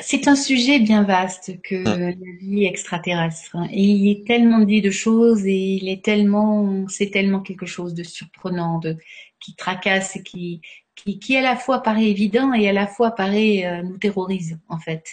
c'est 0.01 0.29
un 0.29 0.37
sujet 0.37 0.79
bien 0.81 1.03
vaste 1.05 1.61
que 1.63 1.75
Hum, 1.85 1.99
la 2.01 2.13
vie 2.41 2.65
extraterrestre. 2.65 3.57
hein. 3.57 3.69
Et 3.73 3.83
il 3.83 4.11
est 4.11 4.27
tellement 4.27 4.61
dit 4.61 4.83
de 4.83 4.91
choses 4.91 5.47
et 5.47 5.57
il 5.81 5.89
est 5.89 6.05
tellement, 6.05 6.87
c'est 6.89 7.11
tellement 7.11 7.41
quelque 7.41 7.67
chose 7.67 7.95
de 7.95 8.03
surprenant, 8.03 8.79
de, 8.79 8.97
qui 9.41 9.55
tracasse 9.57 10.17
et 10.17 10.23
qui, 10.23 10.61
qui, 10.99 11.19
qui 11.19 11.37
à 11.37 11.43
la 11.43 11.57
fois 11.57 11.83
paraît 11.83 12.07
évident 12.09 12.53
et 12.53 12.69
à 12.69 12.73
la 12.73 12.87
fois 12.87 13.15
euh, 13.21 13.83
nous 13.83 13.99
terrorise 13.99 14.59
en 14.69 14.79
fait. 14.79 15.05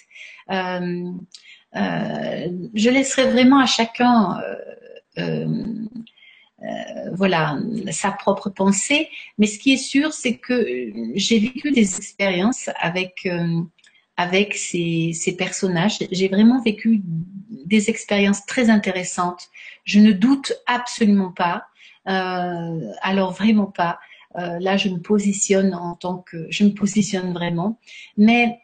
Euh, 0.51 1.11
euh, 1.75 2.47
je 2.73 2.89
laisserai 2.89 3.31
vraiment 3.31 3.59
à 3.59 3.65
chacun, 3.65 4.41
voilà, 7.13 7.57
sa 7.91 8.11
propre 8.11 8.49
pensée. 8.49 9.09
Mais 9.37 9.45
ce 9.45 9.59
qui 9.59 9.73
est 9.73 9.77
sûr, 9.77 10.13
c'est 10.13 10.37
que 10.37 10.65
j'ai 11.15 11.39
vécu 11.39 11.71
des 11.71 11.95
expériences 11.97 12.69
avec 12.79 13.27
avec 14.17 14.53
ces, 14.55 15.11
ces 15.13 15.35
personnages. 15.35 15.97
J'ai 16.11 16.29
vraiment 16.29 16.61
vécu 16.61 17.01
des 17.65 17.89
expériences 17.89 18.45
très 18.45 18.69
intéressantes. 18.69 19.49
Je 19.83 19.99
ne 19.99 20.13
doute 20.13 20.53
absolument 20.65 21.31
pas. 21.31 21.67
Alors 22.05 23.33
vraiment 23.33 23.65
pas. 23.67 23.99
Euh, 24.37 24.59
là, 24.59 24.77
je 24.77 24.89
me 24.89 24.99
positionne 24.99 25.73
en 25.73 25.95
tant 25.95 26.17
que, 26.17 26.47
je 26.49 26.63
me 26.65 26.71
positionne 26.71 27.33
vraiment. 27.33 27.79
Mais 28.17 28.59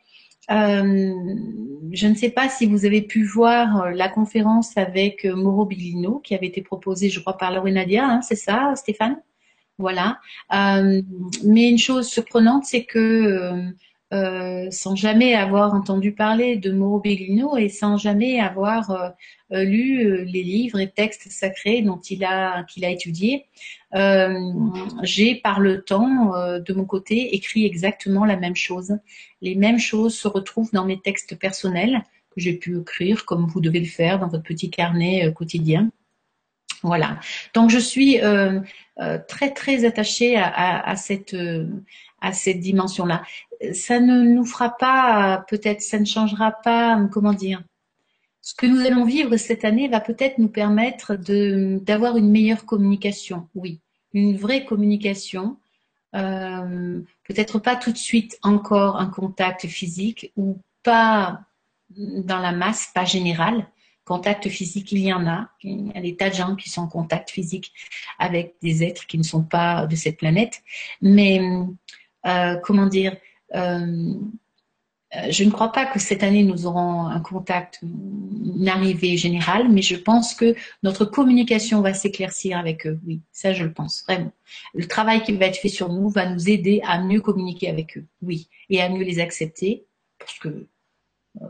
euh, 0.49 1.13
je 1.91 2.07
ne 2.07 2.15
sais 2.15 2.29
pas 2.29 2.49
si 2.49 2.65
vous 2.65 2.85
avez 2.85 3.01
pu 3.01 3.23
voir 3.23 3.83
euh, 3.83 3.91
la 3.91 4.09
conférence 4.09 4.77
avec 4.77 5.25
Mauro 5.25 5.65
Billino 5.65 6.19
qui 6.19 6.35
avait 6.35 6.47
été 6.47 6.61
proposée, 6.61 7.09
je 7.09 7.19
crois, 7.19 7.37
par 7.37 7.51
Laure 7.51 7.69
Nadia, 7.69 8.05
hein, 8.05 8.21
c'est 8.21 8.35
ça, 8.35 8.73
Stéphane? 8.75 9.17
Voilà. 9.77 10.19
Mais 10.51 11.69
une 11.69 11.79
chose 11.79 12.07
surprenante, 12.07 12.65
c'est 12.65 12.83
que 12.83 13.73
euh, 14.13 14.67
sans 14.71 14.95
jamais 14.95 15.33
avoir 15.35 15.73
entendu 15.73 16.11
parler 16.11 16.57
de 16.57 16.71
Mauro 16.71 16.99
Bellino 16.99 17.57
et 17.57 17.69
sans 17.69 17.97
jamais 17.97 18.39
avoir 18.39 18.91
euh, 18.91 19.09
euh, 19.53 19.63
lu 19.63 20.25
les 20.25 20.43
livres 20.43 20.79
et 20.79 20.89
textes 20.89 21.31
sacrés 21.31 21.81
dont 21.81 21.99
il 22.09 22.23
a 22.23 22.63
qu'il 22.63 22.83
a 22.83 22.89
étudié, 22.89 23.45
euh, 23.95 24.37
j'ai 25.03 25.35
par 25.35 25.59
le 25.59 25.81
temps 25.81 26.33
de 26.59 26.73
mon 26.73 26.85
côté 26.85 27.35
écrit 27.35 27.65
exactement 27.65 28.25
la 28.25 28.37
même 28.37 28.55
chose. 28.55 28.97
Les 29.41 29.55
mêmes 29.55 29.79
choses 29.79 30.15
se 30.17 30.27
retrouvent 30.27 30.71
dans 30.71 30.85
mes 30.85 30.99
textes 30.99 31.37
personnels 31.37 32.03
que 32.31 32.41
j'ai 32.41 32.53
pu 32.53 32.79
écrire 32.79 33.25
comme 33.25 33.45
vous 33.45 33.59
devez 33.59 33.79
le 33.79 33.85
faire 33.85 34.19
dans 34.19 34.27
votre 34.27 34.43
petit 34.43 34.69
carnet 34.69 35.33
quotidien. 35.33 35.91
Voilà. 36.83 37.19
Donc 37.53 37.69
je 37.69 37.77
suis 37.77 38.21
euh, 38.21 38.59
euh, 38.99 39.19
très 39.27 39.51
très 39.51 39.85
attachée 39.85 40.35
à, 40.35 40.47
à, 40.47 40.89
à 40.89 40.95
cette 40.95 41.33
euh, 41.33 41.67
à 42.21 42.33
cette 42.33 42.59
dimension-là. 42.59 43.23
Ça 43.73 43.99
ne 43.99 44.21
nous 44.21 44.45
fera 44.45 44.69
pas, 44.77 45.43
peut-être, 45.49 45.81
ça 45.81 45.99
ne 45.99 46.05
changera 46.05 46.51
pas, 46.51 46.99
comment 47.11 47.33
dire. 47.33 47.63
Ce 48.41 48.55
que 48.55 48.65
nous 48.65 48.79
allons 48.79 49.05
vivre 49.05 49.37
cette 49.37 49.65
année 49.65 49.87
va 49.87 49.99
peut-être 49.99 50.39
nous 50.39 50.47
permettre 50.47 51.15
d'avoir 51.15 52.17
une 52.17 52.31
meilleure 52.31 52.65
communication. 52.65 53.47
Oui, 53.53 53.81
une 54.13 54.35
vraie 54.35 54.65
communication. 54.65 55.57
Euh, 56.15 57.01
peut-être 57.23 57.59
pas 57.59 57.75
tout 57.75 57.91
de 57.91 57.97
suite 57.97 58.37
encore 58.41 58.97
un 58.97 59.07
contact 59.07 59.67
physique 59.67 60.31
ou 60.35 60.57
pas 60.83 61.41
dans 61.89 62.39
la 62.39 62.51
masse, 62.51 62.89
pas 62.93 63.05
général. 63.05 63.67
Contact 64.05 64.49
physique, 64.49 64.91
il 64.91 64.99
y 64.99 65.13
en 65.13 65.27
a. 65.27 65.49
Il 65.61 65.87
y 65.87 65.97
a 65.97 66.01
des 66.01 66.15
tas 66.15 66.29
de 66.29 66.35
gens 66.35 66.55
qui 66.55 66.69
sont 66.69 66.81
en 66.81 66.87
contact 66.87 67.29
physique 67.29 67.71
avec 68.17 68.55
des 68.61 68.83
êtres 68.83 69.05
qui 69.05 69.19
ne 69.19 69.23
sont 69.23 69.43
pas 69.43 69.85
de 69.85 69.95
cette 69.95 70.17
planète. 70.17 70.63
Mais 71.01 71.39
euh, 72.25 72.55
comment 72.57 72.87
dire, 72.87 73.15
euh, 73.55 74.13
je 75.29 75.43
ne 75.43 75.51
crois 75.51 75.71
pas 75.71 75.85
que 75.85 75.99
cette 75.99 76.23
année 76.23 76.43
nous 76.43 76.65
aurons 76.65 77.05
un 77.07 77.19
contact, 77.19 77.79
une 77.81 78.69
arrivée 78.69 79.17
générale, 79.17 79.67
mais 79.69 79.81
je 79.81 79.95
pense 79.95 80.33
que 80.33 80.55
notre 80.83 81.03
communication 81.03 81.81
va 81.81 81.93
s'éclaircir 81.93 82.57
avec 82.57 82.87
eux. 82.87 82.99
Oui, 83.05 83.21
ça 83.31 83.53
je 83.53 83.65
le 83.65 83.73
pense 83.73 84.03
vraiment. 84.07 84.31
Le 84.73 84.87
travail 84.87 85.21
qui 85.23 85.33
va 85.33 85.47
être 85.47 85.57
fait 85.57 85.69
sur 85.69 85.89
nous 85.89 86.09
va 86.09 86.29
nous 86.29 86.49
aider 86.49 86.81
à 86.85 87.01
mieux 87.01 87.19
communiquer 87.19 87.69
avec 87.69 87.97
eux. 87.97 88.05
Oui, 88.21 88.47
et 88.69 88.81
à 88.81 88.89
mieux 88.89 89.03
les 89.03 89.19
accepter, 89.19 89.85
parce 90.17 90.39
que 90.39 90.67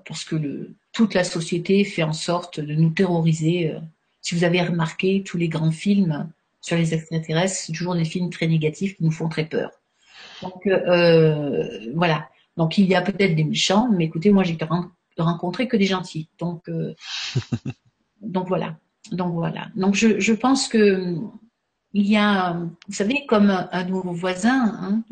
parce 0.06 0.24
que 0.24 0.36
le, 0.36 0.76
toute 0.94 1.16
la 1.16 1.24
société 1.24 1.84
fait 1.84 2.04
en 2.04 2.14
sorte 2.14 2.60
de 2.60 2.74
nous 2.76 2.92
terroriser. 2.92 3.76
Si 4.22 4.36
vous 4.36 4.44
avez 4.44 4.62
remarqué, 4.62 5.24
tous 5.24 5.38
les 5.38 5.50
grands 5.50 5.72
films 5.72 6.32
sur 6.62 6.78
les 6.78 6.94
extraterrestres, 6.94 7.56
c'est 7.56 7.74
toujours 7.74 7.96
des 7.96 8.06
films 8.06 8.30
très 8.30 8.48
négatifs 8.48 8.96
qui 8.96 9.04
nous 9.04 9.12
font 9.12 9.28
très 9.28 9.46
peur. 9.46 9.72
Donc 10.42 10.66
euh, 10.68 11.92
voilà. 11.96 12.30
Donc 12.58 12.78
il 12.78 12.86
y 12.86 12.96
a 12.96 13.02
peut-être 13.02 13.36
des 13.36 13.44
méchants, 13.44 13.90
mais 13.92 14.06
écoutez, 14.06 14.32
moi 14.32 14.44
j'ai 14.44 14.58
rencontré 15.18 15.68
que 15.68 15.78
des 15.78 15.86
gentils. 15.86 16.30
Donc 16.40 16.68
euh, 16.70 16.94
donc 18.22 18.48
voilà. 18.48 18.76
Donc 19.12 19.34
voilà. 19.34 19.68
Donc 19.76 19.96
je, 19.96 20.20
je 20.20 20.34
pense 20.34 20.68
que 20.68 21.16
il 21.94 22.08
y 22.08 22.16
a, 22.16 22.54
vous 22.54 22.94
savez, 22.94 23.26
comme 23.26 23.50
un, 23.50 23.68
un 23.72 23.84
nouveau 23.84 24.12
voisin. 24.14 24.78
Hein, 24.82 25.04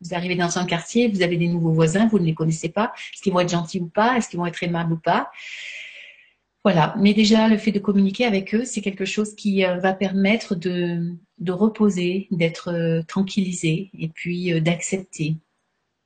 vous 0.00 0.14
arrivez 0.14 0.36
dans 0.36 0.58
un 0.58 0.64
quartier, 0.64 1.08
vous 1.08 1.22
avez 1.22 1.36
des 1.36 1.48
nouveaux 1.48 1.72
voisins, 1.72 2.06
vous 2.06 2.18
ne 2.18 2.24
les 2.24 2.34
connaissez 2.34 2.70
pas. 2.70 2.92
Est-ce 3.12 3.22
qu'ils 3.22 3.32
vont 3.32 3.40
être 3.40 3.50
gentils 3.50 3.80
ou 3.80 3.86
pas? 3.86 4.16
Est-ce 4.16 4.28
qu'ils 4.28 4.38
vont 4.38 4.46
être 4.46 4.62
aimables 4.62 4.94
ou 4.94 4.96
pas? 4.96 5.30
Voilà. 6.64 6.94
Mais 6.98 7.14
déjà, 7.14 7.48
le 7.48 7.56
fait 7.56 7.72
de 7.72 7.78
communiquer 7.78 8.26
avec 8.26 8.54
eux, 8.54 8.64
c'est 8.64 8.82
quelque 8.82 9.06
chose 9.06 9.34
qui 9.34 9.64
euh, 9.64 9.78
va 9.78 9.94
permettre 9.94 10.54
de, 10.54 11.16
reposer, 11.48 12.28
d'être 12.30 12.68
euh, 12.68 13.02
tranquillisé 13.02 13.90
et 13.98 14.08
puis 14.08 14.52
euh, 14.52 14.60
d'accepter 14.60 15.36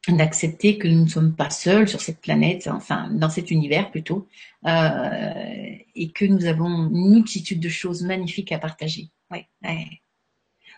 d'accepter 0.07 0.77
que 0.77 0.87
nous 0.87 1.05
ne 1.05 1.09
sommes 1.09 1.35
pas 1.35 1.49
seuls 1.49 1.89
sur 1.89 2.03
cette 2.03 2.21
planète, 2.21 2.69
enfin 2.71 3.09
dans 3.11 3.31
cet 3.31 3.51
univers 3.51 3.91
plutôt, 3.91 4.29
et 4.67 6.11
que 6.15 6.27
nous 6.27 6.45
avons 6.45 6.91
une 6.91 7.15
multitude 7.15 7.59
de 7.59 7.71
choses 7.71 8.03
magnifiques 8.03 8.53
à 8.53 8.59
partager. 8.59 9.09
Ouais, 9.31 9.49
ouais. 9.63 10.03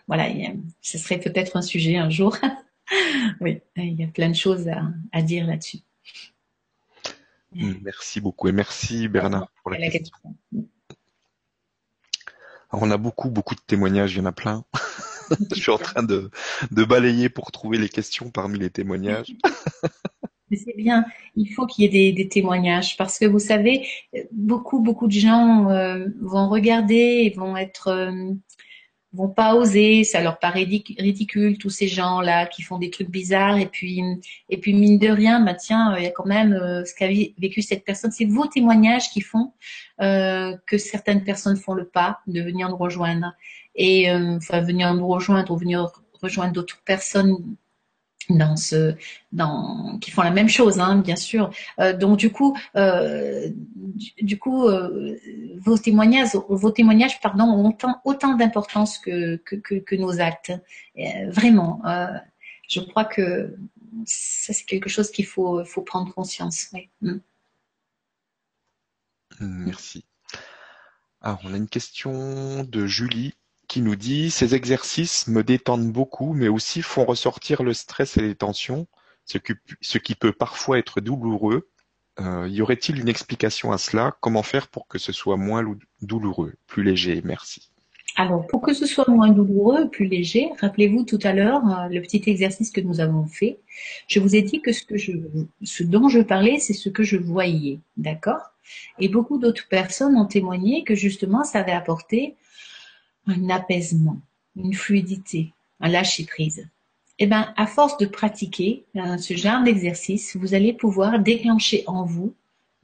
Voilà, 0.07 0.29
ce 0.79 0.97
serait 0.97 1.19
peut-être 1.19 1.57
un 1.57 1.61
sujet 1.61 1.97
un 1.97 2.09
jour. 2.09 2.37
oui, 3.41 3.59
il 3.75 3.99
y 3.99 4.03
a 4.05 4.07
plein 4.07 4.29
de 4.29 4.33
choses 4.33 4.69
à 5.11 5.21
dire 5.21 5.45
là-dessus. 5.45 5.79
Merci 7.53 8.21
beaucoup 8.21 8.47
et 8.47 8.51
merci 8.51 9.07
Bernard 9.07 9.49
pour 9.67 9.79
la, 9.79 9.85
la 9.85 9.91
question. 9.91 10.17
question. 10.51 10.69
Alors, 12.69 12.83
on 12.83 12.91
a 12.91 12.97
beaucoup, 12.97 13.29
beaucoup 13.29 13.55
de 13.55 13.61
témoignages, 13.65 14.13
il 14.13 14.19
y 14.19 14.21
en 14.21 14.25
a 14.25 14.31
plein. 14.31 14.63
Je 15.53 15.59
suis 15.59 15.71
en 15.71 15.77
train 15.77 16.03
de, 16.03 16.31
de 16.71 16.83
balayer 16.85 17.29
pour 17.29 17.51
trouver 17.51 17.77
les 17.77 17.89
questions 17.89 18.31
parmi 18.31 18.59
les 18.59 18.69
témoignages. 18.69 19.35
Mais 20.49 20.55
c'est 20.55 20.77
bien, 20.77 21.03
il 21.35 21.47
faut 21.49 21.65
qu'il 21.65 21.83
y 21.83 21.87
ait 21.87 21.89
des, 21.89 22.13
des, 22.13 22.29
témoignages 22.29 22.95
parce 22.95 23.19
que 23.19 23.25
vous 23.25 23.39
savez, 23.39 23.85
beaucoup, 24.31 24.79
beaucoup 24.79 25.07
de 25.07 25.11
gens 25.11 25.69
euh, 25.69 26.05
vont 26.21 26.47
regarder 26.47 26.95
et 26.95 27.33
vont 27.35 27.57
être, 27.57 27.89
euh, 27.89 28.31
vont 29.13 29.29
pas 29.29 29.55
oser, 29.55 30.03
ça 30.03 30.21
leur 30.21 30.37
paraît 30.37 30.67
ridicule 30.97 31.57
tous 31.57 31.69
ces 31.69 31.87
gens-là 31.87 32.45
qui 32.45 32.61
font 32.61 32.77
des 32.77 32.89
trucs 32.89 33.09
bizarres 33.09 33.57
et 33.57 33.65
puis, 33.65 34.01
et 34.49 34.57
puis 34.57 34.73
mine 34.73 34.99
de 34.99 35.07
rien, 35.07 35.39
bah 35.39 35.53
tiens, 35.53 35.95
il 35.97 36.03
y 36.03 36.07
a 36.07 36.11
quand 36.11 36.25
même 36.25 36.53
euh, 36.53 36.83
ce 36.85 36.93
qu'a 36.93 37.07
vécu 37.07 37.61
cette 37.61 37.85
personne. 37.85 38.11
C'est 38.11 38.25
vos 38.25 38.47
témoignages 38.47 39.09
qui 39.09 39.21
font 39.21 39.53
euh, 40.01 40.55
que 40.65 40.77
certaines 40.77 41.23
personnes 41.23 41.57
font 41.57 41.73
le 41.73 41.85
pas 41.85 42.19
de 42.27 42.41
venir 42.41 42.69
nous 42.69 42.77
rejoindre 42.77 43.33
et 43.75 44.11
euh, 44.11 44.37
venir 44.51 44.93
nous 44.93 45.07
rejoindre 45.07 45.53
ou 45.53 45.57
venir 45.57 45.91
rejoindre 46.21 46.53
d'autres 46.53 46.81
personnes 46.83 47.37
dans 48.29 48.55
ce 48.55 48.95
dans 49.31 49.97
qui 49.99 50.11
font 50.11 50.21
la 50.21 50.31
même 50.31 50.49
chose 50.49 50.79
hein, 50.79 50.97
bien 50.97 51.15
sûr 51.15 51.51
euh, 51.79 51.93
donc 51.93 52.17
du 52.17 52.31
coup 52.31 52.57
euh, 52.75 53.49
du, 54.21 54.37
coup 54.37 54.67
euh, 54.67 55.17
vos 55.57 55.77
témoignages 55.77 56.35
vos 56.49 56.71
témoignages 56.71 57.19
pardon 57.21 57.45
ont 57.45 57.77
autant, 58.03 58.35
d'importance 58.35 58.97
que, 58.97 59.37
que, 59.37 59.55
que, 59.55 59.95
nos 59.95 60.19
actes 60.19 60.51
vraiment 61.27 61.81
je 62.67 62.79
crois 62.81 63.05
que 63.05 63.55
ça 64.05 64.53
c'est 64.53 64.65
quelque 64.65 64.89
chose 64.89 65.11
qu'il 65.11 65.25
faut 65.25 65.63
faut 65.63 65.81
prendre 65.81 66.13
conscience 66.13 66.67
oui. 66.73 66.89
mm. 67.01 67.19
merci 69.39 70.05
alors 71.21 71.39
on 71.43 71.53
a 71.53 71.57
une 71.57 71.69
question 71.69 72.63
de 72.63 72.85
Julie 72.85 73.33
qui 73.67 73.81
nous 73.81 73.95
dit 73.95 74.31
Ces 74.31 74.55
exercices 74.55 75.27
me 75.27 75.43
détendent 75.43 75.91
beaucoup, 75.91 76.33
mais 76.33 76.47
aussi 76.47 76.81
font 76.81 77.05
ressortir 77.05 77.63
le 77.63 77.73
stress 77.73 78.17
et 78.17 78.21
les 78.21 78.35
tensions, 78.35 78.87
ce 79.25 79.97
qui, 79.97 80.15
peut 80.15 80.31
parfois 80.31 80.79
être 80.79 81.01
douloureux. 81.01 81.69
Euh, 82.19 82.47
y 82.49 82.61
aurait-il 82.61 82.99
une 82.99 83.09
explication 83.09 83.71
à 83.71 83.77
cela? 83.77 84.17
Comment 84.21 84.43
faire 84.43 84.69
pour 84.69 84.87
que 84.87 84.97
ce 84.97 85.11
soit 85.11 85.37
moins 85.37 85.63
douloureux, 86.01 86.55
plus 86.65 86.83
léger? 86.83 87.21
Merci. 87.23 87.69
Alors, 88.15 88.47
pour 88.47 88.61
que 88.61 88.73
ce 88.73 88.87
soit 88.87 89.07
moins 89.07 89.29
douloureux, 89.29 89.89
plus 89.89 90.07
léger, 90.07 90.49
rappelez-vous 90.59 91.03
tout 91.03 91.19
à 91.21 91.33
l'heure 91.33 91.61
euh, 91.67 91.87
le 91.89 92.01
petit 92.01 92.23
exercice 92.25 92.71
que 92.71 92.81
nous 92.81 92.99
avons 92.99 93.27
fait. 93.27 93.59
Je 94.07 94.19
vous 94.19 94.35
ai 94.35 94.41
dit 94.41 94.61
que 94.61 94.71
ce, 94.71 94.81
ce 95.61 95.83
dont 95.83 96.09
je 96.09 96.21
parlais, 96.21 96.57
c'est 96.57 96.73
ce 96.73 96.89
que 96.89 97.03
je 97.03 97.17
voyais, 97.17 97.79
d'accord? 97.95 98.53
Et 98.97 99.07
beaucoup 99.07 99.37
d'autres 99.37 99.67
personnes 99.69 100.17
ont 100.17 100.25
témoigné 100.25 100.83
que 100.83 100.95
justement, 100.95 101.43
ça 101.43 101.59
avait 101.59 101.71
apporté 101.71 102.35
un 103.27 103.49
apaisement, 103.49 104.19
une 104.55 104.73
fluidité, 104.73 105.53
un 105.79 105.89
lâcher 105.89 106.25
prise. 106.25 106.67
eh 107.19 107.27
ben, 107.27 107.53
à 107.55 107.67
force 107.67 107.97
de 107.97 108.05
pratiquer 108.05 108.85
hein, 108.95 109.17
ce 109.17 109.35
genre 109.35 109.63
d'exercice, 109.63 110.35
vous 110.35 110.53
allez 110.53 110.73
pouvoir 110.73 111.19
déclencher 111.19 111.83
en 111.87 112.03
vous 112.05 112.33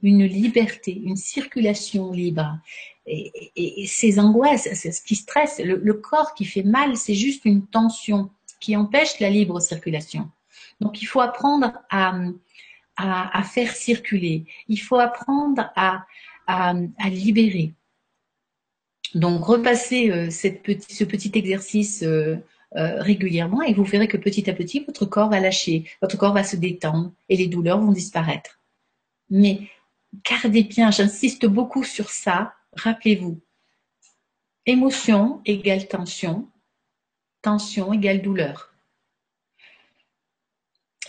une 0.02 0.24
liberté, 0.24 0.92
une 0.92 1.16
circulation 1.16 2.12
libre. 2.12 2.58
Et, 3.06 3.86
ces 3.86 4.18
angoisses, 4.18 4.68
ce 4.74 5.02
qui 5.02 5.14
stresse, 5.14 5.60
le, 5.62 5.94
corps 5.94 6.34
qui 6.34 6.44
fait 6.44 6.62
mal, 6.62 6.96
c'est 6.96 7.14
juste 7.14 7.44
une 7.44 7.66
tension 7.66 8.30
qui 8.60 8.76
empêche 8.76 9.20
la 9.20 9.30
libre 9.30 9.60
circulation. 9.60 10.30
Donc 10.80 11.02
il 11.02 11.06
faut 11.06 11.20
apprendre 11.20 11.72
à, 11.90 12.14
à, 12.96 13.42
faire 13.42 13.74
circuler, 13.74 14.44
il 14.68 14.78
faut 14.78 14.98
apprendre 14.98 15.70
à, 15.76 16.06
à, 16.46 16.74
libérer. 17.10 17.72
Donc 19.14 19.44
repassez 19.44 20.10
euh, 20.10 20.30
ce 20.30 21.04
petit 21.04 21.32
exercice 21.34 22.02
euh, 22.02 22.36
euh, 22.76 23.00
régulièrement 23.00 23.62
et 23.62 23.72
vous 23.72 23.84
verrez 23.84 24.08
que 24.08 24.16
petit 24.16 24.50
à 24.50 24.52
petit, 24.52 24.80
votre 24.80 25.06
corps 25.06 25.30
va 25.30 25.38
lâcher, 25.38 25.88
votre 26.02 26.18
corps 26.18 26.32
va 26.32 26.42
se 26.42 26.56
détendre 26.56 27.12
et 27.28 27.36
les 27.36 27.46
douleurs 27.46 27.80
vont 27.80 27.92
disparaître. 27.92 28.60
Mais 29.30 29.68
gardez 30.28 30.64
bien, 30.64 30.90
j'insiste 30.90 31.46
beaucoup 31.46 31.84
sur 31.84 32.10
ça, 32.10 32.54
rappelez-vous, 32.76 33.40
émotion 34.66 35.40
égale 35.46 35.86
tension, 35.86 36.48
tension 37.40 37.92
égale 37.92 38.20
douleur. 38.20 38.74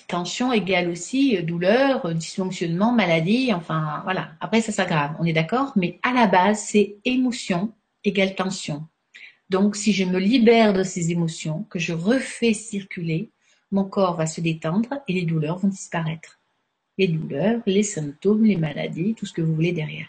Tension 0.07 0.53
égale 0.53 0.89
aussi 0.89 1.41
douleur, 1.41 2.13
dysfonctionnement, 2.13 2.91
maladie, 2.91 3.51
enfin 3.51 4.01
voilà. 4.03 4.33
Après 4.39 4.61
ça 4.61 4.71
s'aggrave, 4.71 5.15
on 5.19 5.25
est 5.25 5.33
d'accord, 5.33 5.73
mais 5.75 5.99
à 6.03 6.13
la 6.13 6.27
base 6.27 6.59
c'est 6.59 6.97
émotion 7.05 7.73
égale 8.05 8.35
tension. 8.35 8.87
Donc, 9.49 9.75
si 9.75 9.93
je 9.93 10.05
me 10.05 10.19
libère 10.19 10.73
de 10.73 10.83
ces 10.83 11.11
émotions, 11.11 11.63
que 11.69 11.79
je 11.79 11.93
refais 11.93 12.53
circuler, 12.53 13.29
mon 13.71 13.85
corps 13.85 14.15
va 14.15 14.25
se 14.25 14.41
détendre 14.41 14.89
et 15.07 15.13
les 15.13 15.23
douleurs 15.23 15.57
vont 15.57 15.67
disparaître. 15.67 16.39
Les 16.97 17.07
douleurs, 17.07 17.61
les 17.65 17.83
symptômes, 17.83 18.45
les 18.45 18.55
maladies, 18.55 19.15
tout 19.15 19.25
ce 19.25 19.33
que 19.33 19.41
vous 19.41 19.53
voulez 19.53 19.73
derrière. 19.73 20.07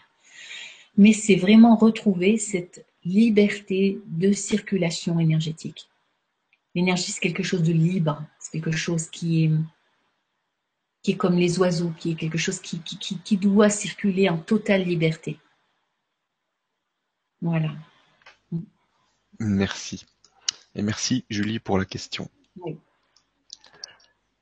Mais 0.95 1.13
c'est 1.13 1.35
vraiment 1.35 1.75
retrouver 1.75 2.37
cette 2.37 2.85
liberté 3.03 3.99
de 4.07 4.31
circulation 4.31 5.19
énergétique. 5.19 5.87
L'énergie, 6.73 7.11
c'est 7.11 7.19
quelque 7.19 7.43
chose 7.43 7.63
de 7.63 7.73
libre, 7.73 8.23
c'est 8.39 8.51
quelque 8.51 8.75
chose 8.75 9.07
qui 9.07 9.45
est, 9.45 9.51
qui 11.01 11.11
est 11.11 11.17
comme 11.17 11.37
les 11.37 11.59
oiseaux, 11.59 11.91
qui 11.99 12.11
est 12.11 12.15
quelque 12.15 12.37
chose 12.37 12.59
qui, 12.59 12.79
qui, 12.79 13.19
qui 13.19 13.37
doit 13.37 13.69
circuler 13.69 14.29
en 14.29 14.37
totale 14.37 14.83
liberté. 14.83 15.39
Voilà. 17.41 17.69
Merci. 19.39 20.05
Et 20.75 20.81
merci 20.81 21.25
Julie 21.29 21.59
pour 21.59 21.77
la 21.77 21.85
question. 21.85 22.29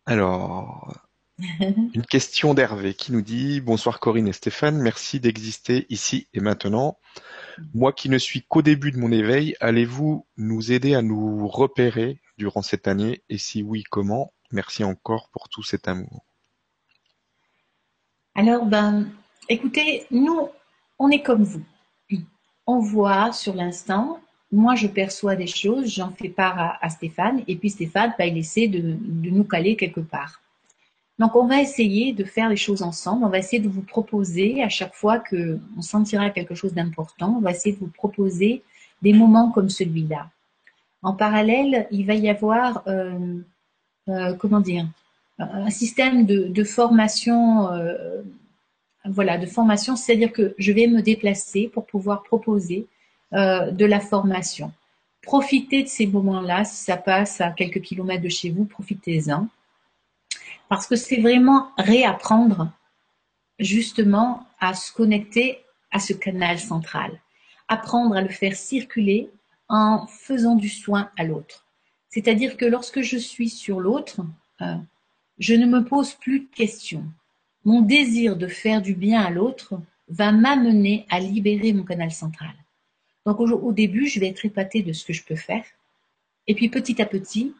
Alors, 0.05 0.93
une 1.39 2.05
question 2.05 2.53
d'Hervé 2.53 2.93
qui 2.93 3.11
nous 3.11 3.21
dit 3.21 3.59
Bonsoir 3.59 3.99
Corinne 3.99 4.27
et 4.27 4.33
Stéphane, 4.33 4.77
merci 4.77 5.19
d'exister 5.19 5.85
ici 5.89 6.27
et 6.33 6.39
maintenant. 6.39 6.97
Moi 7.73 7.91
qui 7.91 8.09
ne 8.09 8.17
suis 8.17 8.43
qu'au 8.43 8.61
début 8.61 8.91
de 8.91 8.97
mon 8.97 9.11
éveil, 9.11 9.55
allez-vous 9.59 10.25
nous 10.37 10.71
aider 10.71 10.95
à 10.95 11.01
nous 11.01 11.47
repérer 11.47 12.21
durant 12.37 12.61
cette 12.61 12.87
année? 12.87 13.23
Et 13.29 13.37
si 13.37 13.63
oui, 13.63 13.83
comment? 13.83 14.33
Merci 14.51 14.83
encore 14.83 15.29
pour 15.29 15.49
tout 15.49 15.63
cet 15.63 15.87
amour. 15.87 16.25
Alors, 18.35 18.65
ben, 18.65 19.09
écoutez, 19.49 20.05
nous, 20.11 20.49
on 20.99 21.09
est 21.09 21.23
comme 21.23 21.43
vous. 21.43 21.63
On 22.67 22.79
voit 22.79 23.31
sur 23.31 23.53
l'instant 23.53 24.19
moi, 24.51 24.75
je 24.75 24.87
perçois 24.87 25.35
des 25.35 25.47
choses, 25.47 25.87
j'en 25.87 26.11
fais 26.11 26.29
part 26.29 26.77
à, 26.81 26.89
Stéphane, 26.89 27.41
et 27.47 27.55
puis 27.55 27.69
Stéphane 27.69 28.13
va 28.17 28.25
essayer 28.25 28.67
de, 28.67 28.95
de, 28.99 29.29
nous 29.29 29.43
caler 29.43 29.75
quelque 29.75 29.99
part. 29.99 30.41
Donc, 31.19 31.35
on 31.35 31.45
va 31.45 31.61
essayer 31.61 32.13
de 32.13 32.23
faire 32.23 32.49
les 32.49 32.55
choses 32.55 32.81
ensemble. 32.81 33.25
On 33.25 33.29
va 33.29 33.39
essayer 33.39 33.61
de 33.61 33.69
vous 33.69 33.81
proposer 33.81 34.63
à 34.63 34.69
chaque 34.69 34.93
fois 34.93 35.19
que 35.19 35.59
on 35.77 35.81
sentira 35.81 36.29
quelque 36.29 36.55
chose 36.55 36.73
d'important, 36.73 37.35
on 37.37 37.41
va 37.41 37.51
essayer 37.51 37.73
de 37.75 37.79
vous 37.79 37.91
proposer 37.91 38.63
des 39.01 39.13
moments 39.13 39.51
comme 39.51 39.69
celui-là. 39.69 40.29
En 41.01 41.13
parallèle, 41.13 41.87
il 41.91 42.05
va 42.05 42.15
y 42.15 42.29
avoir, 42.29 42.83
euh, 42.87 43.39
euh, 44.09 44.33
comment 44.35 44.59
dire, 44.59 44.87
un 45.37 45.69
système 45.69 46.25
de, 46.25 46.47
de 46.47 46.63
formation, 46.63 47.71
euh, 47.71 48.21
voilà, 49.07 49.37
de 49.37 49.45
formation, 49.45 49.95
c'est-à-dire 49.95 50.31
que 50.31 50.55
je 50.57 50.71
vais 50.71 50.87
me 50.87 51.01
déplacer 51.01 51.69
pour 51.73 51.85
pouvoir 51.85 52.23
proposer 52.23 52.87
euh, 53.33 53.71
de 53.71 53.85
la 53.85 53.99
formation. 53.99 54.71
Profitez 55.21 55.83
de 55.83 55.87
ces 55.87 56.07
moments-là, 56.07 56.65
si 56.65 56.83
ça 56.83 56.97
passe 56.97 57.41
à 57.41 57.51
quelques 57.51 57.81
kilomètres 57.81 58.23
de 58.23 58.29
chez 58.29 58.49
vous, 58.49 58.65
profitez-en. 58.65 59.47
Parce 60.69 60.87
que 60.87 60.95
c'est 60.95 61.19
vraiment 61.19 61.71
réapprendre 61.77 62.71
justement 63.59 64.45
à 64.59 64.73
se 64.73 64.91
connecter 64.91 65.59
à 65.91 65.99
ce 65.99 66.13
canal 66.13 66.59
central. 66.59 67.19
Apprendre 67.67 68.15
à 68.15 68.21
le 68.21 68.29
faire 68.29 68.55
circuler 68.55 69.29
en 69.69 70.05
faisant 70.07 70.55
du 70.55 70.69
soin 70.69 71.09
à 71.17 71.23
l'autre. 71.23 71.65
C'est-à-dire 72.09 72.57
que 72.57 72.65
lorsque 72.65 73.01
je 73.01 73.17
suis 73.17 73.49
sur 73.49 73.79
l'autre, 73.79 74.21
euh, 74.61 74.75
je 75.39 75.53
ne 75.53 75.65
me 75.65 75.83
pose 75.83 76.13
plus 76.13 76.41
de 76.41 76.47
questions. 76.55 77.03
Mon 77.65 77.81
désir 77.81 78.35
de 78.35 78.47
faire 78.47 78.81
du 78.81 78.93
bien 78.93 79.21
à 79.21 79.31
l'autre 79.31 79.81
va 80.07 80.31
m'amener 80.31 81.05
à 81.09 81.19
libérer 81.19 81.73
mon 81.73 81.83
canal 81.83 82.11
central. 82.11 82.53
Donc 83.25 83.39
au, 83.39 83.71
début, 83.71 84.07
je 84.07 84.19
vais 84.19 84.27
être 84.27 84.45
épatée 84.45 84.83
de 84.83 84.93
ce 84.93 85.03
que 85.03 85.13
je 85.13 85.23
peux 85.23 85.35
faire. 85.35 85.65
Et 86.45 86.53
puis 86.53 86.69
petit 86.69 87.01
à 87.01 87.07
petit, 87.07 87.53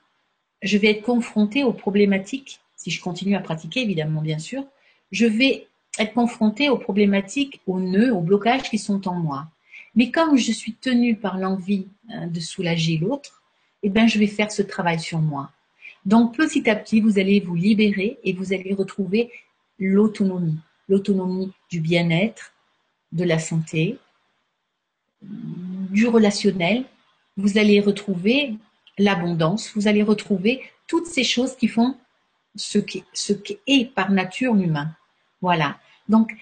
je 0.62 0.78
vais 0.78 0.92
être 0.92 1.02
confrontée 1.02 1.64
aux 1.64 1.74
problématiques, 1.74 2.60
si 2.76 2.92
je 2.92 3.02
continue 3.02 3.36
à 3.36 3.40
pratiquer 3.40 3.82
évidemment 3.82 4.22
bien 4.22 4.38
sûr, 4.38 4.64
je 5.12 5.26
vais 5.26 5.68
être 5.98 6.14
confrontée 6.14 6.70
aux 6.70 6.78
problématiques, 6.78 7.62
aux 7.66 7.80
nœuds, 7.80 8.14
aux 8.14 8.22
blocages 8.22 8.70
qui 8.70 8.78
sont 8.78 9.08
en 9.08 9.16
moi. 9.16 9.48
Mais 9.96 10.12
comme 10.12 10.38
je 10.38 10.52
suis 10.52 10.74
tenue 10.74 11.16
par 11.16 11.40
l'envie 11.40 11.88
hein, 12.10 12.28
de 12.28 12.40
soulager 12.40 12.98
l'autre, 12.98 13.42
eh 13.82 13.90
bien 13.90 14.06
je 14.06 14.20
vais 14.20 14.28
faire 14.28 14.52
ce 14.52 14.62
travail 14.62 15.00
sur 15.00 15.20
moi. 15.20 15.52
Donc 16.06 16.36
petit 16.36 16.70
à 16.70 16.76
petit, 16.76 17.02
vous 17.02 17.18
allez 17.18 17.40
vous 17.40 17.56
libérer 17.56 18.20
et 18.24 18.34
vous 18.34 18.54
allez 18.54 18.76
retrouver 18.76 19.32
l'autonomie, 19.80 20.58
l'autonomie 20.88 21.52
du 21.70 21.80
bien-être, 21.80 22.54
de 23.12 23.24
la 23.24 23.40
santé, 23.40 23.98
du 25.22 26.08
relationnel, 26.08 26.86
vous 27.38 27.58
allez 27.58 27.80
retrouver 27.80 28.56
l'abondance, 28.98 29.72
vous 29.76 29.88
allez 29.88 30.04
retrouver 30.04 30.62
toutes 30.88 31.08
ces 31.08 31.24
choses 31.24 31.56
qui 31.56 31.68
font 31.68 31.96
ce 32.56 32.78
qui, 32.78 33.04
ce 33.14 33.34
qui 33.34 33.58
est 33.68 33.94
par 33.94 34.12
nature 34.12 34.54
l'humain. 34.54 34.92
Voilà. 35.42 35.78
Donc, 36.08 36.36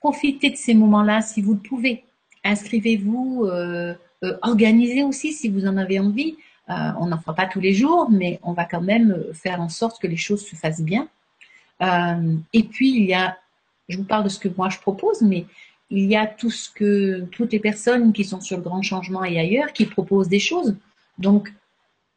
profitez 0.00 0.50
de 0.50 0.56
ces 0.56 0.74
moments-là 0.74 1.20
si 1.20 1.42
vous 1.42 1.54
le 1.54 1.60
pouvez. 1.60 2.04
Inscrivez-vous, 2.44 3.44
euh, 3.44 3.94
euh, 4.24 4.38
organisez 4.42 5.02
aussi 5.02 5.32
si 5.32 5.48
vous 5.48 5.66
en 5.66 5.76
avez 5.76 5.98
envie. 5.98 6.36
Euh, 6.68 6.92
on 6.98 7.06
n'en 7.06 7.18
fera 7.18 7.34
pas 7.34 7.46
tous 7.46 7.60
les 7.60 7.74
jours, 7.74 8.10
mais 8.10 8.40
on 8.42 8.52
va 8.52 8.64
quand 8.64 8.80
même 8.80 9.24
faire 9.34 9.60
en 9.60 9.68
sorte 9.68 10.00
que 10.00 10.06
les 10.06 10.16
choses 10.16 10.44
se 10.44 10.56
fassent 10.56 10.80
bien. 10.80 11.08
Et 11.80 12.62
puis, 12.62 12.96
il 12.96 13.04
y 13.04 13.14
a, 13.14 13.36
je 13.88 13.98
vous 13.98 14.04
parle 14.04 14.24
de 14.24 14.28
ce 14.28 14.38
que 14.38 14.48
moi 14.48 14.68
je 14.68 14.78
propose, 14.78 15.22
mais 15.22 15.46
il 15.90 16.06
y 16.06 16.16
a 16.16 16.26
tout 16.26 16.50
ce 16.50 16.68
que 16.70 17.20
toutes 17.30 17.52
les 17.52 17.60
personnes 17.60 18.12
qui 18.12 18.24
sont 18.24 18.40
sur 18.40 18.56
le 18.56 18.62
grand 18.62 18.82
changement 18.82 19.24
et 19.24 19.38
ailleurs 19.38 19.72
qui 19.72 19.86
proposent 19.86 20.28
des 20.28 20.40
choses. 20.40 20.76
Donc 21.18 21.52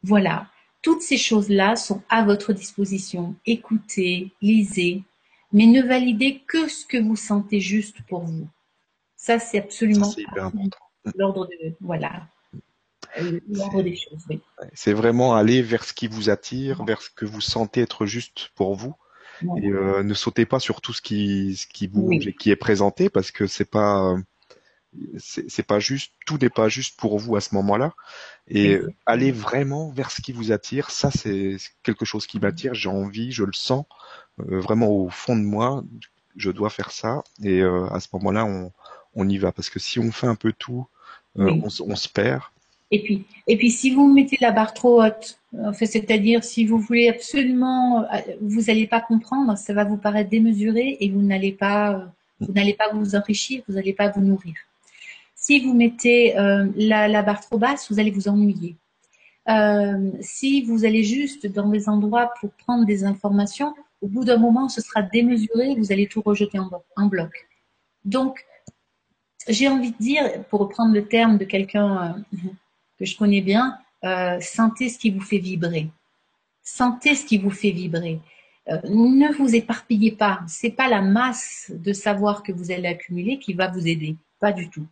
voilà, 0.04 0.48
toutes 0.82 1.02
ces 1.02 1.18
choses-là 1.18 1.76
sont 1.76 2.02
à 2.10 2.24
votre 2.24 2.54
disposition. 2.54 3.36
Écoutez, 3.46 4.32
lisez, 4.42 5.04
mais 5.52 5.68
ne 5.68 5.82
validez 5.82 6.42
que 6.48 6.68
ce 6.68 6.86
que 6.86 6.98
vous 6.98 7.16
sentez 7.16 7.60
juste 7.60 7.98
pour 8.08 8.24
vous. 8.24 8.48
Ça, 9.16 9.38
c'est 9.40 9.60
absolument 9.60 10.12
l'ordre 11.16 11.48
de 11.48 11.76
voilà. 11.82 12.28
Euh, 13.20 13.40
l'ordre 13.50 13.82
des 13.82 13.96
choses, 13.96 14.24
oui. 14.30 14.40
C'est 14.74 14.94
vraiment 14.94 15.36
aller 15.36 15.62
vers 15.62 15.84
ce 15.84 15.94
qui 15.94 16.08
vous 16.08 16.30
attire, 16.30 16.84
vers 16.86 17.02
ce 17.02 17.10
que 17.10 17.26
vous 17.26 17.42
sentez 17.42 17.82
être 17.82 18.06
juste 18.06 18.52
pour 18.56 18.76
vous 18.76 18.96
et 19.58 19.68
euh, 19.68 20.04
ne 20.04 20.14
sautez 20.14 20.46
pas 20.46 20.60
sur 20.60 20.82
tout 20.82 20.94
ce 20.94 21.02
qui, 21.02 21.56
ce 21.56 21.68
qui 21.68 21.88
bouge 21.88 22.28
et 22.28 22.34
qui 22.34 22.52
est 22.52 22.56
présenté 22.56 23.10
parce 23.10 23.32
que 23.32 23.48
c'est 23.48 23.70
pas, 23.70 24.16
c'est 25.18 25.64
pas 25.66 25.80
juste, 25.80 26.14
tout 26.26 26.38
n'est 26.42 26.50
pas 26.50 26.68
juste 26.68 27.00
pour 27.00 27.20
vous 27.20 27.36
à 27.36 27.42
ce 27.42 27.54
moment-là. 27.56 27.94
Et 28.48 28.80
allez 29.06 29.32
vraiment 29.32 29.90
vers 29.92 30.12
ce 30.12 30.22
qui 30.22 30.32
vous 30.32 30.52
attire. 30.52 30.90
Ça, 30.90 31.12
c'est 31.12 31.58
quelque 31.84 32.06
chose 32.06 32.26
qui 32.28 32.40
m'attire. 32.40 32.74
J'ai 32.74 32.90
envie, 32.90 33.32
je 33.32 33.44
le 33.44 33.54
sens 33.54 33.86
euh, 34.40 34.60
vraiment 34.60 34.90
au 34.90 35.10
fond 35.10 35.36
de 35.36 35.44
moi. 35.44 35.84
Je 36.36 36.52
dois 36.52 36.70
faire 36.70 36.92
ça. 36.92 37.24
Et 37.44 37.62
euh, 37.62 37.88
à 37.88 38.00
ce 38.00 38.08
moment-là, 38.14 38.46
on, 38.46 38.72
on 39.14 39.30
y 39.30 39.38
va 39.38 39.52
parce 39.52 39.70
que 39.70 39.80
si 39.80 40.00
on 40.00 40.12
fait 40.12 40.28
un 40.28 40.36
peu 40.36 40.54
tout, 40.54 40.88
on, 41.36 41.64
on 41.66 41.96
se 41.96 42.10
perd. 42.10 42.42
Et 42.92 43.04
puis, 43.04 43.26
et 43.48 43.58
puis, 43.58 43.70
si 43.70 43.92
vous 43.92 44.12
mettez 44.12 44.38
la 44.42 44.52
barre 44.52 44.74
trop 44.74 45.04
haute, 45.04 45.40
c'est-à-dire 45.74 46.44
si 46.44 46.66
vous 46.66 46.80
voulez 46.80 47.08
absolument, 47.08 48.04
euh, 48.04 48.18
vous 48.42 48.62
n'allez 48.62 48.88
pas 48.88 49.02
comprendre, 49.02 49.58
ça 49.58 49.74
va 49.74 49.84
vous 49.84 49.98
paraître 49.98 50.30
démesuré 50.30 50.98
et 51.00 51.10
vous 51.10 51.22
n'allez 51.22 51.52
pas, 51.52 52.12
vous 52.40 52.52
n'allez 52.54 52.74
pas 52.74 52.92
vous 52.92 53.16
enrichir, 53.16 53.62
vous 53.68 53.76
n'allez 53.76 53.94
pas 53.94 54.10
vous 54.10 54.22
nourrir. 54.22 54.56
Si 55.36 55.60
vous 55.60 55.74
mettez 55.74 56.38
euh, 56.38 56.68
la, 56.76 57.22
barre 57.22 57.42
trop 57.42 57.58
basse, 57.58 57.92
vous 57.92 58.00
allez 58.00 58.12
vous 58.12 58.28
ennuyer. 58.28 58.76
euh, 59.50 60.12
si 60.22 60.64
vous 60.64 60.86
allez 60.86 61.04
juste 61.04 61.48
dans 61.48 61.70
des 61.70 61.90
endroits 61.90 62.32
pour 62.40 62.52
prendre 62.52 62.86
des 62.86 63.04
informations, 63.04 63.74
au 64.02 64.08
bout 64.08 64.24
d'un 64.26 64.38
moment, 64.38 64.70
ce 64.70 64.82
sera 64.82 65.02
démesuré, 65.02 65.76
vous 65.76 65.92
allez 65.92 66.08
tout 66.08 66.22
rejeter 66.22 66.60
en, 66.60 67.06
bloc. 67.08 67.48
Donc, 68.06 68.46
j'ai 69.48 69.68
envie 69.68 69.92
de 69.92 69.98
dire, 69.98 70.44
pour 70.50 70.62
reprendre 70.62 70.94
le 70.94 71.06
terme 71.06 71.38
de 71.38 71.46
quelqu'un 71.46 72.16
euh, 72.34 72.38
que 73.00 73.06
je 73.06 73.18
connais 73.18 73.42
bien, 73.42 73.78
euh, 74.04 74.40
sentez 74.42 74.90
ce 74.90 75.00
qui 75.00 75.10
vous 75.10 75.22
fait 75.22 75.40
vibrer. 75.40 75.90
Sentez 76.64 77.16
ce 77.16 77.26
qui 77.26 77.38
vous 77.38 77.50
fait 77.50 77.72
vibrer. 77.72 78.20
ne 78.68 79.34
vous 79.34 79.56
éparpillez 79.56 80.12
pas. 80.12 80.42
C'est 80.48 80.70
pas 80.70 80.88
la 80.88 81.02
masse 81.02 81.72
de 81.74 81.94
savoir 81.94 82.44
que 82.44 82.52
vous 82.52 82.72
allez 82.72 82.88
accumuler 82.88 83.40
qui 83.40 83.54
va 83.54 83.68
vous 83.68 83.88
aider. 83.88 84.16
Pas 84.40 84.52
du 84.52 84.70
tout. 84.70 84.86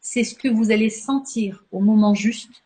C'est 0.00 0.22
ce 0.22 0.34
que 0.34 0.48
vous 0.48 0.70
allez 0.70 0.90
sentir 0.90 1.64
au 1.72 1.80
moment 1.80 2.14
juste 2.14 2.62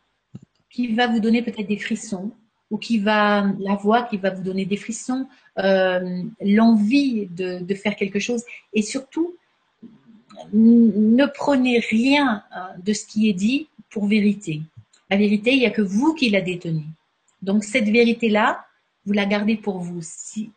qui 0.70 0.94
va 0.94 1.08
vous 1.08 1.20
donner 1.20 1.42
peut-être 1.42 1.66
des 1.66 1.78
frissons 1.78 2.30
ou 2.70 2.78
qui 2.78 2.98
va, 2.98 3.52
la 3.58 3.74
voix 3.74 4.04
qui 4.04 4.16
va 4.16 4.30
vous 4.30 4.42
donner 4.42 4.64
des 4.64 4.76
frissons, 4.76 5.26
euh, 5.58 6.22
l'envie 6.40 7.26
de, 7.26 7.74
faire 7.74 7.96
quelque 7.96 8.20
chose 8.20 8.44
et 8.72 8.82
surtout, 8.82 9.34
ne 10.52 11.26
prenez 11.26 11.80
rien 11.80 12.44
euh, 12.56 12.60
de 12.82 12.92
ce 12.92 13.04
qui 13.04 13.28
est 13.28 13.34
dit 13.34 13.68
pour 13.90 14.06
vérité. 14.06 14.62
La 15.10 15.16
vérité, 15.16 15.52
il 15.52 15.58
n'y 15.58 15.66
a 15.66 15.70
que 15.70 15.82
vous 15.82 16.14
qui 16.14 16.30
la 16.30 16.40
détenez. 16.40 16.86
Donc 17.42 17.64
cette 17.64 17.88
vérité-là, 17.88 18.64
vous 19.04 19.12
la 19.12 19.26
gardez 19.26 19.56
pour 19.56 19.78
vous. 19.78 20.00
Si, 20.02 20.52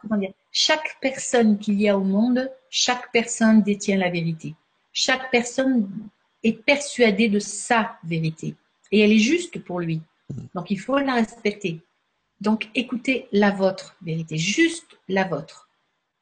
comment 0.00 0.18
dire, 0.18 0.32
chaque 0.52 0.98
personne 1.00 1.58
qu'il 1.58 1.80
y 1.80 1.88
a 1.88 1.96
au 1.96 2.04
monde, 2.04 2.50
chaque 2.70 3.10
personne 3.12 3.62
détient 3.62 3.96
la 3.96 4.10
vérité. 4.10 4.54
Chaque 4.92 5.30
personne 5.30 5.88
est 6.42 6.64
persuadé 6.64 7.28
de 7.28 7.38
sa 7.38 7.98
vérité. 8.04 8.54
Et 8.90 9.00
elle 9.00 9.12
est 9.12 9.18
juste 9.18 9.62
pour 9.62 9.80
lui. 9.80 10.00
Donc 10.54 10.70
il 10.70 10.78
faut 10.78 10.98
la 10.98 11.14
respecter. 11.14 11.80
Donc 12.40 12.68
écoutez 12.74 13.28
la 13.32 13.50
vôtre 13.50 13.96
vérité, 14.02 14.36
juste 14.36 14.98
la 15.08 15.24
vôtre. 15.24 15.68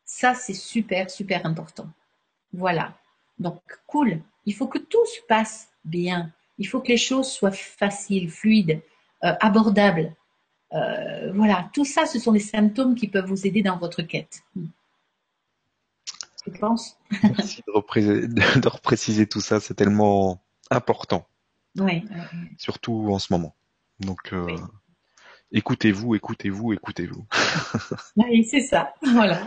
Ça, 0.04 0.34
c'est 0.34 0.54
super, 0.54 1.10
super 1.10 1.44
important. 1.46 1.88
Voilà. 2.52 2.96
Donc 3.38 3.60
cool. 3.86 4.20
Il 4.44 4.54
faut 4.54 4.68
que 4.68 4.78
tout 4.78 5.04
se 5.06 5.20
passe 5.28 5.68
bien. 5.84 6.32
Il 6.58 6.66
faut 6.66 6.80
que 6.80 6.88
les 6.88 6.96
choses 6.96 7.30
soient 7.30 7.50
faciles, 7.50 8.30
fluides, 8.30 8.80
euh, 9.24 9.34
abordables. 9.40 10.14
Euh, 10.72 11.32
voilà, 11.32 11.70
tout 11.72 11.84
ça, 11.84 12.06
ce 12.06 12.18
sont 12.18 12.32
des 12.32 12.40
symptômes 12.40 12.94
qui 12.94 13.08
peuvent 13.08 13.26
vous 13.26 13.46
aider 13.46 13.62
dans 13.62 13.78
votre 13.78 14.02
quête. 14.02 14.42
Je 16.46 16.50
pense. 16.58 16.96
Merci 17.22 17.62
de, 17.66 18.60
de 18.60 18.68
repréciser 18.68 19.26
tout 19.26 19.40
ça, 19.40 19.60
c'est 19.60 19.74
tellement 19.74 20.42
important. 20.70 21.26
Oui. 21.78 22.04
Surtout 22.58 23.08
en 23.10 23.18
ce 23.18 23.32
moment. 23.32 23.54
Donc, 24.00 24.32
euh, 24.32 24.46
écoutez-vous, 25.52 26.14
écoutez-vous, 26.14 26.72
écoutez-vous. 26.72 27.26
oui, 28.16 28.44
c'est 28.44 28.62
ça. 28.62 28.94
Voilà. 29.02 29.46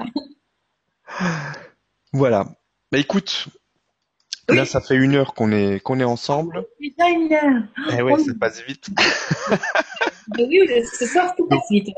Voilà. 2.13 2.45
Bah 2.91 2.97
écoute, 2.97 3.47
là 4.49 4.65
ça 4.65 4.81
fait 4.81 4.95
une 4.95 5.15
heure 5.15 5.33
qu'on 5.33 5.51
est 5.51 5.79
qu'on 5.79 5.99
est 5.99 6.05
ensemble. 6.05 6.65
Déjà 6.79 7.09
une 7.09 7.33
heure. 7.33 7.63
Eh 7.97 8.01
ouais, 8.01 8.17
ça 8.19 8.33
passe 8.39 8.61
vite. 8.63 8.89
oui, 10.37 10.59
ce 10.91 11.05
soir 11.05 11.35
tout 11.35 11.47
passe 11.47 11.69
vite. 11.69 11.89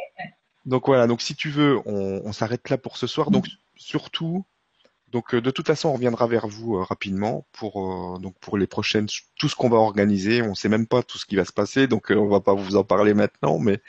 Donc 0.65 0.87
voilà, 0.87 1.07
donc 1.07 1.21
si 1.21 1.35
tu 1.35 1.49
veux, 1.49 1.79
on, 1.85 2.21
on 2.23 2.31
s'arrête 2.33 2.69
là 2.69 2.77
pour 2.77 2.97
ce 2.97 3.07
soir. 3.07 3.31
Donc 3.31 3.47
surtout, 3.75 4.45
donc 5.11 5.33
euh, 5.33 5.41
de 5.41 5.51
toute 5.51 5.67
façon, 5.67 5.89
on 5.89 5.93
reviendra 5.93 6.27
vers 6.27 6.47
vous 6.47 6.77
euh, 6.77 6.83
rapidement 6.83 7.45
pour 7.51 8.15
euh, 8.15 8.19
donc 8.19 8.37
pour 8.39 8.57
les 8.57 8.67
prochaines 8.67 9.07
tout 9.37 9.49
ce 9.49 9.55
qu'on 9.55 9.69
va 9.69 9.77
organiser. 9.77 10.41
On 10.41 10.55
sait 10.55 10.69
même 10.69 10.87
pas 10.87 11.03
tout 11.03 11.17
ce 11.17 11.25
qui 11.25 11.35
va 11.35 11.45
se 11.45 11.53
passer, 11.53 11.87
donc 11.87 12.11
on 12.11 12.27
va 12.27 12.39
pas 12.39 12.53
vous 12.53 12.75
en 12.75 12.83
parler 12.83 13.13
maintenant, 13.13 13.59
mais 13.59 13.79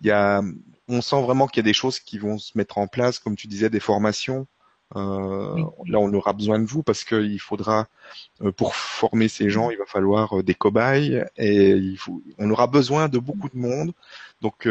il 0.00 0.06
y 0.06 0.10
a 0.10 0.42
on 0.88 1.00
sent 1.00 1.22
vraiment 1.22 1.46
qu'il 1.46 1.62
y 1.62 1.66
a 1.66 1.70
des 1.70 1.74
choses 1.74 2.00
qui 2.00 2.18
vont 2.18 2.38
se 2.38 2.56
mettre 2.56 2.78
en 2.78 2.86
place, 2.86 3.18
comme 3.18 3.36
tu 3.36 3.46
disais, 3.46 3.70
des 3.70 3.80
formations. 3.80 4.46
Là, 4.94 5.98
on 5.98 6.12
aura 6.14 6.32
besoin 6.32 6.58
de 6.58 6.66
vous 6.66 6.82
parce 6.82 7.04
qu'il 7.04 7.40
faudra, 7.40 7.88
pour 8.56 8.74
former 8.74 9.28
ces 9.28 9.50
gens, 9.50 9.70
il 9.70 9.78
va 9.78 9.86
falloir 9.86 10.42
des 10.42 10.54
cobayes 10.54 11.24
et 11.36 11.70
il 11.70 11.96
faut, 11.96 12.22
on 12.38 12.50
aura 12.50 12.66
besoin 12.66 13.08
de 13.08 13.18
beaucoup 13.18 13.48
de 13.48 13.56
monde. 13.56 13.92
Donc, 14.40 14.68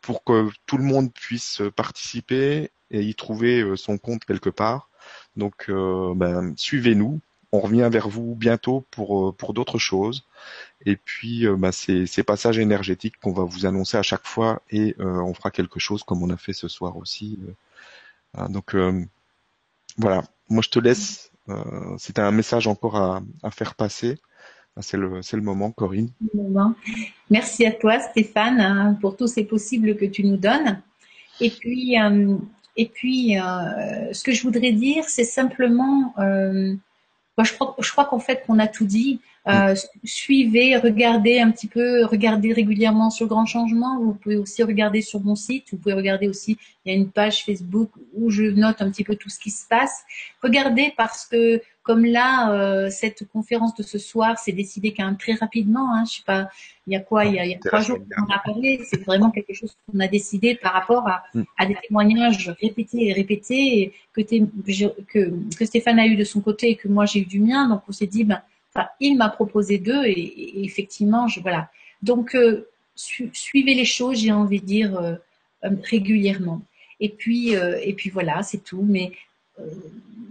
pour 0.00 0.24
que 0.24 0.48
tout 0.66 0.78
le 0.78 0.84
monde 0.84 1.12
puisse 1.12 1.62
participer 1.74 2.70
et 2.90 3.02
y 3.02 3.14
trouver 3.14 3.76
son 3.76 3.98
compte 3.98 4.24
quelque 4.24 4.50
part, 4.50 4.88
donc, 5.36 5.66
euh, 5.68 6.14
ben, 6.14 6.54
suivez-nous. 6.56 7.20
On 7.52 7.60
revient 7.60 7.88
vers 7.90 8.08
vous 8.08 8.34
bientôt 8.34 8.84
pour, 8.90 9.28
euh, 9.28 9.32
pour 9.32 9.54
d'autres 9.54 9.78
choses. 9.78 10.24
Et 10.84 10.96
puis, 10.96 11.46
euh, 11.46 11.56
ben, 11.56 11.72
c'est 11.72 12.06
ces 12.06 12.22
passages 12.22 12.58
énergétiques 12.58 13.18
qu'on 13.20 13.32
va 13.32 13.44
vous 13.44 13.66
annoncer 13.66 13.96
à 13.96 14.02
chaque 14.02 14.26
fois 14.26 14.62
et 14.70 14.94
on 14.98 15.34
fera 15.34 15.50
quelque 15.50 15.80
chose 15.80 16.02
comme 16.04 16.22
on 16.22 16.30
a 16.30 16.36
fait 16.36 16.52
ce 16.52 16.68
soir 16.68 16.96
aussi. 16.96 17.38
Hein, 18.34 18.48
donc, 18.50 18.74
voilà. 19.98 20.22
Moi, 20.48 20.62
je 20.62 20.70
te 20.70 20.78
laisse. 20.78 21.32
C'était 21.98 22.22
un 22.22 22.32
message 22.32 22.66
encore 22.66 22.96
à, 22.96 23.50
faire 23.50 23.74
passer. 23.74 24.18
Ben, 24.74 24.82
c'est 24.82 24.96
le, 24.96 25.42
moment, 25.42 25.70
Corinne. 25.70 26.10
Merci 27.30 27.64
à 27.64 27.72
toi, 27.72 28.00
Stéphane, 28.00 28.60
hein, 28.60 28.98
pour 29.00 29.16
tous 29.16 29.28
ces 29.28 29.44
possibles 29.44 29.96
que 29.96 30.04
tu 30.04 30.24
nous 30.24 30.36
donnes. 30.36 30.82
Et 31.40 31.50
puis, 31.50 31.96
et 32.76 32.86
puis, 32.86 33.38
euh, 33.38 34.12
ce 34.12 34.22
que 34.22 34.32
je 34.32 34.42
voudrais 34.42 34.72
dire, 34.72 35.04
c'est 35.08 35.24
simplement, 35.24 36.14
euh, 36.18 36.74
moi, 37.38 37.44
je 37.44 37.52
crois, 37.54 37.74
je 37.78 37.90
crois 37.90 38.04
qu'en 38.04 38.18
fait, 38.18 38.44
qu'on 38.46 38.58
a 38.58 38.66
tout 38.66 38.84
dit. 38.84 39.20
Euh, 39.48 39.74
suivez, 40.02 40.76
regardez 40.76 41.38
un 41.38 41.50
petit 41.52 41.68
peu, 41.68 42.04
regardez 42.04 42.52
régulièrement 42.52 43.10
sur 43.10 43.28
Grand 43.28 43.46
Changement. 43.46 44.00
Vous 44.00 44.14
pouvez 44.14 44.36
aussi 44.36 44.62
regarder 44.62 45.02
sur 45.02 45.20
mon 45.20 45.36
site. 45.36 45.66
Vous 45.70 45.78
pouvez 45.78 45.94
regarder 45.94 46.28
aussi, 46.28 46.58
il 46.84 46.92
y 46.92 46.96
a 46.96 46.98
une 46.98 47.10
page 47.10 47.44
Facebook 47.44 47.90
où 48.14 48.30
je 48.30 48.42
note 48.42 48.82
un 48.82 48.90
petit 48.90 49.04
peu 49.04 49.14
tout 49.14 49.28
ce 49.28 49.38
qui 49.38 49.50
se 49.50 49.66
passe. 49.68 50.02
Regardez 50.42 50.92
parce 50.96 51.26
que 51.26 51.60
comme 51.86 52.04
là, 52.04 52.50
euh, 52.50 52.90
cette 52.90 53.28
conférence 53.28 53.76
de 53.76 53.84
ce 53.84 53.98
soir 53.98 54.36
s'est 54.38 54.50
décidée 54.50 54.92
quand 54.92 55.04
même 55.04 55.16
très 55.16 55.34
rapidement. 55.34 55.94
Hein, 55.94 56.02
je 56.04 56.16
sais 56.16 56.24
pas, 56.26 56.48
il 56.88 56.94
y 56.94 56.96
a 56.96 57.00
quoi, 57.00 57.24
il 57.26 57.34
y 57.34 57.38
a, 57.38 57.58
trois 57.64 57.80
jours 57.80 57.98
qu'on 57.98 58.34
a 58.34 58.40
parlé. 58.44 58.80
C'est 58.90 59.04
vraiment 59.04 59.30
quelque 59.30 59.54
chose 59.54 59.76
qu'on 59.86 60.00
a 60.00 60.08
décidé 60.08 60.56
par 60.56 60.72
rapport 60.72 61.06
à, 61.06 61.22
mm. 61.34 61.42
à 61.56 61.66
des 61.66 61.76
témoignages 61.86 62.52
répétés 62.60 63.06
et 63.06 63.12
répétés 63.12 63.92
que, 64.12 64.22
que, 64.22 65.32
que 65.56 65.64
Stéphane 65.64 66.00
a 66.00 66.06
eu 66.06 66.16
de 66.16 66.24
son 66.24 66.40
côté 66.40 66.70
et 66.70 66.74
que 66.74 66.88
moi 66.88 67.06
j'ai 67.06 67.20
eu 67.20 67.26
du 67.26 67.38
mien. 67.38 67.68
Donc 67.68 67.82
on 67.88 67.92
s'est 67.92 68.08
dit, 68.08 68.24
ben, 68.24 68.42
il 69.00 69.16
m'a 69.16 69.28
proposé 69.28 69.78
deux 69.78 70.04
et, 70.04 70.64
effectivement, 70.64 71.28
je, 71.28 71.40
voilà. 71.40 71.70
Donc 72.02 72.34
euh, 72.34 72.68
suivez 72.94 73.74
les 73.74 73.84
choses, 73.84 74.18
j'ai 74.18 74.32
envie 74.32 74.60
de 74.60 74.66
dire 74.66 74.96
euh, 74.98 75.14
régulièrement. 75.84 76.62
Et 77.00 77.10
puis, 77.10 77.50
et 77.50 77.92
puis 77.92 78.08
voilà, 78.08 78.42
c'est 78.42 78.64
tout. 78.64 78.82
Mais 78.82 79.12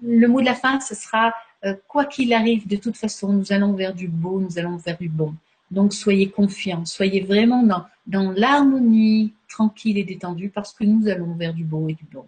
le 0.01 0.27
mot 0.27 0.41
de 0.41 0.45
la 0.45 0.55
fin, 0.55 0.79
ce 0.79 0.95
sera 0.95 1.33
euh, 1.65 1.75
quoi 1.87 2.05
qu'il 2.05 2.33
arrive, 2.33 2.67
de 2.67 2.75
toute 2.75 2.95
façon, 2.95 3.33
nous 3.33 3.51
allons 3.51 3.73
vers 3.73 3.93
du 3.93 4.07
beau, 4.07 4.39
nous 4.39 4.59
allons 4.59 4.77
vers 4.77 4.97
du 4.97 5.09
bon. 5.09 5.33
Donc 5.71 5.93
soyez 5.93 6.29
confiants, 6.29 6.85
soyez 6.85 7.21
vraiment 7.21 7.63
dans, 7.63 7.85
dans 8.05 8.31
l'harmonie 8.31 9.33
tranquille 9.49 9.97
et 9.97 10.03
détendue 10.03 10.49
parce 10.49 10.73
que 10.73 10.83
nous 10.83 11.07
allons 11.07 11.33
vers 11.33 11.53
du 11.53 11.63
beau 11.63 11.89
et 11.89 11.93
du 11.93 12.05
bon. 12.05 12.27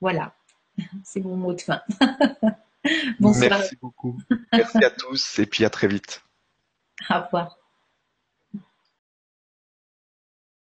Voilà, 0.00 0.34
c'est 1.04 1.20
mon 1.20 1.36
mot 1.36 1.52
de 1.52 1.60
fin. 1.60 1.82
Bonsoir. 3.20 3.50
Merci 3.50 3.76
beaucoup. 3.80 4.18
Merci 4.52 4.84
à 4.84 4.90
tous 4.90 5.38
et 5.38 5.46
puis 5.46 5.64
à 5.64 5.70
très 5.70 5.88
vite. 5.88 6.22
Au 7.10 7.20
revoir. 7.20 7.58